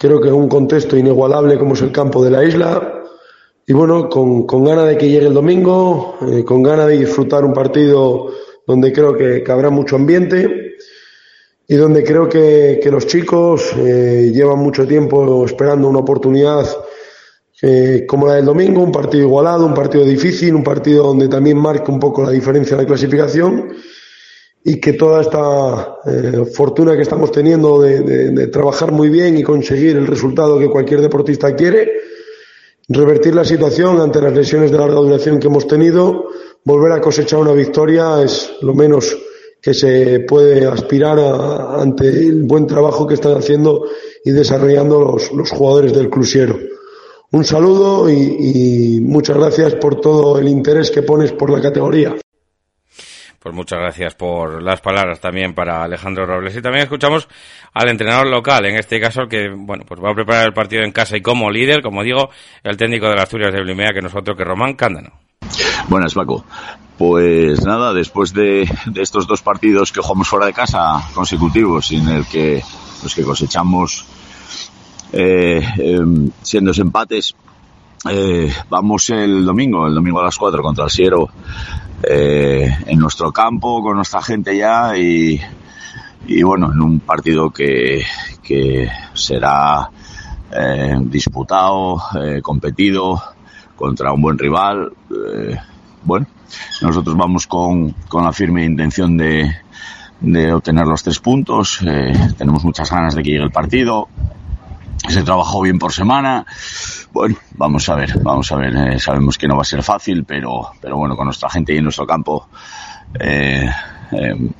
Creo 0.00 0.20
que 0.20 0.28
es 0.28 0.34
un 0.34 0.48
contexto 0.48 0.96
inigualable 0.96 1.58
como 1.58 1.74
es 1.74 1.82
el 1.82 1.90
campo 1.90 2.22
de 2.24 2.30
la 2.30 2.44
isla. 2.44 3.02
Y 3.66 3.72
bueno, 3.72 4.08
con, 4.08 4.46
con 4.46 4.62
ganas 4.62 4.86
de 4.86 4.96
que 4.96 5.08
llegue 5.08 5.26
el 5.26 5.34
domingo, 5.34 6.16
eh, 6.22 6.44
con 6.44 6.62
ganas 6.62 6.86
de 6.86 6.98
disfrutar 6.98 7.44
un 7.44 7.52
partido 7.52 8.32
donde 8.64 8.92
creo 8.92 9.16
que, 9.16 9.42
habrá 9.50 9.70
mucho 9.70 9.96
ambiente 9.96 10.76
y 11.66 11.74
donde 11.74 12.04
creo 12.04 12.28
que, 12.28 12.78
que 12.80 12.92
los 12.92 13.08
chicos 13.08 13.72
eh, 13.76 14.30
llevan 14.32 14.60
mucho 14.60 14.86
tiempo 14.86 15.44
esperando 15.44 15.88
una 15.88 15.98
oportunidad 15.98 16.64
eh, 17.60 18.04
como 18.06 18.28
la 18.28 18.34
del 18.34 18.44
domingo, 18.44 18.80
un 18.80 18.92
partido 18.92 19.24
igualado, 19.24 19.66
un 19.66 19.74
partido 19.74 20.04
difícil, 20.04 20.54
un 20.54 20.62
partido 20.62 21.08
donde 21.08 21.26
también 21.26 21.58
marca 21.58 21.90
un 21.90 21.98
poco 21.98 22.22
la 22.22 22.30
diferencia 22.30 22.76
de 22.76 22.84
la 22.84 22.86
clasificación 22.86 23.74
y 24.64 24.80
que 24.80 24.94
toda 24.94 25.22
esta 25.22 25.98
eh, 26.06 26.44
fortuna 26.52 26.96
que 26.96 27.02
estamos 27.02 27.30
teniendo 27.30 27.80
de, 27.80 28.48
trabajar 28.48 28.92
muy 28.92 29.08
bien 29.08 29.36
y 29.38 29.42
conseguir 29.42 29.96
el 29.96 30.06
resultado 30.06 30.58
que 30.58 30.68
cualquier 30.68 31.00
deportista 31.00 31.54
quiere, 31.54 31.90
revertir 32.88 33.34
la 33.34 33.44
situación 33.44 34.00
ante 34.00 34.20
las 34.20 34.32
lesiones 34.32 34.70
de 34.70 34.78
larga 34.78 34.96
duración 34.96 35.38
que 35.38 35.46
hemos 35.46 35.66
tenido, 35.66 36.26
volver 36.64 36.92
a 36.92 37.00
cosechar 37.00 37.40
una 37.40 37.52
victoria 37.52 38.22
es 38.22 38.52
lo 38.60 38.74
menos 38.74 39.16
que 39.60 39.74
se 39.74 40.20
puede 40.20 40.66
aspirar 40.66 41.18
ante 41.18 42.08
el 42.08 42.44
buen 42.44 42.66
trabajo 42.66 43.06
que 43.06 43.14
están 43.14 43.36
haciendo 43.36 43.84
y 44.24 44.30
desarrollando 44.30 45.16
los, 45.32 45.50
jugadores 45.50 45.92
del 45.94 46.10
Cruciero. 46.10 46.58
Un 47.32 47.44
saludo 47.44 48.08
y, 48.08 49.00
muchas 49.02 49.36
gracias 49.36 49.74
por 49.74 50.00
todo 50.00 50.38
el 50.38 50.48
interés 50.48 50.90
que 50.90 51.02
pones 51.02 51.32
por 51.32 51.50
la 51.50 51.60
categoría. 51.60 52.16
Pues 53.40 53.54
muchas 53.54 53.78
gracias 53.78 54.14
por 54.14 54.62
las 54.62 54.80
palabras 54.80 55.20
también 55.20 55.54
para 55.54 55.84
Alejandro 55.84 56.26
Robles. 56.26 56.56
Y 56.56 56.62
también 56.62 56.84
escuchamos 56.84 57.28
al 57.72 57.88
entrenador 57.88 58.26
local, 58.26 58.66
en 58.66 58.76
este 58.76 59.00
caso, 59.00 59.28
que 59.28 59.48
bueno, 59.48 59.84
pues 59.86 60.02
va 60.02 60.10
a 60.10 60.14
preparar 60.14 60.46
el 60.46 60.52
partido 60.52 60.82
en 60.82 60.90
casa 60.90 61.16
y 61.16 61.22
como 61.22 61.50
líder, 61.50 61.80
como 61.80 62.02
digo, 62.02 62.30
el 62.64 62.76
técnico 62.76 63.06
de 63.08 63.14
las 63.14 63.24
Asturias 63.24 63.52
de 63.52 63.62
Blimea, 63.62 63.92
que 63.92 64.02
nosotros, 64.02 64.36
que 64.36 64.44
Román 64.44 64.74
Cándano. 64.74 65.12
Buenas, 65.88 66.14
Paco. 66.14 66.44
Pues 66.98 67.64
nada, 67.64 67.94
después 67.94 68.34
de, 68.34 68.68
estos 68.96 69.28
dos 69.28 69.40
partidos 69.40 69.92
que 69.92 70.00
jugamos 70.00 70.28
fuera 70.28 70.46
de 70.46 70.52
casa 70.52 71.00
consecutivos, 71.14 71.92
en 71.92 72.08
el 72.08 72.26
que, 72.26 72.60
pues 73.00 73.14
que 73.14 73.22
cosechamos 73.22 74.04
eh, 75.12 75.64
em, 75.78 76.28
siendo 76.42 76.72
empates. 76.72 77.36
Eh, 78.10 78.52
vamos 78.68 79.10
el 79.10 79.44
domingo, 79.44 79.86
el 79.86 79.94
domingo 79.94 80.20
a 80.20 80.24
las 80.24 80.36
4 80.36 80.60
contra 80.60 80.84
el 80.84 80.90
Siero, 80.90 81.28
eh, 82.02 82.70
en 82.86 82.98
nuestro 82.98 83.32
campo, 83.32 83.82
con 83.82 83.96
nuestra 83.96 84.22
gente 84.22 84.56
ya 84.56 84.96
y, 84.96 85.40
y 86.26 86.42
bueno, 86.42 86.72
en 86.72 86.80
un 86.80 87.00
partido 87.00 87.50
que, 87.50 88.04
que 88.42 88.88
será 89.14 89.90
eh, 90.50 90.96
disputado, 91.02 92.00
eh, 92.20 92.40
competido 92.42 93.22
contra 93.76 94.12
un 94.12 94.22
buen 94.22 94.38
rival. 94.38 94.92
Eh, 95.10 95.56
bueno, 96.04 96.26
nosotros 96.82 97.16
vamos 97.16 97.46
con, 97.46 97.92
con 98.08 98.24
la 98.24 98.32
firme 98.32 98.64
intención 98.64 99.16
de, 99.16 99.50
de 100.20 100.52
obtener 100.52 100.86
los 100.86 101.02
tres 101.02 101.18
puntos. 101.18 101.80
tenemos 102.36 102.64
muchas 102.64 102.90
ganas 102.90 103.14
de 103.14 103.22
que 103.22 103.30
llegue 103.30 103.44
el 103.44 103.50
partido 103.50 104.08
se 105.06 105.22
trabajó 105.22 105.62
bien 105.62 105.78
por 105.78 105.92
semana. 105.92 106.44
Bueno, 107.12 107.36
vamos 107.56 107.88
a 107.88 107.94
ver, 107.94 108.18
vamos 108.22 108.50
a 108.52 108.56
ver. 108.56 108.76
Eh, 108.76 108.98
sabemos 108.98 109.38
que 109.38 109.46
no 109.46 109.56
va 109.56 109.62
a 109.62 109.64
ser 109.64 109.82
fácil, 109.82 110.24
pero, 110.24 110.72
pero 110.80 110.96
bueno, 110.96 111.16
con 111.16 111.26
nuestra 111.26 111.48
gente 111.50 111.74
y 111.74 111.78
en 111.78 111.84
nuestro 111.84 112.06
campo, 112.06 112.48
eh, 113.18 113.68
eh, 114.12 114.50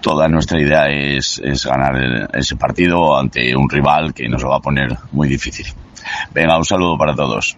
toda 0.00 0.28
nuestra 0.28 0.60
idea 0.60 0.86
es, 0.88 1.40
es 1.44 1.66
ganar 1.66 2.30
ese 2.32 2.56
partido 2.56 3.18
ante 3.18 3.54
un 3.54 3.68
rival 3.68 4.14
que 4.14 4.28
nos 4.28 4.42
lo 4.42 4.50
va 4.50 4.56
a 4.56 4.60
poner 4.60 4.96
muy 5.12 5.28
difícil. 5.28 5.66
Venga, 6.32 6.56
un 6.56 6.64
saludo 6.64 6.96
para 6.96 7.14
todos. 7.14 7.56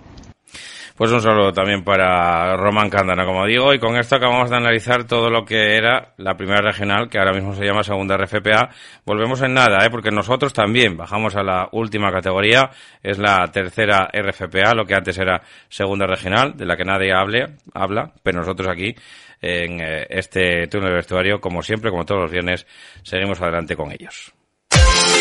Pues 1.02 1.10
un 1.10 1.20
saludo 1.20 1.52
también 1.52 1.82
para 1.82 2.56
Román 2.56 2.88
Cándana, 2.88 3.26
como 3.26 3.44
digo, 3.44 3.74
y 3.74 3.80
con 3.80 3.96
esto 3.96 4.14
acabamos 4.14 4.50
de 4.50 4.56
analizar 4.56 5.02
todo 5.02 5.30
lo 5.30 5.44
que 5.44 5.74
era 5.74 6.14
la 6.18 6.36
primera 6.36 6.60
regional, 6.60 7.10
que 7.10 7.18
ahora 7.18 7.32
mismo 7.32 7.56
se 7.56 7.64
llama 7.64 7.82
segunda 7.82 8.16
RFPA. 8.16 8.70
Volvemos 9.04 9.42
en 9.42 9.52
nada, 9.52 9.84
¿eh? 9.84 9.90
porque 9.90 10.12
nosotros 10.12 10.52
también 10.52 10.96
bajamos 10.96 11.34
a 11.34 11.42
la 11.42 11.68
última 11.72 12.12
categoría, 12.12 12.70
es 13.02 13.18
la 13.18 13.50
tercera 13.50 14.08
RFPA, 14.12 14.74
lo 14.76 14.84
que 14.84 14.94
antes 14.94 15.18
era 15.18 15.42
segunda 15.68 16.06
regional, 16.06 16.56
de 16.56 16.66
la 16.66 16.76
que 16.76 16.84
nadie 16.84 17.12
hable, 17.12 17.56
habla, 17.74 18.12
pero 18.22 18.38
nosotros 18.38 18.68
aquí 18.68 18.94
en 19.40 19.80
eh, 19.80 20.06
este 20.08 20.68
túnel 20.68 20.92
vestuario, 20.92 21.40
como 21.40 21.64
siempre, 21.64 21.90
como 21.90 22.04
todos 22.04 22.20
los 22.20 22.30
viernes, 22.30 22.64
seguimos 23.02 23.40
adelante 23.40 23.74
con 23.74 23.90
ellos. 23.90 24.31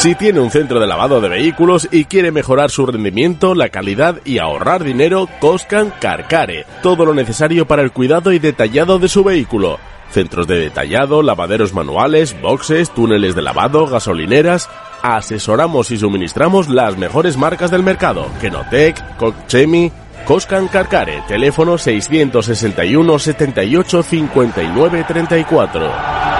Si 0.00 0.14
tiene 0.14 0.40
un 0.40 0.50
centro 0.50 0.80
de 0.80 0.86
lavado 0.86 1.20
de 1.20 1.28
vehículos 1.28 1.86
y 1.92 2.06
quiere 2.06 2.32
mejorar 2.32 2.70
su 2.70 2.86
rendimiento, 2.86 3.54
la 3.54 3.68
calidad 3.68 4.22
y 4.24 4.38
ahorrar 4.38 4.82
dinero, 4.82 5.28
Coscan 5.40 5.92
Carcare. 6.00 6.64
Todo 6.82 7.04
lo 7.04 7.12
necesario 7.12 7.66
para 7.66 7.82
el 7.82 7.92
cuidado 7.92 8.32
y 8.32 8.38
detallado 8.38 8.98
de 8.98 9.08
su 9.08 9.22
vehículo. 9.22 9.78
Centros 10.10 10.46
de 10.46 10.58
detallado, 10.58 11.22
lavaderos 11.22 11.74
manuales, 11.74 12.34
boxes, 12.40 12.88
túneles 12.94 13.34
de 13.34 13.42
lavado, 13.42 13.88
gasolineras. 13.88 14.70
Asesoramos 15.02 15.90
y 15.90 15.98
suministramos 15.98 16.70
las 16.70 16.96
mejores 16.96 17.36
marcas 17.36 17.70
del 17.70 17.82
mercado. 17.82 18.26
Kenotec, 18.40 19.18
Cochemi, 19.18 19.92
Coscan 20.24 20.68
Carcare, 20.68 21.22
teléfono 21.28 21.76
661 21.76 23.18
78 23.18 24.02
59 24.02 25.04
34. 25.06 26.39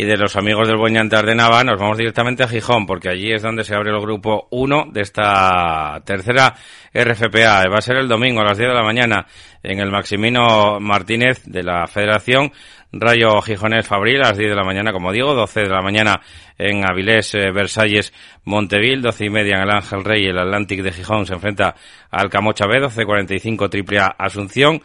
Y 0.00 0.04
de 0.06 0.16
los 0.16 0.34
amigos 0.34 0.66
del 0.66 0.78
Buen 0.78 0.94
Llantar 0.94 1.26
de 1.26 1.34
Nava 1.34 1.62
nos 1.62 1.78
vamos 1.78 1.98
directamente 1.98 2.42
a 2.42 2.48
Gijón, 2.48 2.86
porque 2.86 3.10
allí 3.10 3.34
es 3.34 3.42
donde 3.42 3.64
se 3.64 3.74
abre 3.74 3.90
el 3.90 4.00
grupo 4.00 4.48
1 4.50 4.86
de 4.94 5.02
esta 5.02 6.00
tercera 6.06 6.54
RFPA. 6.94 7.68
Va 7.68 7.76
a 7.76 7.82
ser 7.82 7.98
el 7.98 8.08
domingo 8.08 8.40
a 8.40 8.44
las 8.44 8.56
10 8.56 8.70
de 8.70 8.74
la 8.74 8.82
mañana 8.82 9.26
en 9.62 9.78
el 9.78 9.90
Maximino 9.90 10.80
Martínez 10.80 11.42
de 11.44 11.62
la 11.62 11.86
Federación. 11.86 12.50
Rayo 12.90 13.42
Gijonés 13.42 13.86
Fabril 13.86 14.22
a 14.22 14.28
las 14.28 14.38
10 14.38 14.48
de 14.48 14.56
la 14.56 14.64
mañana, 14.64 14.90
como 14.90 15.12
digo, 15.12 15.34
12 15.34 15.64
de 15.64 15.68
la 15.68 15.82
mañana 15.82 16.22
en 16.56 16.82
Avilés, 16.90 17.34
eh, 17.34 17.50
Versalles, 17.52 18.14
Monteville, 18.44 19.02
12 19.02 19.26
y 19.26 19.28
media 19.28 19.56
en 19.56 19.64
el 19.64 19.70
Ángel 19.70 20.02
Rey, 20.02 20.24
el 20.24 20.38
Atlantic 20.38 20.80
de 20.80 20.92
Gijón 20.92 21.26
se 21.26 21.34
enfrenta 21.34 21.74
al 22.10 22.30
Camocha 22.30 22.64
B, 22.66 22.80
12.45 22.80 23.68
Triple 23.68 23.98
A 23.98 24.14
Asunción. 24.16 24.80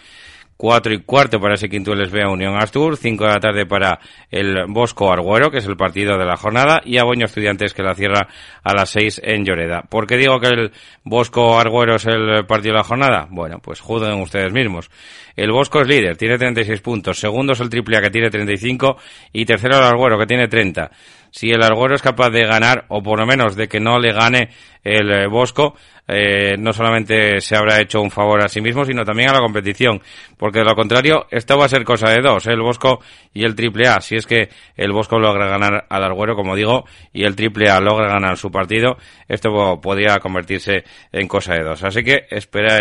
4 0.57 0.93
y 0.93 1.01
cuarto 1.01 1.39
para 1.39 1.55
ese 1.55 1.67
quinto 1.67 1.93
LSB 1.93 2.27
Unión 2.31 2.55
Astur, 2.55 2.95
5 2.97 3.23
de 3.25 3.29
la 3.29 3.39
tarde 3.39 3.65
para 3.65 3.99
el 4.31 4.65
Bosco 4.67 5.11
Arguero, 5.11 5.51
que 5.51 5.57
es 5.57 5.65
el 5.65 5.75
partido 5.75 6.17
de 6.17 6.25
la 6.25 6.37
jornada, 6.37 6.81
y 6.85 6.97
Aboño 6.97 7.25
Estudiantes, 7.25 7.73
que 7.73 7.83
la 7.83 7.93
cierra 7.93 8.27
a 8.63 8.73
las 8.73 8.89
6 8.89 9.21
en 9.23 9.43
Lloreda. 9.43 9.83
¿Por 9.89 10.07
qué 10.07 10.17
digo 10.17 10.39
que 10.39 10.47
el 10.47 10.71
Bosco 11.03 11.59
Arguero 11.59 11.95
es 11.95 12.05
el 12.05 12.45
partido 12.45 12.73
de 12.73 12.79
la 12.79 12.83
jornada? 12.83 13.27
Bueno, 13.29 13.59
pues 13.59 13.81
juzguen 13.81 14.21
ustedes 14.21 14.53
mismos. 14.53 14.89
El 15.35 15.51
Bosco 15.51 15.81
es 15.81 15.87
líder, 15.87 16.15
tiene 16.15 16.37
36 16.37 16.79
puntos, 16.81 17.19
segundo 17.19 17.53
es 17.53 17.59
el 17.59 17.69
Triple 17.69 17.97
A, 17.97 18.01
que 18.01 18.09
tiene 18.09 18.29
35, 18.29 18.97
y 19.33 19.45
tercero 19.45 19.77
el 19.77 19.83
Arguero, 19.83 20.17
que 20.17 20.25
tiene 20.25 20.47
30 20.47 20.89
si 21.35 21.51
el 21.51 21.61
Arguero 21.61 21.95
es 21.95 22.01
capaz 22.01 22.29
de 22.29 22.45
ganar, 22.45 22.85
o 22.87 23.03
por 23.03 23.19
lo 23.19 23.25
menos 23.25 23.57
de 23.57 23.67
que 23.67 23.81
no 23.81 23.99
le 23.99 24.13
gane 24.13 24.51
el 24.85 25.11
eh, 25.11 25.27
Bosco, 25.27 25.75
eh, 26.07 26.55
no 26.57 26.71
solamente 26.71 27.41
se 27.41 27.57
habrá 27.57 27.81
hecho 27.81 27.99
un 27.99 28.09
favor 28.09 28.41
a 28.41 28.47
sí 28.47 28.61
mismo, 28.61 28.85
sino 28.85 29.03
también 29.03 29.29
a 29.29 29.33
la 29.33 29.41
competición. 29.41 30.01
Porque 30.37 30.59
de 30.59 30.63
lo 30.65 30.75
contrario, 30.75 31.27
esto 31.29 31.57
va 31.57 31.65
a 31.65 31.67
ser 31.67 31.83
cosa 31.83 32.09
de 32.09 32.21
dos, 32.21 32.47
¿eh? 32.47 32.53
el 32.53 32.61
Bosco 32.61 33.01
y 33.33 33.43
el 33.43 33.53
Triple 33.53 33.85
A. 33.89 33.99
Si 33.99 34.15
es 34.15 34.25
que 34.25 34.47
el 34.77 34.93
Bosco 34.93 35.19
logra 35.19 35.49
ganar 35.49 35.85
al 35.89 36.03
Arguero, 36.05 36.37
como 36.37 36.55
digo, 36.55 36.85
y 37.11 37.25
el 37.25 37.35
Triple 37.35 37.69
A 37.69 37.81
logra 37.81 38.07
ganar 38.07 38.37
su 38.37 38.49
partido, 38.49 38.95
esto 39.27 39.49
podría 39.81 40.19
convertirse 40.19 40.85
en 41.11 41.27
cosa 41.27 41.55
de 41.55 41.65
dos. 41.65 41.83
Así 41.83 42.01
que 42.01 42.27
espera, 42.29 42.77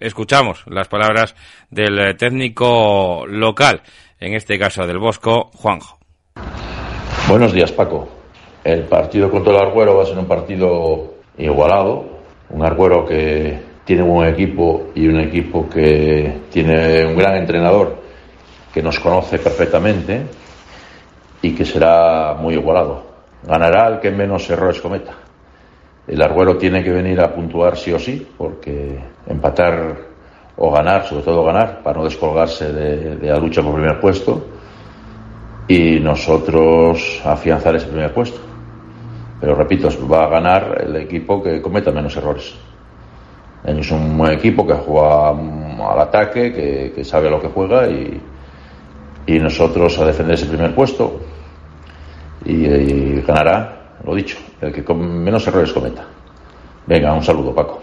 escuchamos 0.00 0.64
las 0.66 0.88
palabras 0.88 1.36
del 1.70 2.16
técnico 2.16 3.26
local, 3.28 3.82
en 4.18 4.34
este 4.34 4.58
caso 4.58 4.88
del 4.88 4.98
Bosco, 4.98 5.52
Juanjo. 5.54 5.99
Buenos 7.30 7.52
días, 7.52 7.70
Paco. 7.70 8.08
El 8.64 8.88
partido 8.88 9.30
contra 9.30 9.52
el 9.52 9.60
Arguero 9.60 9.96
va 9.96 10.02
a 10.02 10.06
ser 10.06 10.18
un 10.18 10.26
partido 10.26 11.14
igualado, 11.38 12.04
un 12.48 12.64
Arguero 12.64 13.06
que 13.06 13.56
tiene 13.84 14.02
un 14.02 14.08
buen 14.08 14.34
equipo 14.34 14.88
y 14.96 15.06
un 15.06 15.20
equipo 15.20 15.68
que 15.68 16.40
tiene 16.50 17.06
un 17.06 17.16
gran 17.16 17.36
entrenador 17.36 17.98
que 18.74 18.82
nos 18.82 18.98
conoce 18.98 19.38
perfectamente 19.38 20.22
y 21.40 21.54
que 21.54 21.64
será 21.64 22.34
muy 22.34 22.54
igualado. 22.54 23.04
Ganará 23.44 23.86
el 23.86 24.00
que 24.00 24.10
menos 24.10 24.50
errores 24.50 24.80
cometa. 24.80 25.12
El 26.08 26.20
Arguero 26.20 26.56
tiene 26.56 26.82
que 26.82 26.90
venir 26.90 27.20
a 27.20 27.32
puntuar 27.32 27.76
sí 27.76 27.92
o 27.92 27.98
sí, 28.00 28.26
porque 28.36 28.98
empatar 29.28 29.98
o 30.56 30.72
ganar, 30.72 31.06
sobre 31.06 31.22
todo 31.22 31.44
ganar, 31.44 31.80
para 31.84 31.96
no 31.96 32.04
descolgarse 32.06 32.72
de, 32.72 33.16
de 33.18 33.28
la 33.28 33.38
lucha 33.38 33.62
por 33.62 33.74
primer 33.74 34.00
puesto, 34.00 34.58
y 35.70 36.00
nosotros 36.00 37.22
afianzar 37.24 37.76
ese 37.76 37.86
primer 37.86 38.12
puesto. 38.12 38.40
Pero 39.40 39.54
repito, 39.54 39.88
va 40.08 40.24
a 40.24 40.28
ganar 40.28 40.82
el 40.84 40.96
equipo 40.96 41.40
que 41.40 41.62
cometa 41.62 41.92
menos 41.92 42.16
errores. 42.16 42.56
Es 43.62 43.90
un 43.92 44.18
buen 44.18 44.32
equipo 44.32 44.66
que 44.66 44.74
juega 44.74 45.30
al 45.30 46.00
ataque, 46.00 46.92
que, 46.92 47.04
sabe 47.04 47.30
lo 47.30 47.40
que 47.40 47.46
juega 47.46 47.86
y, 47.88 48.20
y, 49.26 49.38
nosotros 49.38 49.96
a 50.00 50.06
defender 50.06 50.34
ese 50.34 50.46
primer 50.46 50.74
puesto 50.74 51.20
y, 52.44 53.20
ganará, 53.20 53.94
lo 54.04 54.16
dicho, 54.16 54.38
el 54.60 54.72
que 54.72 54.82
menos 54.92 55.46
errores 55.46 55.72
cometa. 55.72 56.04
Venga, 56.84 57.12
un 57.12 57.22
saludo, 57.22 57.54
Paco. 57.54 57.80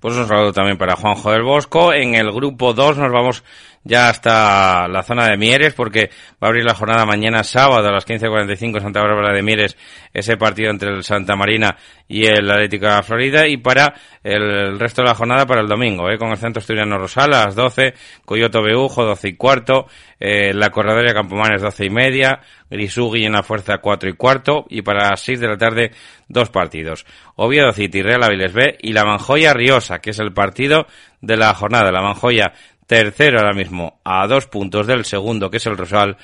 Pues 0.00 0.16
un 0.16 0.26
saludo 0.26 0.52
también 0.52 0.78
para 0.78 0.96
Juanjo 0.96 1.30
del 1.30 1.42
Bosco. 1.42 1.92
En 1.92 2.14
el 2.14 2.32
grupo 2.32 2.72
2 2.72 2.96
nos 2.96 3.12
vamos 3.12 3.44
ya 3.82 4.10
hasta 4.10 4.88
la 4.88 5.02
zona 5.02 5.28
de 5.28 5.38
Mieres, 5.38 5.74
porque 5.74 6.10
va 6.42 6.46
a 6.46 6.48
abrir 6.48 6.64
la 6.64 6.74
jornada 6.74 7.06
mañana 7.06 7.42
sábado 7.42 7.88
a 7.88 7.92
las 7.92 8.06
15.45 8.06 8.80
Santa 8.80 9.00
Bárbara 9.00 9.34
de 9.34 9.42
Mieres, 9.42 9.76
ese 10.12 10.36
partido 10.36 10.70
entre 10.70 10.90
el 10.90 11.02
Santa 11.02 11.34
Marina 11.34 11.76
y 12.06 12.26
el 12.26 12.50
Atlético 12.50 12.88
Florida, 13.02 13.48
y 13.48 13.56
para 13.56 13.94
el 14.22 14.78
resto 14.78 15.02
de 15.02 15.08
la 15.08 15.14
jornada 15.14 15.46
para 15.46 15.62
el 15.62 15.68
domingo, 15.68 16.10
¿eh? 16.10 16.18
con 16.18 16.30
el 16.30 16.36
Centro 16.36 16.60
Estudiano 16.60 16.98
Rosal 16.98 17.32
a 17.32 17.46
las 17.46 17.54
12, 17.54 17.94
Coyoto 18.24 18.62
Beujo 18.62 19.04
12 19.04 19.28
y 19.28 19.36
cuarto, 19.36 19.86
eh, 20.18 20.52
la 20.52 20.70
Corredora 20.70 21.14
Campomanes 21.14 21.62
12 21.62 21.86
y 21.86 21.90
media, 21.90 22.40
Grisugui 22.68 23.24
en 23.24 23.32
la 23.32 23.42
Fuerza 23.42 23.78
4 23.78 24.10
y 24.10 24.12
cuarto, 24.12 24.66
y 24.68 24.82
para 24.82 25.10
las 25.10 25.20
6 25.22 25.40
de 25.40 25.48
la 25.48 25.56
tarde 25.56 25.90
dos 26.28 26.48
partidos. 26.48 27.04
Oviedo 27.36 27.72
City, 27.72 28.02
Real 28.02 28.22
Aviles 28.22 28.52
B 28.52 28.78
y 28.80 28.92
la 28.92 29.04
Manjoya 29.04 29.52
Riosa, 29.52 29.98
que 29.98 30.10
es 30.10 30.18
el 30.18 30.32
partido 30.32 30.86
de 31.20 31.36
la 31.36 31.52
jornada. 31.54 31.90
La 31.90 32.02
Manjoya 32.02 32.52
tercero 32.90 33.38
ahora 33.38 33.52
mismo 33.52 34.00
a 34.02 34.26
dos 34.26 34.48
puntos 34.48 34.88
del 34.88 35.04
segundo, 35.04 35.48
que 35.48 35.58
es 35.58 35.66
el 35.66 35.76
Rosal. 35.76 36.16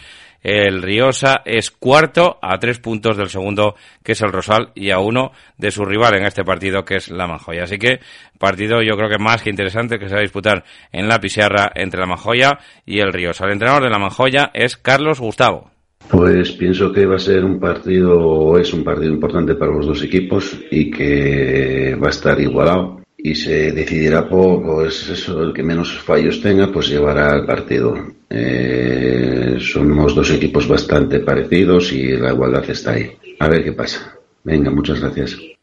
El 0.43 0.83
Riosa 0.83 1.43
es 1.45 1.71
cuarto 1.71 2.41
a 2.43 2.59
tres 2.59 2.81
puntos 2.81 3.17
del 3.17 3.29
segundo, 3.29 3.77
que 4.03 4.13
es 4.13 4.21
el 4.23 4.33
Rosal, 4.33 4.73
y 4.75 4.91
a 4.91 4.99
uno 4.99 5.31
de 5.59 5.71
su 5.71 5.85
rival 5.85 6.17
en 6.17 6.25
este 6.25 6.43
partido, 6.43 6.85
que 6.85 6.97
es 6.97 7.09
la 7.09 7.29
Manjoya. 7.29 7.63
Así 7.63 7.79
que 7.79 8.01
partido 8.37 8.83
yo 8.83 8.97
creo 8.97 9.09
que 9.09 9.23
más 9.23 9.45
que 9.45 9.51
interesante 9.51 10.01
que 10.01 10.09
se 10.09 10.15
va 10.15 10.19
a 10.19 10.23
disputar 10.23 10.65
en 10.91 11.07
la 11.07 11.21
Pizarra 11.21 11.71
entre 11.73 12.01
la 12.01 12.07
Manjoya 12.07 12.59
y 12.85 12.99
el 12.99 13.13
Riosa. 13.13 13.45
El 13.45 13.53
entrenador 13.53 13.85
de 13.85 13.91
la 13.91 14.01
Manjoya 14.01 14.51
es 14.53 14.77
Carlos 14.77 15.21
Gustavo. 15.21 15.71
Pues 16.11 16.51
pienso 16.51 16.93
que 16.93 17.07
va 17.07 17.15
a 17.15 17.21
ser 17.21 17.45
un 17.45 17.61
partido, 17.61 18.59
es 18.59 18.73
un 18.73 18.83
partido 18.83 19.13
importante 19.13 19.55
para 19.55 19.71
los 19.71 19.87
dos 19.87 20.03
equipos 20.03 20.59
y 20.73 20.91
que 20.91 21.97
va 22.03 22.09
a 22.09 22.11
estar 22.11 22.41
igualado 22.41 23.06
y 23.19 23.35
se 23.35 23.73
decidirá 23.73 24.29
poco, 24.29 24.85
es 24.85 25.09
eso, 25.09 25.43
el 25.43 25.53
que 25.53 25.63
menos 25.63 25.99
fallos 25.99 26.41
tenga, 26.41 26.71
pues 26.71 26.89
llevará 26.89 27.35
el 27.35 27.47
partido. 27.47 27.97
Eh, 28.29 29.57
somos 29.61 30.15
dos 30.15 30.31
equipos 30.31 30.69
bastante 30.69 31.21
parecidos 31.21 31.93
y 31.93 32.17
la 32.17 32.33
igualdad 32.33 32.69
está 32.69 32.93
ahí. 32.93 33.13
A 33.39 33.49
ver 33.49 33.65
qué 33.65 33.73
pasa. 33.73 34.17
Venga, 34.45 34.71
muchas 34.71 35.01
gracias. 35.01 35.56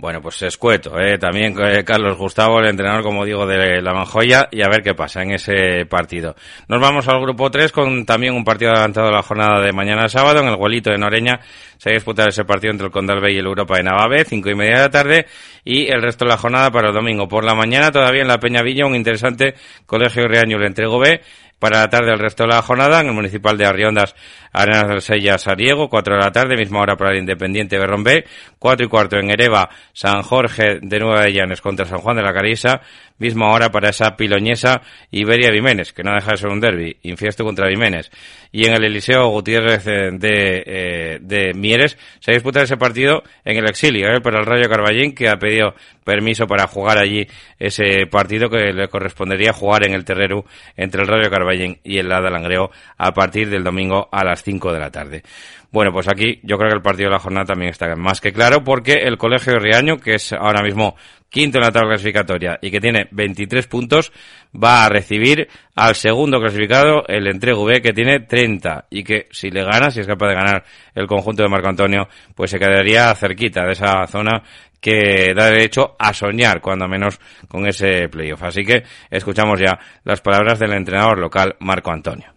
Bueno, 0.00 0.22
pues 0.22 0.40
escueto, 0.42 0.96
¿eh? 1.00 1.18
también 1.18 1.56
eh, 1.60 1.82
Carlos 1.82 2.16
Gustavo, 2.16 2.60
el 2.60 2.68
entrenador, 2.68 3.02
como 3.02 3.24
digo, 3.24 3.44
de 3.48 3.82
la 3.82 3.92
Manjoya, 3.92 4.48
y 4.52 4.62
a 4.62 4.68
ver 4.68 4.80
qué 4.80 4.94
pasa 4.94 5.22
en 5.22 5.32
ese 5.32 5.86
partido. 5.86 6.36
Nos 6.68 6.80
vamos 6.80 7.08
al 7.08 7.20
grupo 7.20 7.50
3 7.50 7.72
con 7.72 8.06
también 8.06 8.32
un 8.32 8.44
partido 8.44 8.70
adelantado 8.70 9.08
de 9.08 9.14
la 9.14 9.24
jornada 9.24 9.60
de 9.60 9.72
mañana 9.72 10.08
sábado, 10.08 10.38
en 10.38 10.46
el 10.46 10.56
Guelito 10.56 10.92
de 10.92 10.98
Noreña. 10.98 11.40
Se 11.78 11.90
va 11.90 11.94
a 11.94 11.98
disputar 11.98 12.28
ese 12.28 12.44
partido 12.44 12.70
entre 12.70 12.86
el 12.86 12.92
Condalbe 12.92 13.32
y 13.32 13.38
el 13.38 13.46
Europa 13.46 13.76
de 13.76 13.82
Navave, 13.82 14.24
cinco 14.24 14.48
y 14.50 14.54
media 14.54 14.76
de 14.76 14.82
la 14.82 14.90
tarde, 14.90 15.26
y 15.64 15.88
el 15.88 16.00
resto 16.00 16.24
de 16.24 16.30
la 16.30 16.36
jornada 16.36 16.70
para 16.70 16.90
el 16.90 16.94
domingo. 16.94 17.26
Por 17.26 17.42
la 17.42 17.56
mañana, 17.56 17.90
todavía 17.90 18.22
en 18.22 18.28
la 18.28 18.38
Peña 18.38 18.62
Villa, 18.62 18.86
un 18.86 18.94
interesante 18.94 19.56
Colegio 19.84 20.28
Reaño 20.28 20.58
le 20.58 20.68
entrego 20.68 21.00
B, 21.00 21.22
para 21.58 21.80
la 21.80 21.88
tarde 21.88 22.12
el 22.12 22.18
resto 22.18 22.44
de 22.44 22.50
la 22.50 22.62
jornada 22.62 23.00
en 23.00 23.08
el 23.08 23.14
municipal 23.14 23.56
de 23.58 23.66
Arriondas, 23.66 24.14
Arenas 24.52 24.88
del 24.88 25.02
Sella, 25.02 25.38
Sariego, 25.38 25.88
4 25.88 26.14
de 26.14 26.20
la 26.20 26.32
tarde, 26.32 26.56
misma 26.56 26.80
hora 26.80 26.96
para 26.96 27.12
el 27.12 27.18
Independiente 27.18 27.78
Berrón 27.78 28.04
B, 28.04 28.24
4 28.58 28.86
y 28.86 28.88
cuarto 28.88 29.16
en 29.16 29.30
Ereva, 29.30 29.68
San 29.92 30.22
Jorge 30.22 30.78
de 30.80 30.98
Nueva 30.98 31.22
de 31.22 31.32
Llanes 31.32 31.60
contra 31.60 31.86
San 31.86 31.98
Juan 31.98 32.16
de 32.16 32.22
la 32.22 32.32
Carisa, 32.32 32.80
misma 33.18 33.50
hora 33.52 33.70
para 33.70 33.90
esa 33.90 34.16
piloñesa 34.16 34.80
Iberia 35.10 35.50
Vimenes, 35.50 35.92
que 35.92 36.02
no 36.02 36.14
deja 36.14 36.32
de 36.32 36.36
ser 36.36 36.48
un 36.50 36.60
derby, 36.60 36.96
infiesto 37.02 37.44
contra 37.44 37.68
Vimenes. 37.68 38.10
Y 38.52 38.66
en 38.66 38.74
el 38.74 38.84
Eliseo 38.84 39.28
Gutiérrez 39.28 39.86
eh, 39.86 40.10
de, 40.12 40.62
eh, 40.66 41.18
de 41.20 41.52
Mieres 41.54 41.98
se 42.20 42.32
disputa 42.32 42.62
ese 42.62 42.76
partido 42.76 43.22
en 43.44 43.56
el 43.58 43.68
exilio, 43.68 44.08
eh, 44.08 44.20
para 44.20 44.40
el 44.40 44.46
Rayo 44.46 44.68
Carballín, 44.68 45.14
que 45.14 45.28
ha 45.28 45.36
pedido 45.36 45.74
permiso 46.04 46.46
para 46.46 46.66
jugar 46.66 46.98
allí 46.98 47.26
ese 47.58 48.06
partido 48.06 48.48
que 48.48 48.72
le 48.72 48.88
correspondería 48.88 49.52
jugar 49.52 49.84
en 49.86 49.92
el 49.92 50.04
terrero 50.04 50.44
entre 50.76 51.02
el 51.02 51.08
Rayo 51.08 51.30
Carballín 51.30 51.78
y 51.84 51.98
el 51.98 52.08
Lada 52.08 52.30
Langreo 52.30 52.70
a 52.96 53.12
partir 53.12 53.50
del 53.50 53.62
domingo 53.62 54.08
a 54.10 54.24
las 54.24 54.42
5 54.42 54.72
de 54.72 54.80
la 54.80 54.90
tarde. 54.90 55.22
Bueno, 55.70 55.92
pues 55.92 56.08
aquí 56.08 56.40
yo 56.42 56.56
creo 56.56 56.70
que 56.70 56.76
el 56.76 56.82
partido 56.82 57.10
de 57.10 57.16
la 57.16 57.20
jornada 57.20 57.44
también 57.44 57.70
está 57.70 57.94
más 57.94 58.22
que 58.22 58.32
claro 58.32 58.64
porque 58.64 58.94
el 59.02 59.18
Colegio 59.18 59.52
de 59.52 59.58
Riaño, 59.58 59.98
que 59.98 60.14
es 60.14 60.32
ahora 60.32 60.62
mismo 60.62 60.96
quinto 61.30 61.58
en 61.58 61.64
la 61.64 61.72
tabla 61.72 61.90
clasificatoria 61.90 62.58
y 62.62 62.70
que 62.70 62.80
tiene 62.80 63.08
23 63.10 63.66
puntos, 63.66 64.12
va 64.52 64.86
a 64.86 64.88
recibir 64.88 65.48
al 65.74 65.94
segundo 65.94 66.40
clasificado, 66.40 67.04
el 67.06 67.26
Entrego 67.26 67.64
B, 67.64 67.80
que 67.80 67.92
tiene 67.92 68.20
30 68.20 68.86
y 68.90 69.04
que 69.04 69.26
si 69.30 69.50
le 69.50 69.64
gana, 69.64 69.90
si 69.90 70.00
es 70.00 70.06
capaz 70.06 70.28
de 70.28 70.34
ganar 70.34 70.64
el 70.94 71.06
conjunto 71.06 71.42
de 71.42 71.48
Marco 71.48 71.68
Antonio, 71.68 72.08
pues 72.34 72.50
se 72.50 72.58
quedaría 72.58 73.14
cerquita 73.14 73.64
de 73.64 73.72
esa 73.72 74.06
zona 74.06 74.42
que 74.80 75.34
da 75.34 75.50
derecho 75.50 75.96
a 75.98 76.14
soñar, 76.14 76.60
cuando 76.60 76.88
menos, 76.88 77.18
con 77.48 77.66
ese 77.66 78.08
playoff. 78.08 78.42
Así 78.44 78.62
que 78.62 78.84
escuchamos 79.10 79.60
ya 79.60 79.78
las 80.04 80.20
palabras 80.20 80.58
del 80.58 80.72
entrenador 80.72 81.18
local, 81.18 81.56
Marco 81.60 81.90
Antonio. 81.90 82.32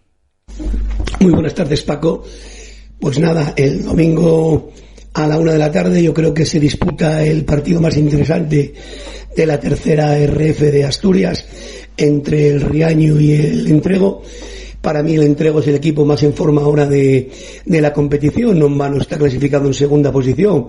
Muy 1.20 1.32
buenas 1.32 1.54
tardes, 1.54 1.82
Paco. 1.82 2.24
Pues 3.00 3.18
nada, 3.18 3.54
el 3.56 3.84
domingo 3.84 4.72
a 5.14 5.26
la 5.26 5.38
una 5.38 5.52
de 5.52 5.58
la 5.58 5.70
tarde 5.70 6.02
yo 6.02 6.14
creo 6.14 6.32
que 6.32 6.46
se 6.46 6.58
disputa 6.58 7.24
el 7.24 7.44
partido 7.44 7.80
más 7.80 7.96
interesante 7.96 8.74
de 9.34 9.46
la 9.46 9.60
tercera 9.60 10.16
RF 10.18 10.60
de 10.60 10.84
Asturias 10.84 11.44
entre 11.96 12.48
el 12.48 12.60
Riaño 12.60 13.20
y 13.20 13.32
el 13.32 13.66
Entrego. 13.66 14.22
Para 14.80 15.02
mí 15.02 15.14
el 15.14 15.22
Entrego 15.22 15.60
es 15.60 15.68
el 15.68 15.76
equipo 15.76 16.04
más 16.04 16.22
en 16.22 16.34
forma 16.34 16.62
ahora 16.62 16.86
de, 16.86 17.30
de 17.64 17.80
la 17.80 17.92
competición. 17.92 18.58
No 18.58 18.66
en 18.66 19.00
está 19.00 19.16
clasificado 19.16 19.66
en 19.66 19.74
segunda 19.74 20.10
posición 20.10 20.68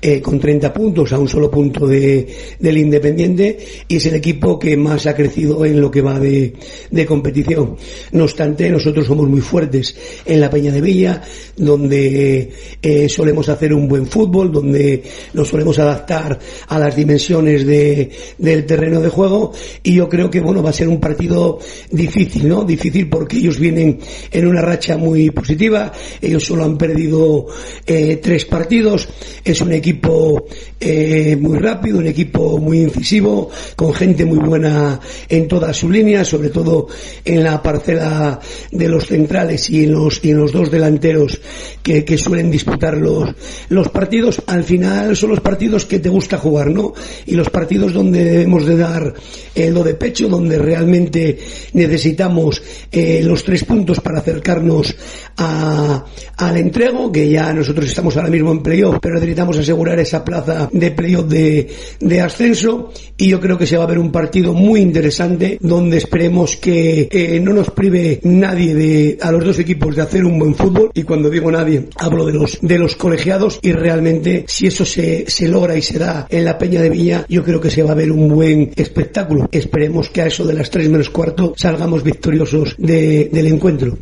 eh, 0.00 0.20
con 0.20 0.38
30 0.38 0.72
puntos 0.72 1.12
a 1.12 1.18
un 1.18 1.28
solo 1.28 1.50
punto 1.50 1.86
de, 1.86 2.26
del 2.58 2.78
Independiente 2.78 3.58
y 3.88 3.96
es 3.96 4.06
el 4.06 4.14
equipo 4.14 4.58
que 4.58 4.76
más 4.76 5.06
ha 5.06 5.14
crecido 5.14 5.64
en 5.64 5.80
lo 5.80 5.90
que 5.90 6.02
va 6.02 6.20
de, 6.20 6.52
de 6.90 7.06
competición. 7.06 7.76
No 8.12 8.24
obstante, 8.24 8.70
nosotros 8.70 9.06
somos 9.06 9.28
muy 9.28 9.40
fuertes 9.40 9.96
en 10.24 10.40
la 10.40 10.50
Peña 10.50 10.70
de 10.70 10.80
Villa, 10.80 11.22
donde 11.56 12.52
eh, 12.80 13.08
solemos 13.08 13.48
hacer 13.48 13.74
un 13.74 13.88
buen 13.88 14.06
fútbol, 14.06 14.52
donde 14.52 15.02
nos 15.32 15.48
solemos 15.48 15.78
adaptar 15.78 16.38
a 16.68 16.78
las 16.78 16.94
dimensiones 16.94 17.66
de, 17.66 18.10
del 18.38 18.66
terreno 18.66 19.00
de 19.00 19.08
juego 19.08 19.52
y 19.82 19.94
yo 19.94 20.08
creo 20.08 20.30
que 20.30 20.40
bueno 20.40 20.62
va 20.62 20.70
a 20.70 20.74
ser 20.74 20.88
un 20.88 21.00
partido 21.00 21.58
difícil, 21.90 22.48
¿no? 22.48 22.64
Difícil 22.64 23.08
porque 23.08 23.38
ellos 23.38 23.58
vienen 23.58 23.98
en 24.30 24.46
una 24.46 24.62
racha 24.62 24.96
muy 24.96 25.30
positiva, 25.30 25.92
ellos 26.20 26.44
solo 26.44 26.64
han 26.64 26.78
perdido 26.78 27.46
eh, 27.86 28.20
tres 28.22 28.44
partidos, 28.44 29.08
es 29.44 29.60
un 29.60 29.72
equipo 29.72 29.87
equipo 29.88 30.44
eh, 30.78 31.34
muy 31.40 31.58
rápido, 31.58 31.98
un 31.98 32.06
equipo 32.06 32.58
muy 32.58 32.82
incisivo, 32.82 33.50
con 33.74 33.94
gente 33.94 34.26
muy 34.26 34.38
buena 34.38 35.00
en 35.28 35.48
todas 35.48 35.76
sus 35.76 35.90
líneas, 35.90 36.28
sobre 36.28 36.50
todo 36.50 36.88
en 37.24 37.42
la 37.42 37.62
parcela 37.62 38.38
de 38.70 38.88
los 38.88 39.06
centrales 39.06 39.70
y 39.70 39.84
en 39.84 39.92
los, 39.92 40.22
en 40.22 40.36
los 40.36 40.52
dos 40.52 40.70
delanteros 40.70 41.40
que, 41.82 42.18
suelen 42.18 42.50
disputar 42.50 42.98
los, 42.98 43.30
los 43.70 43.88
partidos. 43.88 44.42
Al 44.46 44.62
final 44.62 45.16
son 45.16 45.30
los 45.30 45.40
partidos 45.40 45.86
que 45.86 46.00
te 46.00 46.10
gusta 46.10 46.36
jugar, 46.36 46.70
¿no? 46.70 46.92
Y 47.24 47.34
los 47.34 47.48
partidos 47.48 47.94
donde 47.94 48.24
debemos 48.24 48.66
de 48.66 48.76
dar 48.76 49.14
eh, 49.54 49.70
lo 49.70 49.82
de 49.82 49.94
pecho, 49.94 50.28
donde 50.28 50.58
realmente 50.58 51.38
necesitamos 51.72 52.60
eh, 52.92 53.22
los 53.24 53.42
tres 53.42 53.64
puntos 53.64 54.00
para 54.00 54.18
acercarnos 54.18 54.94
al 55.36 56.56
entrego, 56.56 57.10
que 57.10 57.28
ya 57.28 57.52
nosotros 57.52 57.86
estamos 57.86 58.16
ahora 58.16 58.28
mismo 58.28 58.52
en 58.52 58.62
playoff, 58.62 58.98
pero 59.00 59.14
necesitamos 59.14 59.56
asegurar 59.56 59.77
asegurar 59.78 60.00
esa 60.00 60.24
plaza 60.24 60.68
de 60.72 60.90
playoff 60.90 61.26
de, 61.28 61.68
de 62.00 62.20
ascenso. 62.20 62.92
Y 63.16 63.28
yo 63.28 63.40
creo 63.40 63.56
que 63.56 63.66
se 63.66 63.76
va 63.76 63.84
a 63.84 63.86
ver 63.86 63.98
un 63.98 64.10
partido 64.10 64.52
muy 64.52 64.80
interesante 64.80 65.58
donde 65.60 65.98
esperemos 65.98 66.56
que 66.56 67.08
eh, 67.10 67.38
no 67.40 67.52
nos 67.52 67.70
prive 67.70 68.20
nadie 68.24 68.74
de 68.74 69.18
a 69.20 69.30
los 69.30 69.44
dos 69.44 69.58
equipos 69.60 69.94
de 69.94 70.02
hacer 70.02 70.24
un 70.24 70.38
buen 70.38 70.54
fútbol. 70.56 70.90
Y 70.94 71.04
cuando 71.04 71.30
digo 71.30 71.50
nadie 71.50 71.84
hablo 71.96 72.26
de 72.26 72.32
los 72.32 72.58
de 72.60 72.78
los 72.78 72.96
colegiados. 72.96 73.60
Y 73.62 73.70
realmente 73.70 74.44
si 74.48 74.66
eso 74.66 74.84
se, 74.84 75.30
se 75.30 75.46
logra 75.46 75.76
y 75.76 75.82
se 75.82 75.98
da 75.98 76.26
en 76.28 76.44
la 76.44 76.58
Peña 76.58 76.80
de 76.82 76.90
Villa 76.90 77.24
yo 77.28 77.44
creo 77.44 77.60
que 77.60 77.70
se 77.70 77.84
va 77.84 77.92
a 77.92 77.94
ver 77.94 78.10
un 78.10 78.28
buen 78.28 78.72
espectáculo. 78.74 79.48
Esperemos 79.52 80.10
que 80.10 80.22
a 80.22 80.26
eso 80.26 80.44
de 80.44 80.54
las 80.54 80.70
tres 80.70 80.88
menos 80.88 81.10
cuarto 81.10 81.54
salgamos 81.56 82.02
victoriosos 82.02 82.74
de, 82.78 83.30
del 83.32 83.46
encuentro 83.46 83.98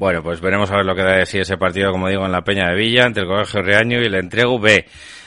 bueno, 0.00 0.22
pues 0.22 0.40
veremos 0.40 0.70
a 0.70 0.76
ver 0.76 0.86
lo 0.86 0.94
que 0.94 1.02
da 1.02 1.16
de 1.18 1.26
sí 1.26 1.38
ese 1.40 1.58
partido, 1.58 1.92
como 1.92 2.08
digo, 2.08 2.24
en 2.24 2.32
la 2.32 2.40
Peña 2.40 2.70
de 2.70 2.74
Villa, 2.74 3.04
entre 3.04 3.24
el 3.24 3.28
Colegio 3.28 3.60
Reaño 3.60 4.00
y 4.00 4.06
el 4.06 4.14
Entrego 4.14 4.58
B. 4.58 4.86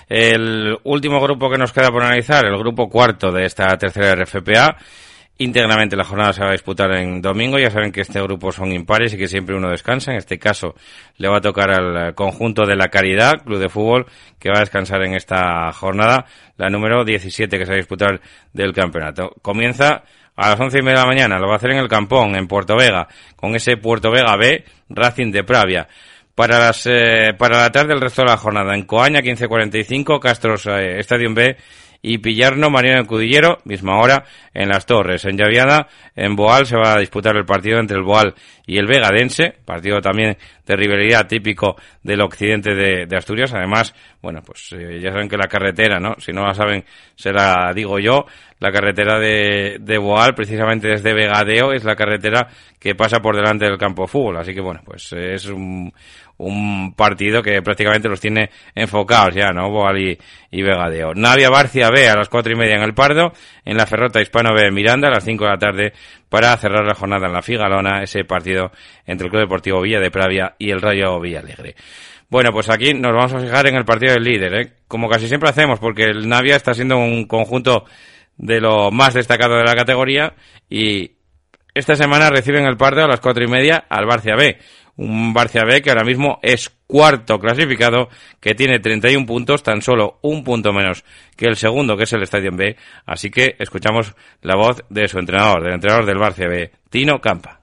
El 0.10 0.76
último 0.84 1.22
grupo 1.22 1.48
que 1.48 1.60
nos 1.60 1.72
queda 1.72 1.92
por 1.92 2.02
analizar, 2.02 2.44
el 2.44 2.58
grupo 2.58 2.90
cuarto 2.90 3.32
de 3.32 3.46
esta 3.46 3.68
tercera 3.78 4.16
RFPA. 4.16 4.76
Íntegramente 5.38 5.96
la 5.96 6.04
jornada 6.04 6.34
se 6.34 6.42
va 6.42 6.50
a 6.50 6.54
disputar 6.54 6.92
en 6.94 7.22
domingo. 7.22 7.60
Ya 7.60 7.70
saben 7.70 7.92
que 7.92 8.02
este 8.02 8.20
grupo 8.24 8.52
son 8.52 8.72
impares 8.72 9.14
y 9.14 9.18
que 9.18 9.28
siempre 9.28 9.56
uno 9.56 9.70
descansa. 9.70 10.10
En 10.10 10.18
este 10.18 10.40
caso 10.40 10.74
le 11.18 11.28
va 11.28 11.38
a 11.38 11.42
tocar 11.42 11.70
al 11.70 12.16
conjunto 12.16 12.66
de 12.66 12.76
la 12.76 12.88
Caridad, 12.88 13.44
Club 13.46 13.60
de 13.60 13.70
Fútbol, 13.70 14.08
que 14.40 14.50
va 14.50 14.58
a 14.58 14.62
descansar 14.62 15.04
en 15.04 15.14
esta 15.14 15.72
jornada, 15.72 16.26
la 16.58 16.72
número 16.72 17.06
17 17.06 17.60
que 17.60 17.66
se 17.66 17.72
va 17.72 17.76
a 17.76 17.78
disputar 17.78 18.22
del 18.54 18.74
campeonato. 18.74 19.36
Comienza 19.44 20.04
a 20.36 20.50
las 20.50 20.60
once 20.60 20.80
y 20.80 20.82
media 20.82 21.00
de 21.00 21.06
la 21.06 21.08
mañana. 21.08 21.40
Lo 21.40 21.48
va 21.48 21.54
a 21.54 21.58
hacer 21.58 21.72
en 21.72 21.78
el 21.78 21.88
Campón, 21.88 22.36
en 22.36 22.48
Puerto 22.48 22.76
Vega, 22.76 23.08
con 23.36 23.56
ese 23.56 23.78
Puerto 23.78 24.12
Vega 24.12 24.36
B, 24.36 24.64
Racing 24.90 25.32
de 25.32 25.44
Pravia. 25.44 25.88
Para 26.36 26.58
las, 26.58 26.88
eh, 26.88 27.34
para 27.38 27.60
la 27.60 27.72
tarde 27.72 27.94
el 27.94 28.02
resto 28.02 28.24
de 28.24 28.30
la 28.30 28.38
jornada, 28.38 28.74
en 28.74 28.86
Coaña 28.86 29.22
15.45, 29.22 30.20
Castros 30.20 30.66
eh, 30.66 31.00
B 31.30 31.58
y 32.02 32.18
Pillarno, 32.18 32.70
Mariano 32.70 33.06
Cudillero, 33.06 33.60
misma 33.66 33.98
hora, 34.00 34.26
en 34.54 34.70
Las 34.70 34.86
Torres. 34.86 35.24
En 35.26 35.38
Llaviada, 35.38 35.88
en 36.16 36.36
Boal, 36.36 36.66
se 36.66 36.76
va 36.76 36.94
a 36.94 37.00
disputar 37.00 37.36
el 37.38 37.46
partido 37.46 37.80
entre 37.80 37.98
el 37.98 38.04
Boal 38.04 38.34
y 38.66 38.78
el 38.78 38.88
Vegadense, 38.88 39.56
partido 39.64 40.02
también 40.02 40.38
de 40.66 40.76
rivalidad 40.76 41.28
típico 41.28 41.76
del 42.02 42.22
occidente 42.22 42.74
de, 42.74 43.16
Asturias. 43.16 43.54
Además, 43.54 43.94
bueno, 44.22 44.42
pues 44.46 44.74
eh, 44.74 45.00
ya 45.02 45.12
saben 45.12 45.30
que 45.30 45.38
la 45.38 45.48
carretera, 45.48 46.00
¿no? 46.00 46.16
Si 46.20 46.32
no 46.32 46.46
la 46.46 46.54
saben, 46.54 46.84
se 47.16 47.32
la 47.32 47.72
digo 47.74 48.00
yo. 48.00 48.26
La 48.60 48.72
carretera 48.72 49.20
de, 49.20 49.78
de 49.82 49.98
Boal, 49.98 50.34
precisamente 50.34 50.88
desde 50.88 51.14
Vegadeo, 51.14 51.74
es 51.74 51.84
la 51.84 51.96
carretera 51.96 52.48
que 52.80 52.96
pasa 52.96 53.20
por 53.20 53.36
delante 53.36 53.66
del 53.66 53.78
campo 53.78 54.04
de 54.04 54.08
fútbol. 54.08 54.38
Así 54.38 54.54
que, 54.54 54.62
bueno, 54.62 54.82
pues 54.86 55.12
es 55.12 55.46
un, 55.48 55.92
un 56.38 56.94
partido 56.96 57.42
que 57.42 57.62
prácticamente 57.62 58.10
los 58.10 58.20
tiene 58.20 58.50
enfocados 58.74 59.36
ya, 59.36 59.52
¿no? 59.52 59.70
Boal 59.70 60.00
y, 60.00 60.18
y 60.52 60.62
Vegadeo. 60.62 61.14
Navia 61.14 61.50
Barcia 61.50 61.90
B 61.90 62.08
a 62.08 62.16
las 62.16 62.30
cuatro 62.30 62.54
y 62.54 62.56
media 62.56 62.76
en 62.76 62.84
el 62.84 62.94
Pardo, 62.94 63.34
en 63.66 63.78
la 63.78 63.86
Ferrota 63.86 64.22
Hispano 64.22 64.54
B 64.54 64.72
Miranda 64.72 65.10
a 65.10 65.12
las 65.12 65.24
cinco 65.24 65.46
de 65.46 65.52
la 65.52 65.58
tarde 65.58 65.94
para 66.34 66.58
cerrar 66.58 66.84
la 66.84 66.96
jornada 66.96 67.28
en 67.28 67.34
la 67.34 67.44
Figalona, 67.44 68.02
ese 68.02 68.26
partido 68.26 68.72
entre 69.06 69.28
el 69.28 69.30
Club 69.30 69.44
Deportivo 69.44 69.82
Villa 69.82 70.00
de 70.00 70.10
Pravia 70.10 70.56
y 70.58 70.72
el 70.72 70.82
Rayo 70.82 71.20
Villalegre. 71.20 71.76
Bueno, 72.28 72.50
pues 72.52 72.72
aquí 72.72 72.96
nos 72.96 73.14
vamos 73.14 73.34
a 73.34 73.40
fijar 73.40 73.68
en 73.68 73.76
el 73.76 73.86
partido 73.86 74.14
del 74.14 74.24
líder, 74.24 74.54
¿eh? 74.56 74.74
como 74.88 75.08
casi 75.08 75.28
siempre 75.28 75.52
hacemos, 75.52 75.80
porque 75.80 76.06
el 76.06 76.28
Navia 76.28 76.56
está 76.56 76.74
siendo 76.74 76.98
un 76.98 77.28
conjunto 77.28 77.86
de 78.36 78.60
lo 78.60 78.90
más 78.90 79.14
destacado 79.14 79.58
de 79.58 79.64
la 79.64 79.76
categoría 79.76 80.34
y 80.72 81.12
esta 81.76 81.94
semana 81.94 82.32
reciben 82.32 82.66
el 82.66 82.78
partido 82.78 83.06
a 83.06 83.10
las 83.10 83.20
cuatro 83.20 83.44
y 83.44 83.48
media 83.48 83.86
al 83.88 84.08
Barcia 84.08 84.36
B 84.36 84.58
un 84.98 85.34
Barcia 85.34 85.64
B 85.66 85.82
que 85.82 85.90
ahora 85.90 86.04
mismo 86.04 86.40
es 86.42 86.72
cuarto 86.88 87.40
clasificado, 87.40 88.10
que 88.40 88.54
tiene 88.54 88.80
31 88.80 89.26
puntos, 89.26 89.64
tan 89.64 89.82
solo 89.82 90.20
un 90.22 90.44
punto 90.44 90.72
menos 90.72 91.04
que 91.36 91.48
el 91.48 91.56
segundo, 91.56 91.98
que 91.98 92.04
es 92.04 92.14
el 92.14 92.24
Estadio 92.24 92.52
B. 92.54 92.76
Así 93.06 93.32
que 93.32 93.56
escuchamos 93.60 94.14
la 94.42 94.56
voz 94.56 94.84
de 94.90 95.08
su 95.08 95.20
entrenador, 95.20 95.64
del 95.64 95.74
entrenador 95.74 96.06
del 96.06 96.18
Barcia 96.18 96.48
B, 96.48 96.72
Tino 96.90 97.20
Campa. 97.20 97.62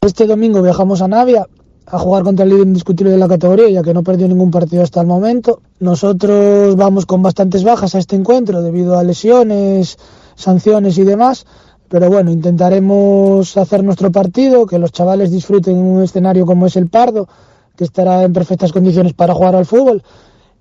Este 0.00 0.26
domingo 0.26 0.62
viajamos 0.62 1.02
a 1.02 1.08
Navia 1.08 1.46
a 1.90 1.98
jugar 1.98 2.22
contra 2.22 2.44
el 2.44 2.50
líder 2.50 2.66
indiscutible 2.66 3.12
de 3.12 3.18
la 3.18 3.28
categoría, 3.28 3.68
ya 3.68 3.82
que 3.82 3.94
no 3.94 4.02
perdió 4.02 4.28
ningún 4.28 4.50
partido 4.50 4.82
hasta 4.82 5.00
el 5.00 5.06
momento. 5.06 5.62
Nosotros 5.80 6.76
vamos 6.76 7.06
con 7.06 7.22
bastantes 7.22 7.64
bajas 7.64 7.94
a 7.94 7.98
este 7.98 8.14
encuentro 8.14 8.62
debido 8.62 8.98
a 8.98 9.02
lesiones, 9.02 9.96
sanciones 10.34 10.98
y 10.98 11.04
demás. 11.04 11.46
Pero 11.88 12.08
bueno, 12.10 12.30
intentaremos 12.30 13.56
hacer 13.56 13.82
nuestro 13.82 14.12
partido, 14.12 14.66
que 14.66 14.78
los 14.78 14.92
chavales 14.92 15.30
disfruten 15.30 15.76
en 15.76 15.82
un 15.82 16.02
escenario 16.02 16.44
como 16.44 16.66
es 16.66 16.76
el 16.76 16.88
Pardo, 16.88 17.28
que 17.76 17.84
estará 17.84 18.22
en 18.22 18.32
perfectas 18.32 18.72
condiciones 18.72 19.14
para 19.14 19.34
jugar 19.34 19.54
al 19.54 19.66
fútbol. 19.66 20.02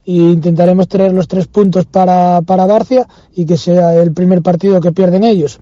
E 0.05 0.13
intentaremos 0.13 0.87
traer 0.87 1.11
los 1.11 1.27
tres 1.27 1.47
puntos 1.47 1.85
para, 1.85 2.41
para 2.41 2.65
y 3.35 3.45
que 3.45 3.57
sea 3.57 3.93
el 3.95 4.13
primer 4.13 4.41
partido 4.41 4.79
que 4.79 4.93
pierden 4.93 5.25
ellos. 5.25 5.59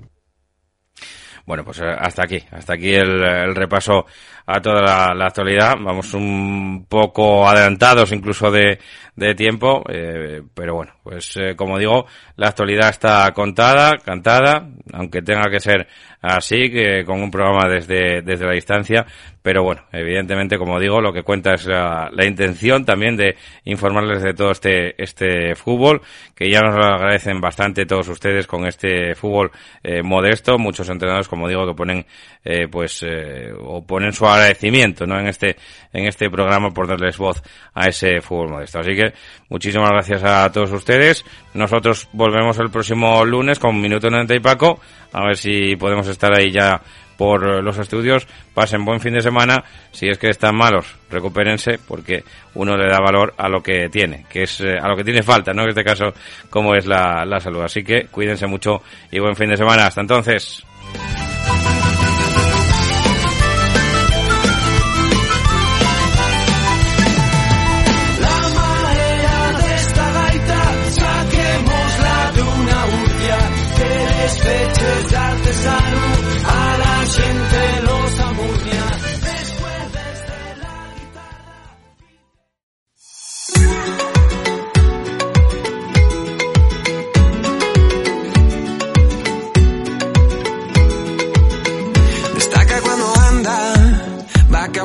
Bueno, 1.47 1.63
pues 1.63 1.79
eh, 1.79 1.95
hasta 1.97 2.23
aquí, 2.23 2.39
hasta 2.51 2.73
aquí 2.73 2.93
el 2.93 3.55
repaso 3.55 4.05
a 4.45 4.61
toda 4.61 4.81
la, 4.81 5.13
la, 5.13 5.25
actualidad. 5.25 5.73
Vamos 5.81 6.13
un 6.13 6.85
poco 6.87 7.47
adelantados 7.47 8.11
incluso 8.11 8.51
de, 8.51 8.79
de 9.15 9.35
tiempo, 9.35 9.83
eh, 9.89 10.41
pero 10.53 10.75
bueno, 10.75 10.93
pues 11.03 11.35
eh, 11.37 11.55
como 11.55 11.79
digo, 11.79 12.05
la 12.35 12.49
actualidad 12.49 12.89
está 12.89 13.31
contada, 13.33 13.93
cantada, 14.03 14.69
aunque 14.93 15.21
tenga 15.21 15.49
que 15.49 15.59
ser 15.59 15.87
así, 16.25 16.69
que 16.69 17.03
con 17.05 17.21
un 17.21 17.31
programa 17.31 17.67
desde, 17.69 18.21
desde 18.21 18.45
la 18.45 18.53
distancia, 18.53 19.05
pero 19.45 19.61
bueno, 19.61 19.83
evidentemente, 19.91 20.57
como 20.57 20.79
digo, 20.79 20.99
lo 21.01 21.13
que 21.13 21.21
cuenta 21.21 21.53
es 21.53 21.67
la, 21.67 22.09
la, 22.11 22.25
intención 22.25 22.83
también 22.83 23.15
de 23.15 23.35
informarles 23.65 24.23
de 24.23 24.33
todo 24.33 24.49
este, 24.49 24.99
este 25.01 25.53
fútbol, 25.53 26.01
que 26.33 26.49
ya 26.49 26.61
nos 26.61 26.73
lo 26.73 26.83
agradecen 26.83 27.39
bastante 27.39 27.85
todos 27.85 28.07
ustedes 28.09 28.47
con 28.47 28.65
este 28.65 29.13
fútbol 29.13 29.51
eh, 29.83 30.01
modesto, 30.01 30.57
muchos 30.57 30.89
entrenadores, 30.89 31.27
como 31.27 31.47
digo, 31.47 31.67
que 31.67 31.75
ponen, 31.75 32.07
eh, 32.43 32.67
pues, 32.67 33.03
eh, 33.03 33.53
o 33.55 33.85
ponen 33.85 34.13
su 34.13 34.25
agradecimiento, 34.25 35.05
¿no? 35.05 35.19
En 35.19 35.27
este, 35.27 35.57
en 35.93 36.07
este 36.07 36.27
programa 36.31 36.71
por 36.71 36.87
darles 36.87 37.15
voz 37.19 37.43
a 37.75 37.87
ese 37.87 38.21
fútbol 38.21 38.49
modesto. 38.49 38.79
Así 38.79 38.95
que, 38.95 39.13
muchísimas 39.49 39.91
gracias 39.91 40.23
a 40.23 40.51
todos 40.51 40.71
ustedes. 40.71 41.23
Nosotros 41.53 42.09
volvemos 42.13 42.57
el 42.57 42.71
próximo 42.71 43.23
lunes 43.23 43.59
con 43.59 43.79
Minuto 43.79 44.09
90 44.09 44.33
y 44.33 44.39
Paco, 44.39 44.79
a 45.15 45.25
ver 45.25 45.37
si 45.37 45.77
podemos 45.77 46.07
estar 46.07 46.37
ahí 46.37 46.51
ya 46.51 46.81
por 47.17 47.63
los 47.63 47.77
estudios, 47.77 48.27
pasen 48.53 48.83
buen 48.83 48.99
fin 48.99 49.13
de 49.13 49.21
semana, 49.21 49.63
si 49.91 50.09
es 50.09 50.17
que 50.17 50.27
están 50.27 50.57
malos, 50.57 50.93
recupérense, 51.09 51.79
porque 51.87 52.25
uno 52.55 52.75
le 52.75 52.89
da 52.89 52.99
valor 52.99 53.33
a 53.37 53.47
lo 53.47 53.63
que 53.63 53.87
tiene, 53.87 54.25
que 54.29 54.43
es 54.43 54.59
a 54.59 54.87
lo 54.89 54.97
que 54.97 55.05
tiene 55.05 55.23
falta, 55.23 55.53
¿no? 55.53 55.63
En 55.63 55.69
este 55.69 55.85
caso, 55.85 56.13
como 56.49 56.75
es 56.75 56.85
la, 56.85 57.23
la 57.25 57.39
salud. 57.39 57.61
Así 57.61 57.83
que 57.83 58.07
cuídense 58.07 58.47
mucho 58.47 58.81
y 59.09 59.19
buen 59.19 59.37
fin 59.37 59.49
de 59.49 59.55
semana. 59.55 59.87
Hasta 59.87 60.01
entonces. 60.01 60.65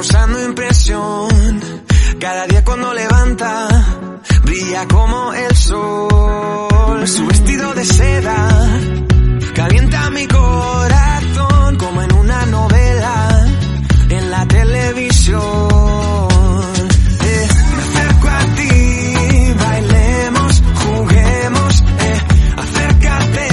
Causando 0.01 0.43
impresión. 0.43 1.61
Cada 2.19 2.47
día 2.47 2.65
cuando 2.65 2.95
levanta, 2.95 3.69
brilla 4.45 4.89
como 4.89 5.35
el 5.35 5.55
sol. 5.55 7.07
Su 7.07 7.27
vestido 7.27 7.75
de 7.75 7.85
seda 7.85 9.10
calienta 9.71 10.11
mi 10.11 10.27
corazón 10.27 11.77
como 11.77 12.03
en 12.03 12.13
una 12.15 12.47
novela 12.47 13.47
en 14.09 14.31
la 14.31 14.45
televisión. 14.47 15.41
Eh, 17.23 17.49
me 17.77 17.83
acerco 17.83 18.29
a 18.29 18.41
ti, 18.57 19.55
bailemos, 19.61 20.63
juguemos, 20.83 21.85
eh, 22.01 22.21
acércate, 22.57 23.49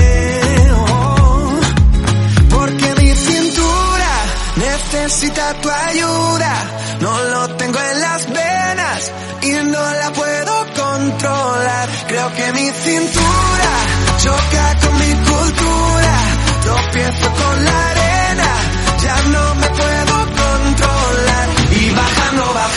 oh, 0.74 1.60
porque 2.50 2.96
mi 3.00 3.12
cintura 3.16 4.14
necesita 4.56 5.54
tu 5.62 5.70
ayuda. 5.70 6.54
No 7.00 7.24
lo 7.26 7.48
tengo 7.58 7.80
en 7.80 8.02
las 8.02 8.28
venas 8.28 9.12
y 9.44 9.52
no 9.72 9.94
la 10.02 10.12
puedo 10.14 10.67
Creo 12.08 12.34
que 12.34 12.54
mi 12.54 12.72
cintura 12.72 13.74
choca 14.18 14.76
con 14.82 14.98
mi 14.98 15.14
cultura. 15.14 16.16
Tropiezo 16.64 17.32
con 17.34 17.66
la 17.66 17.90
arena, 17.90 18.50
ya 19.04 19.22
no 19.30 19.56
me 19.56 19.68
puedo 19.68 20.16
controlar. 20.26 21.50
Y 21.70 21.90
bajando, 21.92 22.54
bajando, 22.54 22.77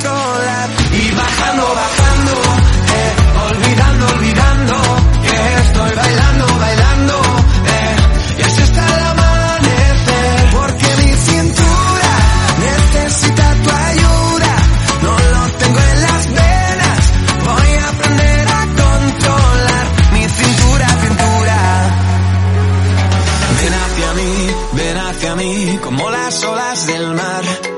Y 0.00 1.10
bajando, 1.10 1.74
bajando, 1.74 2.32
eh, 2.94 3.12
olvidando, 3.50 4.06
olvidando, 4.06 4.74
que 5.22 5.54
estoy 5.62 5.92
bailando, 5.96 6.46
bailando, 6.58 7.14
eh, 7.66 7.96
y 8.38 8.42
así 8.42 8.62
hasta 8.62 8.96
el 8.96 9.04
amanecer. 9.06 10.50
Porque 10.52 10.86
mi 11.02 11.12
cintura 11.16 12.12
necesita 12.60 13.54
tu 13.64 13.70
ayuda. 13.70 14.54
No 15.02 15.18
lo 15.18 15.52
tengo 15.58 15.78
en 15.80 16.02
las 16.02 16.26
venas, 16.28 17.12
voy 17.44 17.72
a 17.74 17.88
aprender 17.88 18.48
a 18.48 18.66
controlar 18.82 19.86
mi 20.12 20.28
cintura, 20.28 20.88
cintura. 21.02 21.58
Ven 23.60 23.74
hacia 23.74 24.12
mí, 24.14 24.50
ven 24.74 24.96
hacia 24.96 25.34
mí, 25.34 25.78
como 25.82 26.08
las 26.08 26.44
olas 26.44 26.86
del 26.86 27.14
mar. 27.14 27.77